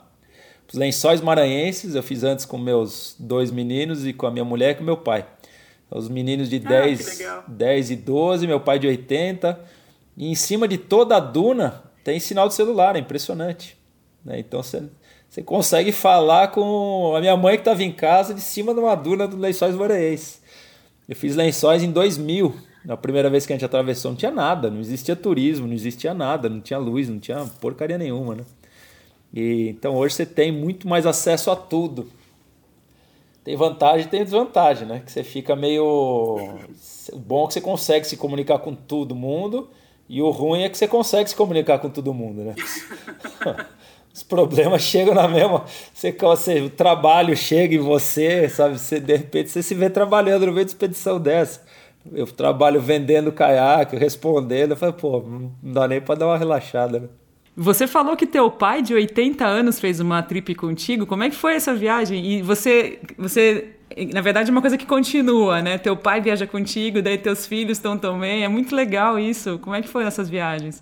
os 0.72 0.78
lençóis 0.78 1.22
maranhenses, 1.22 1.96
eu 1.96 2.04
fiz 2.04 2.24
antes 2.24 2.46
com 2.46 2.58
meus 2.58 3.16
dois 3.18 3.52
meninos 3.52 4.06
e 4.06 4.12
com 4.12 4.28
a 4.28 4.32
minha 4.32 4.44
mulher 4.44 4.72
e 4.72 4.76
com 4.76 4.84
meu 4.84 4.98
pai. 4.98 5.26
Os 5.90 6.10
meninos 6.10 6.50
de 6.50 6.60
10, 6.60 7.22
ah, 7.22 7.44
10 7.48 7.92
e 7.92 7.96
12, 7.96 8.46
meu 8.46 8.60
pai 8.60 8.78
de 8.78 8.88
80. 8.88 9.58
E 10.18 10.28
em 10.30 10.36
cima 10.36 10.68
de 10.68 10.78
toda 10.78 11.16
a 11.16 11.20
duna 11.20 11.84
tem 12.04 12.20
sinal 12.20 12.48
de 12.50 12.54
celular, 12.54 12.96
é 12.96 13.00
impressionante. 13.00 13.78
Né? 14.26 14.40
Então 14.40 14.62
você, 14.62 14.84
você 15.30 15.42
consegue 15.42 15.94
falar 15.94 16.50
com 16.50 17.14
a 17.16 17.22
minha 17.22 17.38
mãe 17.38 17.56
que 17.56 17.62
estava 17.62 17.82
em 17.84 17.92
casa 17.92 18.34
de 18.34 18.42
cima 18.42 18.74
de 18.74 18.80
uma 18.82 18.96
duna 18.96 19.26
do 19.26 19.38
Lençóis 19.38 19.76
Maranhenses. 19.76 20.42
Eu 21.08 21.16
fiz 21.16 21.36
lençóis 21.36 21.82
em 21.82 21.92
2000. 21.92 22.54
Na 22.84 22.98
primeira 22.98 23.30
vez 23.30 23.46
que 23.46 23.54
a 23.54 23.56
gente 23.56 23.66
atravessou, 23.66 24.12
não 24.12 24.18
tinha 24.18 24.32
nada, 24.32 24.70
não 24.70 24.80
existia 24.80 25.16
turismo, 25.16 25.68
não 25.68 25.74
existia 25.74 26.14
nada, 26.14 26.50
não 26.50 26.60
tinha 26.60 26.80
luz, 26.80 27.10
não 27.10 27.20
tinha 27.20 27.46
porcaria 27.60 27.98
nenhuma, 27.98 28.36
né? 28.36 28.44
E, 29.34 29.70
então 29.70 29.96
hoje 29.96 30.16
você 30.16 30.26
tem 30.26 30.52
muito 30.52 30.88
mais 30.88 31.06
acesso 31.06 31.52
a 31.52 31.56
tudo. 31.56 32.10
Tem 33.44 33.56
vantagem 33.56 34.06
e 34.08 34.10
tem 34.10 34.24
desvantagem, 34.24 34.88
né? 34.88 35.02
Que 35.06 35.12
você 35.12 35.24
fica 35.24 35.56
meio. 35.56 36.38
O 37.14 37.20
bom 37.20 37.46
é 37.46 37.48
que 37.48 37.54
você 37.54 37.62
consegue 37.62 38.06
se 38.06 38.18
comunicar 38.18 38.60
com 38.60 38.76
todo 38.76 39.16
mundo, 39.16 39.70
e 40.10 40.22
o 40.22 40.30
ruim 40.30 40.64
é 40.64 40.70
que 40.70 40.78
você 40.78 40.90
consegue 40.90 41.30
se 41.30 41.36
comunicar 41.38 41.80
com 41.80 41.90
todo 41.90 42.14
mundo, 42.14 42.44
né? 42.44 42.56
Os 44.14 44.24
problemas 44.24 44.82
chegam 44.82 45.14
na 45.14 45.28
mesma. 45.28 45.64
Você, 45.94 46.12
você, 46.12 46.60
o 46.60 46.70
trabalho 46.70 47.38
chega 47.38 47.76
em 47.76 47.80
você, 47.80 48.50
sabe? 48.50 48.80
Você, 48.80 49.00
de 49.00 49.16
repente 49.16 49.50
você 49.50 49.62
se 49.62 49.76
vê 49.76 49.90
trabalhando 49.90 50.48
no 50.48 50.52
meio 50.52 50.66
de 50.66 50.72
expedição 50.72 51.20
dessa. 51.20 51.62
Eu 52.12 52.26
trabalho 52.26 52.82
vendendo 52.82 53.32
caiaque, 53.32 53.96
respondendo. 53.96 54.72
Eu 54.72 54.78
falo, 54.78 54.94
pô, 54.94 55.20
não 55.22 55.52
dá 55.62 55.88
nem 55.88 56.02
para 56.02 56.16
dar 56.16 56.26
uma 56.28 56.38
relaxada, 56.38 57.00
né? 57.00 57.08
Você 57.60 57.88
falou 57.88 58.16
que 58.16 58.28
teu 58.28 58.52
pai 58.52 58.84
de 58.84 58.94
80 58.94 59.44
anos 59.44 59.80
fez 59.80 60.00
uma 60.00 60.22
trip 60.22 60.54
contigo. 60.54 61.08
Como 61.08 61.24
é 61.24 61.30
que 61.32 61.36
foi 61.36 61.56
essa 61.56 61.74
viagem? 61.74 62.24
E 62.24 62.42
você, 62.44 63.00
você, 63.18 63.70
na 64.14 64.22
verdade, 64.22 64.50
é 64.50 64.52
uma 64.52 64.62
coisa 64.62 64.78
que 64.78 64.86
continua, 64.86 65.60
né? 65.60 65.80
Teu 65.80 65.98
pai 65.98 66.22
viaja 66.22 66.46
contigo, 66.46 67.02
daí 67.02 67.18
teus 67.18 67.48
filhos 67.48 67.80
estão 67.80 67.98
também. 67.98 68.44
É 68.44 68.48
muito 68.48 68.76
legal 68.76 69.18
isso. 69.18 69.58
Como 69.58 69.76
é 69.76 69.82
que 69.82 69.88
foi 69.88 70.04
essas 70.04 70.30
viagens? 70.30 70.80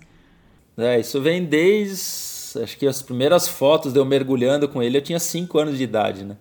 É, 0.76 1.00
isso 1.00 1.18
vem 1.18 1.42
desde, 1.42 2.62
acho 2.62 2.76
que 2.76 2.86
as 2.86 3.00
primeiras 3.00 3.48
fotos 3.48 3.94
de 3.94 3.98
eu 3.98 4.04
mergulhando 4.04 4.68
com 4.68 4.82
ele, 4.82 4.98
eu 4.98 5.02
tinha 5.02 5.18
5 5.18 5.58
anos 5.58 5.78
de 5.78 5.84
idade, 5.84 6.24
né? 6.26 6.36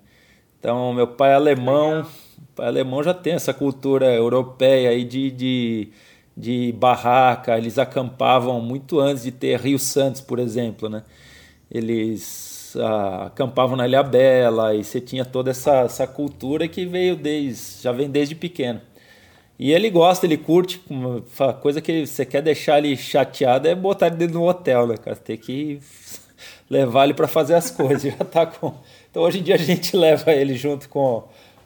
Então, 0.59 0.93
meu 0.93 1.07
pai 1.07 1.31
é 1.31 1.35
alemão, 1.35 2.05
pai 2.53 2.67
alemão 2.67 3.01
já 3.01 3.13
tem 3.13 3.35
essa 3.35 3.53
cultura 3.53 4.13
europeia 4.13 4.89
aí 4.89 5.05
de, 5.05 5.31
de 5.31 5.87
de 6.35 6.73
barraca, 6.73 7.57
eles 7.57 7.77
acampavam 7.79 8.59
muito 8.59 8.99
antes 8.99 9.23
de 9.23 9.31
ter 9.31 9.59
Rio 9.59 9.79
Santos, 9.79 10.21
por 10.21 10.39
exemplo, 10.39 10.89
né? 10.89 11.03
Eles 11.71 12.75
ah, 12.77 13.27
acampavam 13.27 13.77
na 13.77 13.87
Ilha 13.87 14.03
Bela 14.03 14.75
e 14.75 14.83
você 14.83 14.99
tinha 14.99 15.23
toda 15.23 15.51
essa, 15.51 15.81
essa 15.81 16.05
cultura 16.05 16.67
que 16.67 16.85
veio 16.85 17.15
desde, 17.15 17.83
já 17.83 17.91
vem 17.91 18.09
desde 18.09 18.35
pequeno. 18.35 18.81
E 19.57 19.71
ele 19.71 19.89
gosta, 19.89 20.25
ele 20.25 20.37
curte, 20.37 20.81
uma 20.89 21.53
coisa 21.53 21.79
que 21.79 22.05
você 22.05 22.25
quer 22.25 22.41
deixar 22.41 22.79
ele 22.79 22.95
chateado 22.97 23.67
é 23.67 23.73
botar 23.73 24.07
ele 24.07 24.17
dentro 24.17 24.33
do 24.33 24.43
hotel, 24.43 24.85
né, 24.87 24.97
cara? 24.97 25.15
Tem 25.15 25.37
que 25.37 25.79
levar 26.69 27.05
ele 27.05 27.13
para 27.13 27.27
fazer 27.27 27.55
as 27.55 27.71
coisas, 27.71 28.03
já 28.11 28.25
tá 28.25 28.45
com... 28.45 28.73
Então 29.09 29.23
hoje 29.23 29.39
em 29.39 29.43
dia 29.43 29.55
a 29.55 29.59
gente 29.59 29.95
leva 29.97 30.33
ele 30.33 30.55
junto 30.55 30.89
com 30.89 31.23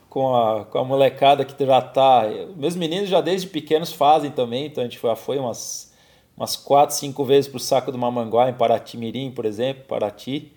com 0.10 0.36
a, 0.36 0.66
com 0.66 0.80
a 0.80 0.84
molecada 0.84 1.46
que 1.46 1.66
já 1.66 1.82
tá. 1.82 2.24
Meus 2.56 2.76
meninos 2.76 3.10
já 3.10 3.22
desde 3.22 3.48
pequenos 3.48 3.94
fazem 3.94 4.32
também, 4.32 4.66
então 4.66 4.84
a 4.84 4.88
gente 4.88 5.00
já 5.02 5.16
foi 5.16 5.38
umas, 5.38 5.94
umas 6.36 6.56
4, 6.56 6.96
5 6.96 7.24
vezes 7.24 7.48
para 7.48 7.58
o 7.58 7.60
Saco 7.60 7.92
do 7.92 7.98
Mamanguá, 7.98 8.50
em 8.50 8.54
Paraty 8.54 8.98
Mirim, 8.98 9.32
por 9.32 9.46
exemplo, 9.46 9.84
Paraty. 9.88 10.52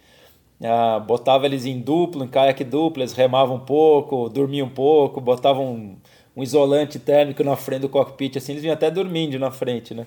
Ah, 0.64 1.00
botava 1.00 1.44
eles 1.44 1.66
em 1.66 1.80
duplo, 1.80 2.24
em 2.24 2.28
caiaque 2.28 2.62
duplo, 2.62 3.02
eles 3.02 3.12
remavam 3.12 3.56
um 3.56 3.60
pouco, 3.60 4.28
dormiam 4.28 4.68
um 4.68 4.70
pouco, 4.70 5.20
botavam 5.20 5.66
um, 5.74 5.96
um, 6.36 6.42
isolante 6.42 7.00
térmico 7.00 7.42
na 7.42 7.56
frente 7.56 7.80
do 7.80 7.88
cockpit, 7.88 8.36
assim, 8.36 8.52
eles 8.52 8.62
vinham 8.62 8.74
até 8.74 8.88
dormindo 8.88 9.38
na 9.40 9.50
frente, 9.50 9.92
né? 9.92 10.06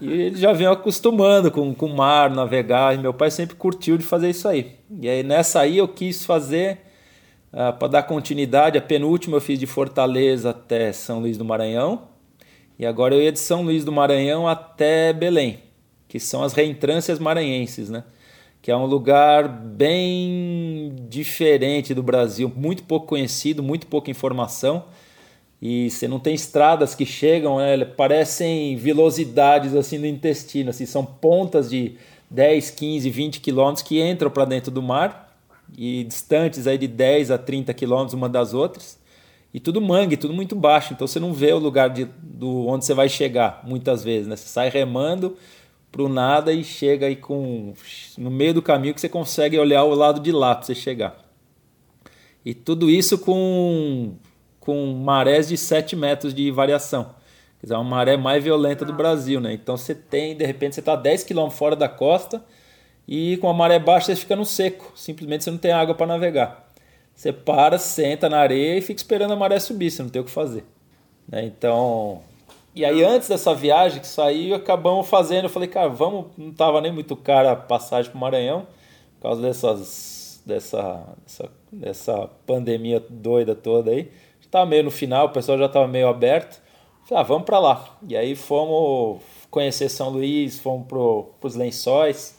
E 0.00 0.10
eles 0.10 0.40
já 0.40 0.52
vinham 0.52 0.72
acostumando 0.72 1.52
com 1.52 1.70
o 1.70 1.96
mar, 1.96 2.30
navegar, 2.30 2.94
e 2.94 2.98
meu 2.98 3.14
pai 3.14 3.30
sempre 3.30 3.54
curtiu 3.54 3.96
de 3.96 4.02
fazer 4.02 4.30
isso 4.30 4.48
aí. 4.48 4.76
E 5.00 5.08
aí 5.08 5.22
nessa 5.22 5.60
aí 5.60 5.78
eu 5.78 5.86
quis 5.86 6.26
fazer, 6.26 6.80
ah, 7.58 7.72
para 7.72 7.88
dar 7.88 8.02
continuidade, 8.02 8.76
a 8.76 8.82
penúltima 8.82 9.38
eu 9.38 9.40
fiz 9.40 9.58
de 9.58 9.66
Fortaleza 9.66 10.50
até 10.50 10.92
São 10.92 11.20
Luís 11.20 11.38
do 11.38 11.44
Maranhão, 11.44 12.02
e 12.78 12.84
agora 12.84 13.14
eu 13.14 13.22
ia 13.22 13.32
de 13.32 13.38
São 13.38 13.62
Luís 13.62 13.82
do 13.82 13.90
Maranhão 13.90 14.46
até 14.46 15.10
Belém, 15.10 15.60
que 16.06 16.20
são 16.20 16.42
as 16.42 16.52
reentrâncias 16.52 17.18
maranhenses, 17.18 17.88
né? 17.88 18.04
Que 18.60 18.70
é 18.70 18.76
um 18.76 18.84
lugar 18.84 19.48
bem 19.48 20.94
diferente 21.08 21.94
do 21.94 22.02
Brasil, 22.02 22.52
muito 22.54 22.82
pouco 22.82 23.06
conhecido, 23.06 23.62
muito 23.62 23.86
pouca 23.86 24.10
informação. 24.10 24.84
E 25.62 25.88
você 25.88 26.06
não 26.06 26.20
tem 26.20 26.34
estradas 26.34 26.94
que 26.94 27.06
chegam, 27.06 27.56
né? 27.56 27.82
parecem 27.86 28.76
velocidades 28.76 29.74
assim 29.74 29.96
no 29.96 30.06
intestino, 30.06 30.68
assim, 30.68 30.84
são 30.84 31.06
pontas 31.06 31.70
de 31.70 31.96
10, 32.30 32.70
15, 32.72 33.08
20 33.08 33.40
quilômetros 33.40 33.82
que 33.82 34.02
entram 34.02 34.30
para 34.30 34.44
dentro 34.44 34.70
do 34.70 34.82
mar 34.82 35.25
e 35.76 36.04
distantes 36.04 36.66
aí 36.66 36.78
de 36.78 36.86
10 36.86 37.30
a 37.30 37.38
30 37.38 37.72
quilômetros 37.74 38.14
uma 38.14 38.28
das 38.28 38.54
outras. 38.54 38.98
E 39.52 39.60
tudo 39.60 39.80
mangue, 39.80 40.16
tudo 40.16 40.34
muito 40.34 40.54
baixo, 40.54 40.92
então 40.92 41.06
você 41.06 41.18
não 41.18 41.32
vê 41.32 41.52
o 41.52 41.58
lugar 41.58 41.88
de, 41.88 42.04
do 42.04 42.66
onde 42.66 42.84
você 42.84 42.92
vai 42.92 43.08
chegar 43.08 43.62
muitas 43.64 44.04
vezes, 44.04 44.26
né? 44.26 44.36
Você 44.36 44.48
sai 44.48 44.68
remando 44.68 45.36
pro 45.90 46.08
nada 46.08 46.52
e 46.52 46.62
chega 46.62 47.06
aí 47.06 47.16
com 47.16 47.72
no 48.18 48.30
meio 48.30 48.52
do 48.52 48.60
caminho 48.60 48.92
que 48.92 49.00
você 49.00 49.08
consegue 49.08 49.58
olhar 49.58 49.84
o 49.84 49.94
lado 49.94 50.20
de 50.20 50.30
lá 50.30 50.54
para 50.54 50.66
você 50.66 50.74
chegar. 50.74 51.16
E 52.44 52.52
tudo 52.52 52.90
isso 52.90 53.18
com 53.18 54.14
com 54.60 54.92
marés 54.94 55.48
de 55.48 55.56
7 55.56 55.94
metros 55.94 56.34
de 56.34 56.50
variação. 56.50 57.14
Quer 57.60 57.66
dizer, 57.66 57.74
é 57.74 57.78
uma 57.78 57.84
maré 57.88 58.16
mais 58.16 58.42
violenta 58.42 58.84
do 58.84 58.92
Brasil, 58.92 59.40
né? 59.40 59.52
Então 59.52 59.76
você 59.76 59.94
tem, 59.94 60.36
de 60.36 60.44
repente, 60.44 60.74
você 60.74 60.80
está 60.80 60.96
10 60.96 61.22
km 61.24 61.48
fora 61.50 61.76
da 61.76 61.88
costa 61.88 62.44
e 63.08 63.36
com 63.38 63.48
a 63.48 63.54
maré 63.54 63.78
baixa 63.78 64.06
você 64.06 64.16
fica 64.16 64.34
no 64.34 64.44
seco. 64.44 64.92
Simplesmente 64.96 65.44
você 65.44 65.50
não 65.50 65.58
tem 65.58 65.72
água 65.72 65.94
para 65.94 66.06
navegar. 66.06 66.66
Você 67.14 67.32
para, 67.32 67.78
senta 67.78 68.28
na 68.28 68.38
areia 68.38 68.78
e 68.78 68.82
fica 68.82 68.98
esperando 68.98 69.32
a 69.32 69.36
maré 69.36 69.58
subir, 69.58 69.90
você 69.90 70.02
não 70.02 70.10
tem 70.10 70.20
o 70.20 70.24
que 70.24 70.30
fazer. 70.30 70.64
Né? 71.28 71.44
Então. 71.44 72.20
E 72.74 72.84
aí, 72.84 73.02
antes 73.02 73.28
dessa 73.28 73.54
viagem 73.54 74.00
que 74.00 74.06
saiu, 74.06 74.54
acabamos 74.54 75.08
fazendo. 75.08 75.44
Eu 75.44 75.50
falei, 75.50 75.68
cara, 75.68 75.88
vamos. 75.88 76.26
Não 76.36 76.52
tava 76.52 76.80
nem 76.80 76.92
muito 76.92 77.16
cara 77.16 77.52
a 77.52 77.56
passagem 77.56 78.10
para 78.10 78.18
o 78.18 78.20
Maranhão, 78.20 78.66
por 79.14 79.28
causa 79.28 79.40
dessas, 79.40 80.42
dessa, 80.44 81.02
dessa, 81.22 81.50
dessa 81.72 82.30
pandemia 82.46 83.02
doida 83.08 83.54
toda 83.54 83.90
aí. 83.92 84.10
Estava 84.40 84.66
meio 84.66 84.84
no 84.84 84.90
final, 84.90 85.26
o 85.26 85.30
pessoal 85.30 85.56
já 85.58 85.66
estava 85.66 85.88
meio 85.88 86.08
aberto. 86.08 86.60
Falei, 87.06 87.22
ah, 87.22 87.26
vamos 87.26 87.44
para 87.44 87.58
lá. 87.58 87.96
E 88.06 88.16
aí 88.16 88.36
fomos 88.36 89.22
conhecer 89.50 89.88
São 89.88 90.10
Luís, 90.10 90.58
fomos 90.58 90.86
para 90.86 91.48
os 91.48 91.54
lençóis. 91.54 92.35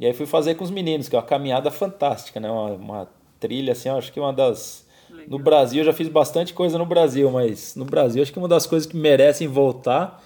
E 0.00 0.06
aí 0.06 0.14
fui 0.14 0.24
fazer 0.24 0.54
com 0.54 0.64
os 0.64 0.70
meninos, 0.70 1.10
que 1.10 1.14
é 1.14 1.18
uma 1.18 1.24
caminhada 1.24 1.70
fantástica, 1.70 2.40
né? 2.40 2.50
Uma, 2.50 2.70
uma 2.70 3.08
trilha, 3.38 3.72
assim, 3.72 3.90
acho 3.90 4.10
que 4.10 4.18
uma 4.18 4.32
das. 4.32 4.86
Legal. 5.10 5.26
No 5.28 5.38
Brasil, 5.38 5.82
eu 5.82 5.84
já 5.84 5.92
fiz 5.92 6.08
bastante 6.08 6.54
coisa 6.54 6.78
no 6.78 6.86
Brasil, 6.86 7.30
mas 7.30 7.76
no 7.76 7.84
Brasil, 7.84 8.22
acho 8.22 8.32
que 8.32 8.38
uma 8.38 8.48
das 8.48 8.66
coisas 8.66 8.90
que 8.90 8.96
merecem 8.96 9.46
voltar 9.46 10.24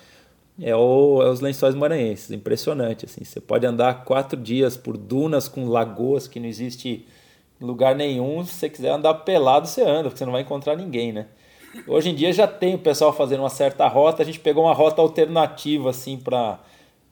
é, 0.62 0.76
o, 0.76 1.20
é 1.20 1.28
os 1.28 1.40
lençóis 1.40 1.74
maranhenses. 1.74 2.30
Impressionante, 2.30 3.04
assim. 3.04 3.24
Você 3.24 3.40
pode 3.40 3.66
andar 3.66 4.04
quatro 4.04 4.40
dias 4.40 4.76
por 4.76 4.96
dunas 4.96 5.48
com 5.48 5.66
lagoas 5.66 6.28
que 6.28 6.38
não 6.38 6.46
existe 6.46 7.04
lugar 7.60 7.96
nenhum. 7.96 8.44
Se 8.44 8.54
você 8.54 8.70
quiser 8.70 8.90
andar 8.90 9.14
pelado, 9.14 9.66
você 9.66 9.82
anda, 9.82 10.04
porque 10.04 10.18
você 10.18 10.24
não 10.24 10.32
vai 10.32 10.42
encontrar 10.42 10.76
ninguém, 10.76 11.12
né? 11.12 11.26
Hoje 11.88 12.10
em 12.10 12.14
dia 12.14 12.32
já 12.32 12.46
tem 12.46 12.76
o 12.76 12.78
pessoal 12.78 13.12
fazendo 13.12 13.40
uma 13.40 13.50
certa 13.50 13.88
rota. 13.88 14.22
A 14.22 14.24
gente 14.24 14.38
pegou 14.38 14.62
uma 14.62 14.74
rota 14.74 15.02
alternativa, 15.02 15.90
assim, 15.90 16.16
para 16.16 16.60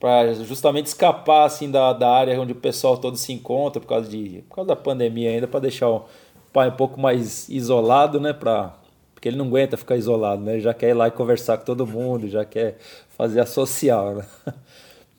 para 0.02 0.34
justamente 0.34 0.86
escapar 0.86 1.44
assim 1.44 1.70
da, 1.70 1.92
da 1.92 2.10
área 2.10 2.40
onde 2.40 2.50
o 2.50 2.56
pessoal 2.56 2.98
todo 2.98 3.16
se 3.16 3.32
encontra 3.32 3.80
por 3.80 3.86
causa 3.86 4.10
de 4.10 4.42
por 4.48 4.56
causa 4.56 4.68
da 4.70 4.74
pandemia 4.74 5.30
ainda 5.30 5.46
para 5.46 5.60
deixar 5.60 5.88
o 5.88 6.06
pai 6.52 6.70
um 6.70 6.72
pouco 6.72 7.00
mais 7.00 7.48
isolado 7.48 8.18
né 8.18 8.32
para 8.32 8.74
porque 9.14 9.28
ele 9.28 9.36
não 9.36 9.46
aguenta 9.46 9.76
ficar 9.76 9.94
isolado 9.94 10.42
né 10.42 10.54
ele 10.54 10.60
já 10.60 10.74
quer 10.74 10.88
ir 10.88 10.94
lá 10.94 11.06
e 11.06 11.12
conversar 11.12 11.56
com 11.56 11.64
todo 11.64 11.86
mundo 11.86 12.28
já 12.28 12.44
quer 12.44 12.78
fazer 13.16 13.38
a 13.38 13.46
social 13.46 14.16
né? 14.16 14.24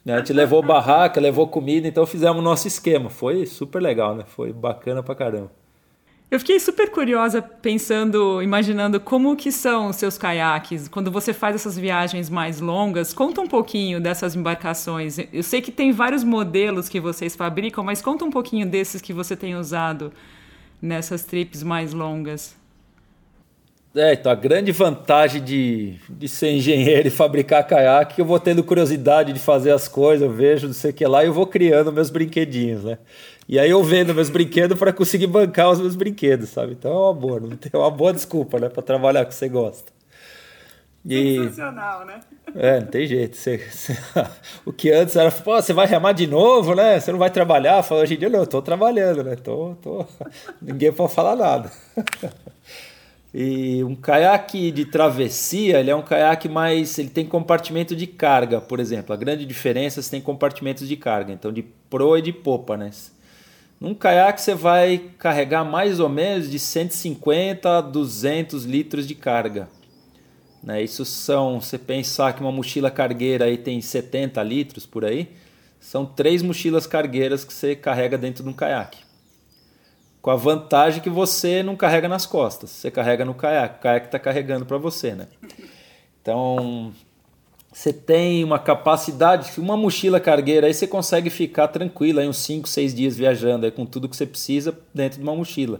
a 0.15 0.17
gente 0.17 0.34
levou 0.34 0.62
barraca 0.62 1.22
levou 1.22 1.48
comida 1.48 1.88
então 1.88 2.06
fizemos 2.06 2.39
o 2.39 2.43
nosso 2.43 2.67
esquema 2.67 3.10
foi 3.10 3.46
super 3.46 3.82
legal 3.82 4.13
né 4.13 4.26
foi 4.28 4.52
bacana 4.52 5.02
pra 5.02 5.15
caramba 5.15 5.62
eu 6.34 6.39
fiquei 6.39 6.60
super 6.60 6.89
curiosa 6.89 7.43
pensando, 7.43 8.41
imaginando 8.41 9.00
como 9.00 9.36
que 9.36 9.52
são 9.52 9.89
os 9.89 9.98
seus 9.98 10.17
caiaques 10.17 10.88
quando 10.88 11.12
você 11.12 11.32
faz 11.32 11.58
essas 11.58 11.78
viagens 11.78 12.28
mais 12.28 12.60
longas. 12.60 13.13
Conta 13.13 13.39
um 13.39 13.48
pouquinho 13.48 14.02
dessas 14.02 14.36
embarcações. 14.36 15.19
Eu 15.32 15.43
sei 15.43 15.62
que 15.62 15.72
tem 15.72 15.91
vários 15.91 16.24
modelos 16.24 16.89
que 16.89 17.00
vocês 17.00 17.36
fabricam, 17.36 17.84
mas 17.84 18.02
conta 18.02 18.26
um 18.26 18.32
pouquinho 18.32 18.65
desses 18.65 19.00
que 19.00 19.13
você 19.13 19.36
tem 19.36 19.56
usado 19.56 20.12
nessas 20.82 21.24
trips 21.24 21.62
mais 21.62 21.93
longas. 21.93 22.56
É, 23.96 24.13
então 24.13 24.32
a 24.32 24.36
grande 24.36 24.72
vantagem 24.72 25.39
de, 25.39 26.00
de 26.10 26.28
ser 26.28 26.50
engenheiro 26.50 27.08
e 27.08 27.12
fabricar 27.12 27.63
caiaque, 27.67 28.19
eu 28.19 28.26
vou 28.26 28.39
tendo 28.39 28.63
curiosidade 28.63 29.32
de 29.32 29.39
fazer 29.39 29.69
as 29.69 29.88
coisas, 29.88 30.28
eu 30.28 30.34
vejo, 30.34 30.65
não 30.65 30.74
sei 30.74 30.89
o 30.89 30.93
que 30.96 31.06
lá, 31.06 31.24
e 31.24 31.28
eu 31.28 31.34
vou 31.34 31.46
criando 31.46 31.93
meus 31.93 32.10
brinquedinhos, 32.10 32.84
né? 32.84 32.98
E 33.48 33.60
aí 33.60 33.70
eu 33.70 33.84
vendo 33.84 34.14
meus 34.14 34.30
brinquedos 34.30 34.78
para 34.78 34.94
conseguir 34.94 35.28
bancar 35.28 35.70
os 35.72 35.80
meus 35.80 35.96
brinquedos, 35.96 36.50
sabe? 36.50 36.74
Então 36.74 36.92
é 36.92 36.96
uma 36.96 37.14
boa, 37.14 37.40
não 37.40 37.50
tem 37.58 37.72
uma 37.74 37.92
boa 37.92 38.14
desculpa, 38.14 38.60
né, 38.60 38.70
para 38.70 38.82
trabalhar 38.82 39.26
que 39.26 39.36
você 39.36 39.50
gosta. 39.50 39.92
E... 41.06 41.36
Sensacional, 41.36 42.06
né? 42.06 42.22
É, 42.56 42.80
não 42.80 42.88
tem 42.88 43.06
jeito. 43.06 43.36
Você, 43.36 43.58
você... 43.58 43.98
o 44.66 44.72
que 44.72 44.90
antes 44.92 45.16
era, 45.16 45.30
pô, 45.32 45.62
você 45.62 45.74
vai 45.74 45.86
remar 45.86 46.14
de 46.14 46.28
novo, 46.28 46.74
né? 46.74 47.00
Você 47.00 47.12
não 47.12 47.20
vai 47.20 47.30
trabalhar? 47.30 47.84
Fala, 47.84 48.02
hoje 48.02 48.16
em 48.16 48.18
dia 48.18 48.30
não, 48.30 48.40
eu 48.40 48.48
tô 48.48 48.62
trabalhando, 48.62 49.24
né? 49.24 49.36
Tô, 49.36 49.76
tô... 49.82 50.06
Ninguém 50.62 50.94
pode 50.94 51.14
falar 51.14 51.36
nada. 51.36 51.72
E 53.36 53.84
um 53.84 53.96
caiaque 53.96 54.70
de 54.70 54.86
travessia, 54.86 55.80
ele 55.80 55.90
é 55.90 55.96
um 55.96 56.04
caiaque 56.04 56.48
mais. 56.48 57.00
Ele 57.00 57.10
tem 57.10 57.26
compartimento 57.26 57.96
de 57.96 58.06
carga, 58.06 58.62
por 58.62 58.80
exemplo. 58.80 59.12
A 59.12 59.18
grande 59.18 59.44
diferença 59.44 60.00
é 60.00 60.04
que 60.04 60.10
tem 60.12 60.22
compartimentos 60.22 60.88
de 60.88 60.96
carga, 60.96 61.34
então 61.34 61.52
de 61.52 61.64
proa 61.90 62.20
e 62.20 62.22
de 62.22 62.32
popa, 62.32 62.78
né? 62.78 62.92
Num 63.84 63.93
caiaque 63.93 64.39
você 64.39 64.56
vai 64.56 65.12
carregar 65.19 65.65
mais 65.65 66.00
ou 66.00 66.08
menos 66.08 66.50
de 66.50 66.58
150 66.58 67.80
a 67.80 67.82
200 67.82 68.63
litros 68.63 69.06
de 69.06 69.13
carga. 69.13 69.67
Né? 70.63 70.82
Isso 70.82 71.04
são, 71.04 71.60
você 71.60 71.78
pensar 71.78 72.32
que 72.32 72.39
uma 72.39 72.50
mochila 72.50 72.89
cargueira 72.89 73.43
aí 73.43 73.58
tem 73.58 73.82
70 73.82 74.41
litros 74.41 74.86
por 74.86 75.04
aí, 75.04 75.36
são 75.82 76.06
três 76.06 76.41
mochilas 76.41 76.88
cargueiras 76.88 77.43
que 77.43 77.54
você 77.54 77.76
carrega 77.76 78.17
dentro 78.17 78.41
de 78.41 78.50
um 78.50 78.54
caiaque 78.54 79.00
com 80.22 80.32
a 80.32 80.38
vantagem 80.38 81.02
que 81.02 81.10
você 81.10 81.62
não 81.62 81.76
carrega 81.76 82.08
nas 82.08 82.26
costas, 82.26 82.69
você 82.69 82.89
carrega 82.89 83.26
no 83.26 83.34
caiaque, 83.34 83.80
o 83.80 83.82
caiaque 83.82 84.06
está 84.06 84.17
carregando 84.17 84.65
para 84.65 84.78
você, 84.78 85.12
né? 85.12 85.28
Então, 86.22 86.93
você 87.74 87.92
tem 87.92 88.44
uma 88.44 88.60
capacidade, 88.60 89.52
uma 89.58 89.76
mochila 89.76 90.20
cargueira, 90.20 90.68
aí 90.68 90.74
você 90.76 90.86
consegue 90.86 91.32
ficar 91.32 91.68
tranquilo, 91.70 92.20
aí 92.20 92.28
uns 92.28 92.38
5, 92.38 92.70
6 92.70 92.94
dias 92.94 93.18
viajando, 93.18 93.66
aí 93.66 93.72
com 93.72 93.84
tudo 93.84 94.08
que 94.08 94.16
você 94.16 94.28
precisa 94.28 94.78
dentro 94.94 95.18
de 95.18 95.24
uma 95.24 95.36
mochila. 95.36 95.80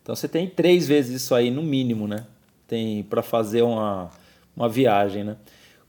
Então 0.00 0.14
você 0.14 0.28
tem 0.28 0.46
três 0.46 0.86
vezes 0.86 1.20
isso 1.20 1.34
aí 1.34 1.50
no 1.50 1.60
mínimo, 1.60 2.06
né? 2.06 2.26
Tem 2.68 3.02
para 3.02 3.22
fazer 3.22 3.62
uma, 3.62 4.08
uma 4.56 4.68
viagem, 4.68 5.24
né? 5.24 5.36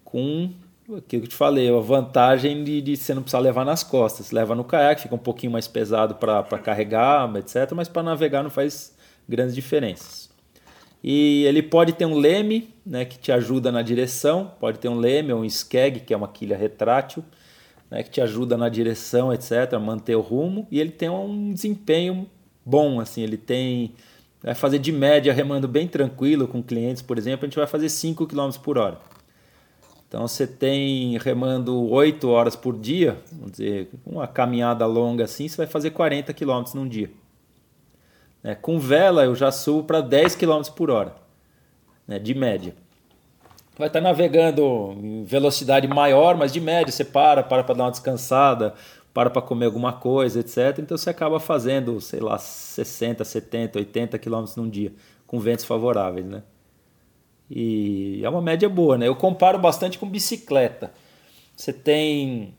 Com 0.04 0.50
aquilo 0.90 1.02
que 1.02 1.16
eu 1.18 1.28
te 1.28 1.36
falei, 1.36 1.70
a 1.70 1.80
vantagem 1.80 2.64
de, 2.64 2.82
de 2.82 2.98
você 2.98 3.14
não 3.14 3.22
precisar 3.22 3.40
levar 3.40 3.64
nas 3.64 3.84
costas. 3.84 4.32
Leva 4.32 4.56
no 4.56 4.64
caiaque, 4.64 5.04
fica 5.04 5.14
um 5.14 5.20
pouquinho 5.20 5.52
mais 5.52 5.68
pesado 5.68 6.16
para 6.16 6.44
carregar, 6.60 7.32
etc. 7.36 7.72
Mas 7.76 7.88
para 7.88 8.02
navegar 8.02 8.42
não 8.42 8.50
faz 8.50 8.96
grandes 9.30 9.54
diferenças. 9.54 10.23
E 11.04 11.44
ele 11.44 11.62
pode 11.62 11.94
ter 11.94 12.06
um 12.06 12.18
leme, 12.18 12.74
né, 12.86 13.04
que 13.04 13.18
te 13.18 13.32
ajuda 13.32 13.72
na 13.72 13.82
direção. 13.82 14.52
Pode 14.60 14.80
ter 14.80 14.88
um 14.88 14.98
leme 14.98 15.34
ou 15.34 15.42
um 15.42 15.46
skeg, 15.46 16.00
que 16.00 16.14
é 16.14 16.18
uma 16.18 16.28
quilha 16.28 16.56
retrátil, 16.56 17.24
né, 17.92 18.04
que 18.04 18.10
te 18.10 18.22
ajuda 18.22 18.56
na 18.56 18.70
direção, 18.70 19.34
etc. 19.34 19.78
Manter 19.82 20.16
o 20.16 20.22
rumo. 20.22 20.66
E 20.72 20.80
ele 20.80 20.92
tem 20.92 21.10
um 21.10 21.52
desempenho 21.52 22.26
bom, 22.66 23.02
assim. 23.02 23.22
Ele 23.22 23.38
tem 23.38 23.94
vai 24.44 24.54
fazer 24.54 24.78
de 24.78 24.92
média 24.92 25.32
remando 25.32 25.68
bem 25.70 25.88
tranquilo 25.88 26.48
com 26.48 26.62
clientes, 26.62 27.02
por 27.02 27.18
exemplo, 27.18 27.46
a 27.46 27.48
gente 27.48 27.58
vai 27.58 27.66
fazer 27.66 27.88
5 27.88 28.28
km 28.28 28.50
por 28.62 28.78
hora. 28.78 29.00
Então 30.08 30.28
você 30.28 30.46
tem 30.46 31.18
remando 31.18 31.90
8 31.90 32.28
horas 32.30 32.56
por 32.56 32.78
dia, 32.78 33.18
vamos 33.32 33.54
dizer, 33.54 33.90
uma 34.06 34.28
caminhada 34.28 34.86
longa 34.86 35.24
assim, 35.24 35.48
você 35.48 35.58
vai 35.58 35.66
fazer 35.66 35.92
40 35.92 36.34
km 36.34 36.64
num 36.76 36.88
dia. 36.88 37.10
Né? 38.44 38.54
Com 38.56 38.78
vela 38.78 39.24
eu 39.24 39.34
já 39.34 39.52
subo 39.52 39.84
para 39.84 40.02
10 40.02 40.36
km 40.36 40.62
por 40.76 40.92
hora, 40.92 41.16
né? 42.08 42.20
de 42.20 42.36
média. 42.36 42.76
vai 43.78 43.88
estar 43.88 44.02
navegando 44.02 44.94
em 45.02 45.24
velocidade 45.24 45.88
maior, 45.88 46.36
mas 46.36 46.52
de 46.52 46.60
média, 46.60 46.92
você 46.92 47.06
para, 47.06 47.42
para 47.42 47.64
para 47.64 47.76
dar 47.76 47.86
uma 47.86 47.92
descansada, 47.92 48.74
para 49.14 49.30
para 49.30 49.42
comer 49.42 49.66
alguma 49.68 49.94
coisa, 49.94 50.40
etc. 50.40 50.80
Então 50.80 50.98
você 50.98 51.10
acaba 51.10 51.40
fazendo, 51.40 52.02
sei 52.02 52.20
lá, 52.20 52.38
60, 52.38 53.24
70, 53.24 53.80
80 53.80 54.20
quilômetros 54.20 54.56
num 54.58 54.70
dia, 54.70 54.92
com 55.26 55.40
ventos 55.40 55.66
favoráveis, 55.66 56.26
né? 56.26 56.44
E 57.50 58.22
é 58.24 58.30
uma 58.30 58.42
média 58.42 58.68
boa, 58.68 58.98
né? 58.98 59.08
Eu 59.08 59.16
comparo 59.16 59.60
bastante 59.60 60.00
com 60.00 60.10
bicicleta. 60.10 60.92
Você 61.56 61.72
tem 61.72 62.56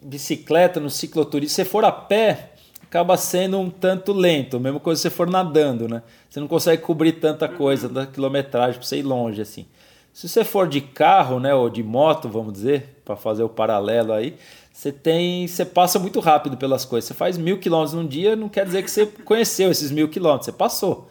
bicicleta 0.00 0.80
no 0.80 0.88
cicloturismo, 0.88 1.50
se 1.50 1.56
você 1.56 1.64
for 1.64 1.84
a 1.84 1.92
pé, 1.92 2.49
acaba 2.90 3.16
sendo 3.16 3.56
um 3.60 3.70
tanto 3.70 4.12
lento, 4.12 4.58
mesma 4.58 4.80
coisa 4.80 5.00
se 5.00 5.02
você 5.02 5.10
for 5.14 5.30
nadando, 5.30 5.86
né? 5.86 6.02
Você 6.28 6.40
não 6.40 6.48
consegue 6.48 6.82
cobrir 6.82 7.12
tanta 7.12 7.48
coisa 7.48 7.88
da 7.88 8.04
quilometragem 8.04 8.74
para 8.74 8.82
você 8.82 8.96
ir 8.96 9.04
longe 9.04 9.40
assim. 9.40 9.64
Se 10.12 10.28
você 10.28 10.42
for 10.42 10.68
de 10.68 10.80
carro, 10.80 11.38
né, 11.38 11.54
ou 11.54 11.70
de 11.70 11.84
moto, 11.84 12.28
vamos 12.28 12.52
dizer, 12.52 13.00
para 13.04 13.14
fazer 13.14 13.44
o 13.44 13.48
paralelo 13.48 14.12
aí, 14.12 14.34
você 14.72 14.90
tem, 14.90 15.46
você 15.46 15.64
passa 15.64 16.00
muito 16.00 16.18
rápido 16.18 16.56
pelas 16.56 16.84
coisas. 16.84 17.06
Você 17.06 17.14
faz 17.14 17.38
mil 17.38 17.60
quilômetros 17.60 17.94
num 17.94 18.04
dia, 18.04 18.34
não 18.34 18.48
quer 18.48 18.66
dizer 18.66 18.82
que 18.82 18.90
você 18.90 19.06
conheceu 19.24 19.70
esses 19.70 19.92
mil 19.92 20.08
quilômetros, 20.08 20.46
você 20.46 20.52
passou. 20.52 21.08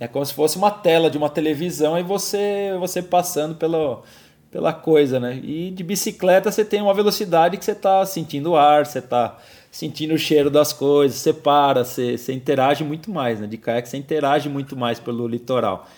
É 0.00 0.08
como 0.08 0.26
se 0.26 0.34
fosse 0.34 0.58
uma 0.58 0.72
tela 0.72 1.08
de 1.08 1.16
uma 1.16 1.30
televisão 1.30 1.96
e 1.96 2.02
você, 2.02 2.74
você 2.80 3.00
passando 3.00 3.54
pela, 3.54 4.02
pela 4.50 4.72
coisa, 4.72 5.20
né? 5.20 5.36
E 5.36 5.70
de 5.70 5.84
bicicleta 5.84 6.50
você 6.50 6.64
tem 6.64 6.82
uma 6.82 6.94
velocidade 6.94 7.56
que 7.56 7.64
você 7.64 7.72
está 7.72 8.04
sentindo 8.04 8.50
o 8.50 8.56
ar, 8.56 8.84
você 8.84 8.98
está 8.98 9.38
sentindo 9.70 10.14
o 10.14 10.18
cheiro 10.18 10.50
das 10.50 10.72
coisas, 10.72 11.18
você 11.18 11.32
para, 11.32 11.84
você, 11.84 12.18
você 12.18 12.32
interage 12.32 12.82
muito 12.82 13.10
mais, 13.10 13.40
né? 13.40 13.46
De 13.46 13.56
caiaque 13.56 13.88
você 13.88 13.96
interage 13.96 14.48
muito 14.48 14.76
mais 14.76 14.98
pelo 14.98 15.26
litoral. 15.26 15.88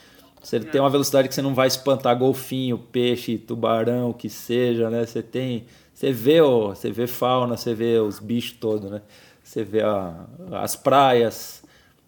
Você 0.42 0.58
tem 0.58 0.80
uma 0.80 0.90
velocidade 0.90 1.28
que 1.28 1.34
você 1.34 1.42
não 1.42 1.54
vai 1.54 1.68
espantar 1.68 2.16
golfinho, 2.18 2.76
peixe, 2.76 3.38
tubarão, 3.38 4.10
o 4.10 4.14
que 4.14 4.28
seja, 4.28 4.90
né? 4.90 5.06
Você 5.06 5.22
tem, 5.22 5.66
você 5.94 6.12
vê, 6.12 6.40
ó, 6.40 6.70
você 6.70 6.90
vê 6.90 7.06
fauna, 7.06 7.56
você 7.56 7.74
vê 7.74 7.98
os 7.98 8.18
bichos 8.18 8.52
todos, 8.58 8.90
né? 8.90 9.02
Você 9.42 9.62
vê 9.62 9.82
a, 9.82 10.26
as 10.52 10.74
praias 10.74 11.62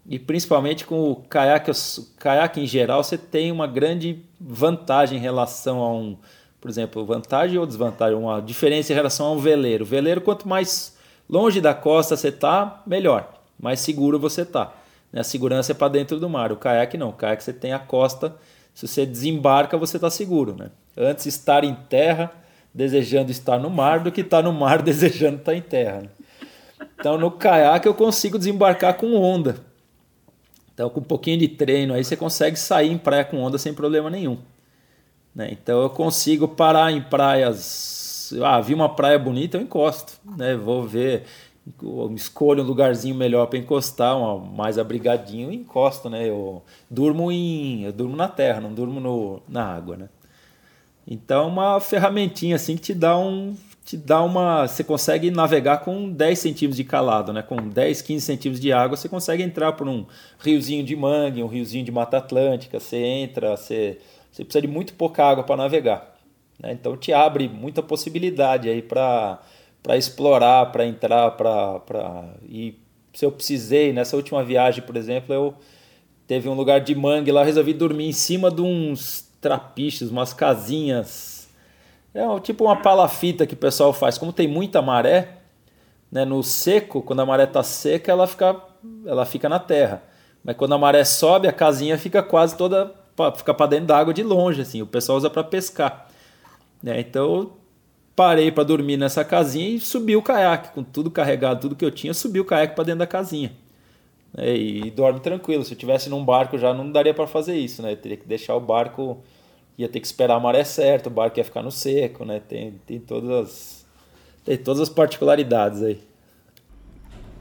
e 0.07 0.19
principalmente 0.19 0.85
com 0.85 1.11
o 1.11 1.17
caiaque, 1.17 1.71
o 1.71 1.75
caiaque 2.19 2.61
em 2.61 2.67
geral, 2.67 3.03
você 3.03 3.17
tem 3.17 3.51
uma 3.51 3.67
grande 3.67 4.23
vantagem 4.39 5.19
em 5.19 5.21
relação 5.21 5.81
a 5.81 5.93
um, 5.95 6.17
por 6.61 6.69
exemplo, 6.69 7.05
vantagem 7.07 7.59
ou 7.59 7.67
desvantagem, 7.67 8.17
uma 8.17 8.41
diferença 8.41 8.93
em 8.93 8.97
relação 8.97 9.27
a 9.27 9.33
um 9.33 9.39
veleiro. 9.39 9.85
O 9.85 9.87
veleiro, 9.87 10.21
quanto 10.21 10.47
mais 10.47 10.94
longe 11.29 11.61
da 11.61 11.75
costa 11.75 12.17
você 12.17 12.31
tá, 12.31 12.83
melhor, 12.87 13.33
mais 13.59 13.81
seguro 13.81 14.19
você 14.19 14.45
tá. 14.45 14.73
Né? 15.13 15.21
A 15.21 15.25
segurança 15.25 15.73
é 15.73 15.75
para 15.75 15.89
dentro 15.89 16.19
do 16.19 16.29
mar. 16.29 16.51
O 16.51 16.57
caiaque 16.57 16.99
não. 16.99 17.11
O 17.11 17.13
caiaque 17.13 17.45
você 17.45 17.53
tem 17.53 17.73
a 17.73 17.79
costa. 17.79 18.35
Se 18.75 18.89
você 18.89 19.07
desembarca, 19.07 19.79
você 19.79 19.97
está 19.97 20.11
seguro. 20.11 20.57
Né? 20.59 20.71
Antes 20.97 21.27
estar 21.27 21.63
em 21.63 21.75
terra 21.75 22.33
desejando 22.75 23.31
estar 23.31 23.57
no 23.57 23.71
mar 23.71 24.01
do 24.01 24.11
que 24.11 24.23
estar 24.23 24.43
no 24.43 24.53
mar 24.53 24.83
desejando 24.83 25.37
estar 25.37 25.55
em 25.55 25.63
terra. 25.63 26.01
Né? 26.01 26.09
Então 26.99 27.17
no 27.17 27.31
caiaque 27.31 27.87
eu 27.87 27.95
consigo 27.95 28.37
desembarcar 28.37 28.95
com 28.95 29.15
onda. 29.15 29.57
Então 30.75 30.91
com 30.91 30.99
um 30.99 31.05
pouquinho 31.05 31.39
de 31.39 31.47
treino 31.47 31.95
aí 31.95 32.03
você 32.03 32.17
consegue 32.17 32.59
sair 32.59 32.91
em 32.91 32.99
praia 32.99 33.25
com 33.25 33.41
onda 33.41 33.57
sem 33.57 33.73
problema 33.73 34.11
nenhum. 34.11 34.39
Né? 35.33 35.51
Então 35.53 35.81
eu 35.83 35.91
consigo 35.91 36.49
parar 36.49 36.91
em 36.91 37.01
praias. 37.01 38.04
Ah, 38.43 38.61
vi 38.61 38.75
uma 38.75 38.95
praia 38.95 39.19
bonita, 39.19 39.57
eu 39.57 39.63
encosto. 39.63 40.15
Né? 40.37 40.57
Vou 40.57 40.85
ver 40.85 41.25
escolho 42.15 42.63
um 42.63 42.67
lugarzinho 42.67 43.15
melhor 43.15 43.47
para 43.47 43.59
encostar, 43.59 44.17
uma, 44.17 44.39
mais 44.39 44.79
abrigadinho 44.79 45.51
e 45.51 45.57
encosto, 45.57 46.11
né? 46.11 46.29
Eu 46.29 46.63
durmo 46.91 47.33
em, 47.33 47.85
eu 47.85 47.93
durmo 47.93 48.17
na 48.17 48.29
terra, 48.29 48.61
não 48.61 48.73
durmo 48.73 49.01
no, 49.01 49.43
na 49.49 49.65
água, 49.65 49.97
né? 49.97 50.09
Então 51.07 51.49
uma 51.49 51.81
ferramentinha 51.81 52.57
assim 52.57 52.77
que 52.77 52.83
te 52.83 52.95
dá 52.95 53.17
um, 53.17 53.57
te 53.85 53.97
dá 53.97 54.23
uma, 54.23 54.67
você 54.67 54.85
consegue 54.85 55.31
navegar 55.31 55.79
com 55.79 56.11
10 56.11 56.39
centímetros 56.39 56.77
de 56.77 56.85
calado, 56.85 57.33
né? 57.33 57.43
Com 57.43 57.57
10, 57.57 58.03
15 58.03 58.25
centímetros 58.25 58.61
de 58.61 58.73
água 58.73 58.97
você 58.97 59.09
consegue 59.09 59.43
entrar 59.43 59.73
por 59.73 59.89
um 59.89 60.05
riozinho 60.39 60.85
de 60.85 60.95
mangue, 60.95 61.43
um 61.43 61.49
riozinho 61.49 61.85
de 61.85 61.93
Mata 61.93 62.19
Atlântica, 62.19 62.79
você 62.79 62.97
entra, 62.97 63.57
você, 63.57 63.99
você 64.31 64.45
precisa 64.45 64.63
de 64.63 64.69
muito 64.69 64.95
pouca 64.95 65.25
água 65.25 65.45
para 65.45 65.57
navegar, 65.57 66.14
né? 66.59 66.73
Então 66.73 66.97
te 66.97 67.13
abre 67.13 67.49
muita 67.49 67.83
possibilidade 67.83 68.69
aí 68.69 68.83
para 68.83 69.41
explorar, 69.97 70.73
para 70.73 70.87
entrar, 70.87 71.33
para 71.33 72.35
e 72.49 72.79
se 73.13 73.25
eu 73.25 73.31
precisei 73.31 73.93
nessa 73.93 74.17
última 74.17 74.43
viagem, 74.43 74.83
por 74.83 74.97
exemplo, 74.97 75.35
eu 75.35 75.55
teve 76.27 76.49
um 76.49 76.55
lugar 76.55 76.81
de 76.81 76.95
mangue 76.95 77.31
lá, 77.31 77.45
resolvi 77.45 77.73
dormir 77.73 78.09
em 78.09 78.13
cima 78.13 78.51
de 78.51 78.61
uns 78.61 79.29
trapiches, 79.41 80.11
umas 80.11 80.33
casinhas. 80.33 81.49
É 82.13 82.23
tipo 82.41 82.65
uma 82.65 82.77
palafita 82.77 83.47
que 83.47 83.55
o 83.55 83.57
pessoal 83.57 83.93
faz. 83.93 84.19
Como 84.19 84.33
tem 84.33 84.49
muita 84.49 84.81
maré, 84.81 85.39
né, 86.11 86.25
no 86.25 86.43
seco, 86.43 87.03
quando 87.03 87.21
a 87.21 87.27
maré 87.27 87.45
está 87.45 87.63
seca, 87.63 88.11
ela 88.11 88.27
fica 88.27 88.57
ela 89.07 89.25
fica 89.25 89.49
na 89.49 89.59
terra. 89.59 90.03
Mas 90.43 90.57
quando 90.57 90.75
a 90.75 90.79
maré 90.79 91.05
sobe, 91.05 91.49
a 91.49 91.53
casinha 91.53 91.97
fica 91.99 92.23
quase 92.23 92.57
toda 92.57 92.95
fica 93.37 93.55
para 93.55 93.67
dentro 93.67 93.87
da 93.87 93.97
água 93.97 94.13
de 94.13 94.23
longe 94.23 94.61
assim. 94.61 94.83
O 94.83 94.87
pessoal 94.87 95.19
usa 95.19 95.31
para 95.31 95.45
pescar. 95.45 96.09
Né? 96.85 97.01
Então 97.01 97.53
parei 98.15 98.53
para 98.53 98.63
dormir 98.63 98.99
nessa 98.99 99.25
casinha 99.25 99.71
e 99.71 99.81
subi 99.81 100.15
o 100.15 100.23
caiaque, 100.23 100.75
com 100.75 100.85
tudo 100.85 101.11
carregado, 101.11 101.63
tudo 101.63 101.75
que 101.75 101.85
eu 101.85 101.91
tinha, 101.91 102.13
subi 102.13 102.39
o 102.39 102.45
caiaque 102.45 102.75
para 102.75 102.85
dentro 102.85 102.99
da 102.99 103.07
casinha. 103.07 103.53
É, 104.37 104.55
e 104.55 104.91
dorme 104.91 105.19
tranquilo. 105.19 105.65
Se 105.65 105.73
eu 105.73 105.79
tivesse 105.79 106.11
num 106.11 106.23
barco 106.23 106.59
já 106.59 106.75
não 106.75 106.93
daria 106.93 107.15
para 107.15 107.27
fazer 107.27 107.57
isso, 107.57 107.81
né? 107.81 107.93
Eu 107.93 107.97
teria 107.97 108.19
que 108.19 108.27
deixar 108.27 108.55
o 108.55 108.61
barco, 108.61 109.19
ia 109.79 109.89
ter 109.89 109.99
que 109.99 110.07
esperar 110.07 110.35
a 110.35 110.41
maré 110.41 110.63
certa, 110.63 111.09
o 111.09 111.13
barco 111.13 111.39
ia 111.39 111.45
ficar 111.45 111.63
no 111.63 111.71
seco, 111.71 112.25
né? 112.25 112.41
Tem, 112.47 112.73
tem 112.87 113.01
todas 113.01 113.31
as 113.31 113.87
tem 114.45 114.59
todas 114.59 114.83
as 114.83 114.89
particularidades 114.91 115.83
aí. 115.83 115.99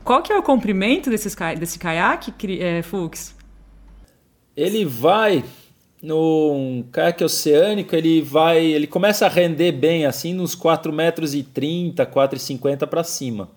Qual 0.06 0.22
que 0.22 0.32
é 0.32 0.38
o 0.38 0.44
comprimento 0.44 1.10
desses, 1.10 1.36
desse 1.60 1.78
caiaque, 1.78 2.34
é, 2.62 2.82
Fux? 2.82 3.36
Ele 4.56 4.86
vai 4.86 5.44
no 6.04 6.84
caiaque 6.92 7.24
oceânico 7.24 7.96
ele 7.96 8.22
vai 8.22 8.62
ele 8.62 8.86
começa 8.86 9.26
a 9.26 9.30
render 9.30 9.72
bem 9.72 10.06
assim 10.06 10.34
nos 10.34 10.54
4 10.54 10.92
metros 10.92 11.34
e 11.34 11.42
30 11.42 12.06
4,50 12.06 12.86
para 12.86 13.06
cima 13.06 13.50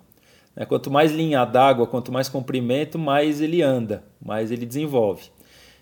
né? 0.55 0.65
quanto 0.65 0.89
mais 0.89 1.11
linha 1.11 1.43
d'água 1.43 1.85
quanto 1.85 2.09
mais 2.09 2.29
comprimento 2.29 2.97
mais 2.97 3.41
ele 3.41 3.61
anda 3.61 4.01
mais 4.21 4.49
ele 4.49 4.65
desenvolve. 4.65 5.23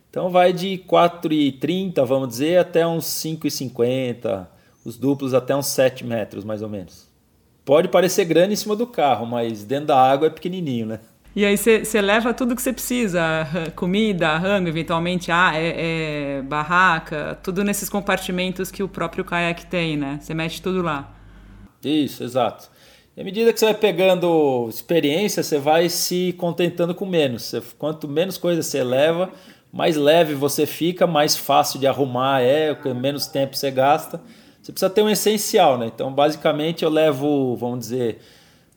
Então 0.09 0.29
vai 0.29 0.51
de 0.51 0.81
4,30 0.89 2.03
vamos 2.03 2.29
dizer 2.29 2.57
até 2.57 2.85
uns 2.87 3.05
5,50 3.05 4.47
os 4.83 4.97
duplos 4.97 5.35
até 5.35 5.55
uns 5.55 5.67
7 5.67 6.03
metros 6.03 6.43
mais 6.43 6.63
ou 6.63 6.69
menos. 6.69 7.07
Pode 7.63 7.89
parecer 7.89 8.25
grande 8.25 8.53
em 8.53 8.57
cima 8.57 8.75
do 8.75 8.87
carro 8.87 9.27
mas 9.27 9.63
dentro 9.63 9.87
da 9.87 10.01
água 10.01 10.25
é 10.25 10.31
pequenininho 10.31 10.87
né 10.87 10.99
e 11.35 11.43
aí 11.43 11.57
você 11.57 12.01
leva 12.01 12.33
tudo 12.33 12.55
que 12.55 12.61
você 12.61 12.71
precisa, 12.71 13.21
comida, 13.75 14.37
rango, 14.37 14.69
eventualmente 14.69 15.31
ah, 15.31 15.51
é, 15.53 16.37
é, 16.37 16.41
barraca, 16.43 17.37
tudo 17.43 17.63
nesses 17.63 17.89
compartimentos 17.89 18.71
que 18.71 18.81
o 18.81 18.87
próprio 18.87 19.25
caiaque 19.25 19.65
tem, 19.65 19.97
né? 19.97 20.17
Você 20.21 20.33
mete 20.33 20.61
tudo 20.61 20.81
lá. 20.81 21.13
Isso, 21.83 22.23
exato. 22.23 22.69
E 23.17 23.21
à 23.21 23.23
medida 23.23 23.51
que 23.51 23.59
você 23.59 23.65
vai 23.65 23.73
pegando 23.73 24.67
experiência, 24.69 25.43
você 25.43 25.59
vai 25.59 25.89
se 25.89 26.33
contentando 26.37 26.95
com 26.95 27.05
menos. 27.05 27.53
Quanto 27.77 28.07
menos 28.07 28.37
coisa 28.37 28.63
você 28.63 28.83
leva, 28.83 29.29
mais 29.71 29.97
leve 29.97 30.33
você 30.33 30.65
fica, 30.65 31.05
mais 31.05 31.35
fácil 31.35 31.79
de 31.79 31.85
arrumar 31.85 32.41
é, 32.41 32.73
menos 32.93 33.27
tempo 33.27 33.57
você 33.57 33.69
gasta. 33.69 34.21
Você 34.61 34.71
precisa 34.71 34.89
ter 34.89 35.01
um 35.01 35.09
essencial, 35.09 35.77
né? 35.77 35.85
Então, 35.93 36.11
basicamente, 36.11 36.83
eu 36.83 36.89
levo, 36.89 37.55
vamos 37.55 37.79
dizer, 37.79 38.19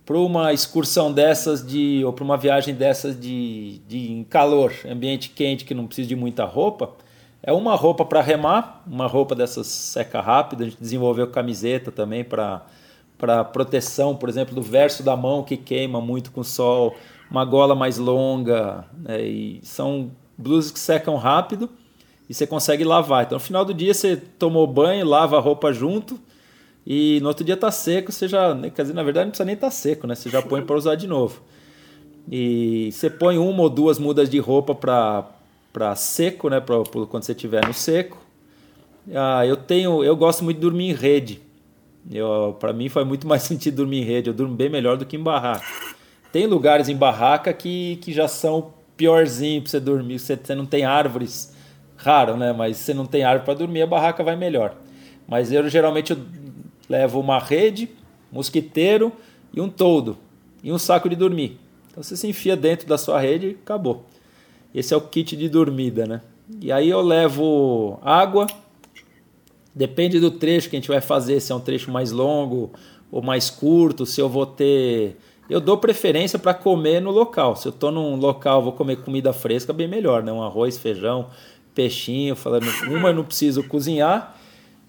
para 0.08 0.16
uma 0.16 0.54
excursão 0.54 1.12
dessas 1.12 1.62
de 1.62 2.02
ou 2.02 2.14
para 2.14 2.24
uma 2.24 2.38
viagem 2.38 2.74
dessas 2.74 3.14
de, 3.20 3.78
de 3.86 4.10
em 4.10 4.24
calor, 4.24 4.72
ambiente 4.90 5.28
quente 5.28 5.66
que 5.66 5.74
não 5.74 5.86
precisa 5.86 6.08
de 6.08 6.16
muita 6.16 6.46
roupa, 6.46 6.92
é 7.42 7.52
uma 7.52 7.74
roupa 7.74 8.06
para 8.06 8.22
remar, 8.22 8.82
uma 8.86 9.06
roupa 9.06 9.34
dessas 9.34 9.66
seca 9.66 10.22
rápida, 10.22 10.64
a 10.64 10.66
gente 10.70 10.80
desenvolveu 10.80 11.26
camiseta 11.26 11.92
também 11.92 12.24
para 12.24 12.64
para 13.18 13.44
proteção, 13.44 14.16
por 14.16 14.30
exemplo, 14.30 14.54
do 14.54 14.62
verso 14.62 15.02
da 15.02 15.14
mão 15.14 15.42
que 15.42 15.58
queima 15.58 16.00
muito 16.00 16.30
com 16.30 16.40
o 16.40 16.44
sol, 16.44 16.94
uma 17.30 17.44
gola 17.44 17.74
mais 17.74 17.98
longa, 17.98 18.86
né? 18.96 19.20
e 19.20 19.60
são 19.62 20.10
blusas 20.38 20.70
que 20.70 20.78
secam 20.78 21.16
rápido 21.16 21.68
e 22.30 22.32
você 22.32 22.46
consegue 22.46 22.84
lavar. 22.84 23.24
Então, 23.24 23.36
no 23.36 23.44
final 23.44 23.64
do 23.64 23.74
dia 23.74 23.92
você 23.92 24.16
tomou 24.16 24.66
banho, 24.68 25.04
lava 25.04 25.36
a 25.36 25.40
roupa 25.40 25.70
junto, 25.70 26.18
e 26.90 27.20
no 27.20 27.28
outro 27.28 27.44
dia 27.44 27.54
tá 27.54 27.70
seco, 27.70 28.10
você 28.10 28.26
já. 28.26 28.58
Quer 28.74 28.80
dizer, 28.80 28.94
na 28.94 29.02
verdade 29.02 29.26
não 29.26 29.30
precisa 29.32 29.44
nem 29.44 29.54
estar 29.54 29.66
tá 29.66 29.70
seco, 29.70 30.06
né? 30.06 30.14
Você 30.14 30.30
já 30.30 30.40
põe 30.40 30.62
para 30.62 30.74
usar 30.74 30.94
de 30.94 31.06
novo. 31.06 31.42
E 32.30 32.88
você 32.90 33.10
põe 33.10 33.36
uma 33.36 33.62
ou 33.62 33.68
duas 33.68 33.98
mudas 33.98 34.30
de 34.30 34.38
roupa 34.38 34.74
para 34.74 35.94
seco, 35.96 36.48
né? 36.48 36.60
Pra, 36.60 36.80
pra, 36.80 37.04
quando 37.04 37.24
você 37.24 37.32
estiver 37.32 37.66
no 37.66 37.74
seco. 37.74 38.16
Ah, 39.14 39.44
eu 39.46 39.54
tenho. 39.54 40.02
Eu 40.02 40.16
gosto 40.16 40.42
muito 40.42 40.56
de 40.56 40.62
dormir 40.62 40.88
em 40.88 40.94
rede. 40.94 41.42
Para 42.58 42.72
mim 42.72 42.88
faz 42.88 43.06
muito 43.06 43.28
mais 43.28 43.42
sentido 43.44 43.76
dormir 43.76 43.98
em 43.98 44.04
rede. 44.04 44.30
Eu 44.30 44.34
durmo 44.34 44.54
bem 44.54 44.70
melhor 44.70 44.96
do 44.96 45.04
que 45.04 45.16
em 45.16 45.22
barraca. 45.22 45.66
Tem 46.32 46.46
lugares 46.46 46.88
em 46.88 46.96
barraca 46.96 47.52
que, 47.52 47.96
que 47.96 48.14
já 48.14 48.26
são 48.26 48.72
piorzinho 48.96 49.60
para 49.60 49.70
você 49.70 49.78
dormir. 49.78 50.18
Você, 50.18 50.36
você 50.42 50.54
não 50.54 50.64
tem 50.64 50.86
árvores, 50.86 51.54
raro, 51.98 52.34
né? 52.34 52.50
Mas 52.54 52.78
você 52.78 52.94
não 52.94 53.04
tem 53.04 53.24
árvore 53.24 53.44
para 53.44 53.54
dormir, 53.58 53.82
a 53.82 53.86
barraca 53.86 54.24
vai 54.24 54.36
melhor. 54.36 54.74
Mas 55.28 55.52
eu 55.52 55.68
geralmente 55.68 56.12
eu 56.12 56.18
levo 56.88 57.20
uma 57.20 57.38
rede, 57.38 57.90
mosquiteiro 58.32 59.12
e 59.52 59.60
um 59.60 59.68
toldo 59.68 60.16
e 60.62 60.72
um 60.72 60.78
saco 60.78 61.08
de 61.08 61.16
dormir. 61.16 61.58
Então 61.90 62.02
você 62.02 62.16
se 62.16 62.26
enfia 62.26 62.56
dentro 62.56 62.86
da 62.86 62.98
sua 62.98 63.20
rede 63.20 63.46
e 63.48 63.50
acabou. 63.50 64.04
Esse 64.74 64.94
é 64.94 64.96
o 64.96 65.00
kit 65.00 65.36
de 65.36 65.48
dormida, 65.48 66.06
né? 66.06 66.20
E 66.60 66.70
aí 66.72 66.88
eu 66.88 67.00
levo 67.00 67.98
água. 68.02 68.46
Depende 69.74 70.18
do 70.18 70.30
trecho 70.30 70.68
que 70.68 70.76
a 70.76 70.78
gente 70.78 70.88
vai 70.88 71.00
fazer, 71.00 71.40
se 71.40 71.52
é 71.52 71.54
um 71.54 71.60
trecho 71.60 71.90
mais 71.90 72.10
longo 72.10 72.72
ou 73.10 73.22
mais 73.22 73.48
curto, 73.48 74.04
se 74.04 74.20
eu 74.20 74.28
vou 74.28 74.44
ter 74.44 75.16
eu 75.48 75.60
dou 75.60 75.78
preferência 75.78 76.38
para 76.38 76.52
comer 76.52 77.00
no 77.00 77.10
local. 77.10 77.56
Se 77.56 77.66
eu 77.66 77.70
estou 77.70 77.90
num 77.90 78.16
local, 78.16 78.62
vou 78.62 78.72
comer 78.72 78.96
comida 78.96 79.32
fresca, 79.32 79.72
bem 79.72 79.88
melhor, 79.88 80.22
né? 80.22 80.30
Um 80.30 80.42
arroz, 80.42 80.76
feijão, 80.76 81.30
peixinho, 81.74 82.36
falando, 82.36 82.66
uma 82.88 83.08
eu 83.08 83.14
não 83.14 83.24
preciso 83.24 83.62
cozinhar 83.64 84.37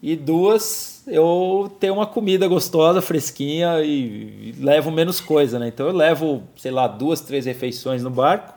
e 0.02 0.16
duas 0.16 1.04
eu 1.08 1.72
tenho 1.80 1.96
uma 1.96 2.06
comida 2.06 2.48
gostosa, 2.48 3.02
fresquinha 3.02 3.82
e, 3.82 4.50
e 4.50 4.56
levo 4.60 4.92
menos 4.92 5.20
coisa, 5.20 5.58
né? 5.58 5.68
Então 5.68 5.88
eu 5.88 5.94
levo, 5.94 6.44
sei 6.56 6.72
lá, 6.72 6.88
duas, 6.88 7.22
três 7.22 7.46
refeições 7.46 8.04
no 8.04 8.10
barco. 8.10 8.54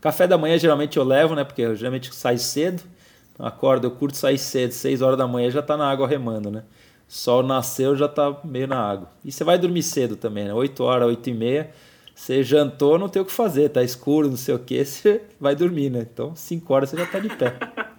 Café 0.00 0.26
da 0.26 0.36
manhã 0.36 0.58
geralmente 0.58 0.96
eu 0.96 1.04
levo, 1.04 1.34
né? 1.34 1.44
Porque 1.44 1.62
eu 1.62 1.74
geralmente 1.76 2.14
saio 2.14 2.38
cedo. 2.38 2.82
Então, 3.32 3.46
acordo, 3.46 3.86
eu 3.86 3.90
curto 3.90 4.16
sair 4.16 4.38
cedo, 4.38 4.72
seis 4.72 5.02
horas 5.02 5.18
da 5.18 5.26
manhã 5.26 5.50
já 5.50 5.60
está 5.60 5.76
na 5.76 5.90
água 5.90 6.06
remando, 6.06 6.50
né? 6.50 6.62
sol 7.08 7.42
nasceu 7.42 7.96
já 7.96 8.08
tá 8.08 8.36
meio 8.44 8.66
na 8.66 8.78
água. 8.78 9.08
E 9.24 9.30
você 9.30 9.44
vai 9.44 9.58
dormir 9.58 9.82
cedo 9.82 10.16
também, 10.16 10.44
né? 10.44 10.54
8 10.54 10.82
horas, 10.82 11.08
8 11.08 11.30
e 11.30 11.34
meia. 11.34 11.70
Você 12.14 12.42
jantou, 12.42 12.98
não 12.98 13.08
tem 13.08 13.22
o 13.22 13.24
que 13.24 13.32
fazer, 13.32 13.68
tá 13.68 13.82
escuro, 13.82 14.28
não 14.28 14.36
sei 14.36 14.54
o 14.54 14.58
que, 14.58 14.82
você 14.84 15.22
vai 15.40 15.54
dormir, 15.54 15.90
né? 15.90 16.00
Então, 16.00 16.34
5 16.34 16.72
horas 16.72 16.90
você 16.90 16.96
já 16.96 17.06
tá 17.06 17.18
de 17.18 17.28
pé. 17.28 17.54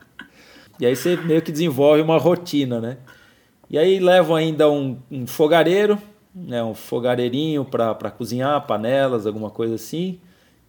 E 0.79 0.85
aí 0.85 0.95
você 0.95 1.15
meio 1.15 1.41
que 1.41 1.51
desenvolve 1.51 2.01
uma 2.01 2.17
rotina, 2.17 2.81
né? 2.81 2.97
E 3.69 3.77
aí 3.77 3.99
levo 3.99 4.35
ainda 4.35 4.69
um, 4.69 4.97
um 5.09 5.25
fogareiro, 5.25 5.99
né? 6.33 6.63
um 6.63 6.73
fogareirinho 6.73 7.65
para 7.65 8.11
cozinhar, 8.11 8.65
panelas, 8.67 9.25
alguma 9.25 9.49
coisa 9.49 9.75
assim. 9.75 10.19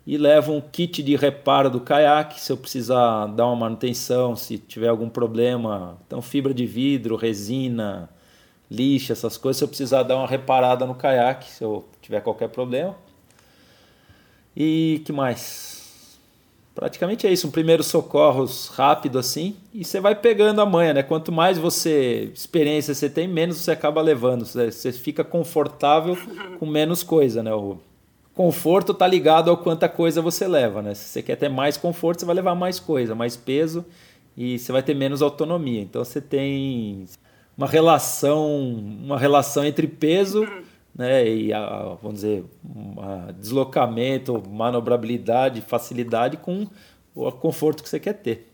E 0.06 0.16
levo 0.16 0.52
um 0.52 0.60
kit 0.60 1.02
de 1.02 1.16
reparo 1.16 1.68
do 1.68 1.80
caiaque, 1.80 2.40
se 2.40 2.52
eu 2.52 2.56
precisar 2.56 3.26
dar 3.26 3.46
uma 3.46 3.56
manutenção, 3.56 4.36
se 4.36 4.56
tiver 4.56 4.88
algum 4.88 5.08
problema. 5.08 5.98
Então, 6.06 6.22
fibra 6.22 6.54
de 6.54 6.64
vidro, 6.64 7.16
resina, 7.16 8.08
lixa, 8.70 9.12
essas 9.12 9.36
coisas, 9.36 9.58
se 9.58 9.64
eu 9.64 9.68
precisar 9.68 10.04
dar 10.04 10.16
uma 10.16 10.28
reparada 10.28 10.86
no 10.86 10.94
caiaque, 10.94 11.50
se 11.50 11.64
eu 11.64 11.84
tiver 12.00 12.20
qualquer 12.20 12.48
problema. 12.48 12.94
E 14.56 15.02
que 15.04 15.12
mais? 15.12 15.75
Praticamente 16.76 17.26
é 17.26 17.32
isso, 17.32 17.48
um 17.48 17.50
primeiro 17.50 17.82
socorros 17.82 18.68
rápido 18.68 19.18
assim, 19.18 19.56
e 19.72 19.82
você 19.82 19.98
vai 19.98 20.14
pegando 20.14 20.60
a 20.60 20.66
manha, 20.66 20.92
né? 20.92 21.02
Quanto 21.02 21.32
mais 21.32 21.56
você 21.56 22.30
experiência 22.34 22.94
você 22.94 23.08
tem, 23.08 23.26
menos 23.26 23.56
você 23.56 23.70
acaba 23.70 24.02
levando. 24.02 24.44
Você 24.44 24.92
fica 24.92 25.24
confortável 25.24 26.18
com 26.60 26.66
menos 26.66 27.02
coisa, 27.02 27.42
né? 27.42 27.54
O 27.54 27.78
conforto 28.34 28.92
tá 28.92 29.06
ligado 29.06 29.50
ao 29.50 29.56
quanta 29.56 29.88
coisa 29.88 30.20
você 30.20 30.46
leva, 30.46 30.82
né? 30.82 30.92
Se 30.92 31.04
você 31.04 31.22
quer 31.22 31.36
ter 31.36 31.48
mais 31.48 31.78
conforto, 31.78 32.20
você 32.20 32.26
vai 32.26 32.34
levar 32.34 32.54
mais 32.54 32.78
coisa, 32.78 33.14
mais 33.14 33.38
peso 33.38 33.82
e 34.36 34.58
você 34.58 34.70
vai 34.70 34.82
ter 34.82 34.92
menos 34.92 35.22
autonomia. 35.22 35.80
Então 35.80 36.04
você 36.04 36.20
tem 36.20 37.06
uma 37.56 37.66
relação, 37.66 38.54
uma 39.02 39.18
relação 39.18 39.64
entre 39.64 39.86
peso 39.86 40.46
né, 40.96 41.28
e 41.28 41.52
a, 41.52 41.96
vamos 42.00 42.20
dizer, 42.20 42.44
a 42.98 43.32
deslocamento, 43.32 44.42
manobrabilidade, 44.48 45.60
facilidade 45.60 46.38
com 46.38 46.66
o 47.14 47.30
conforto 47.32 47.82
que 47.82 47.88
você 47.88 48.00
quer 48.00 48.14
ter. 48.14 48.50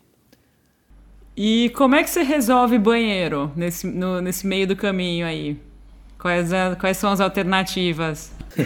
E 1.35 1.71
como 1.75 1.95
é 1.95 2.03
que 2.03 2.09
você 2.09 2.21
resolve 2.21 2.77
banheiro 2.77 3.51
nesse, 3.55 3.87
no, 3.87 4.21
nesse 4.21 4.45
meio 4.45 4.67
do 4.67 4.75
caminho 4.75 5.25
aí? 5.25 5.57
Quais, 6.19 6.53
a, 6.53 6.75
quais 6.75 6.97
são 6.97 7.11
as 7.11 7.19
alternativas? 7.19 8.31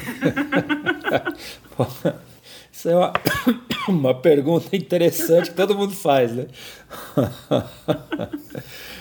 Isso 2.71 2.89
é 2.89 2.95
uma, 2.95 3.13
uma 3.87 4.13
pergunta 4.13 4.75
interessante 4.75 5.49
que 5.49 5.55
todo 5.55 5.75
mundo 5.75 5.93
faz, 5.93 6.33
né? 6.33 6.47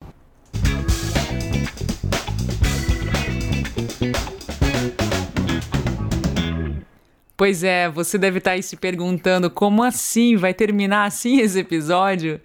Pois 7.37 7.63
é, 7.63 7.89
você 7.91 8.17
deve 8.17 8.39
estar 8.39 8.53
aí 8.53 8.63
se 8.63 8.77
perguntando 8.77 9.51
como 9.51 9.83
assim 9.83 10.37
vai 10.37 10.55
terminar 10.55 11.05
assim 11.05 11.39
esse 11.41 11.59
episódio? 11.59 12.41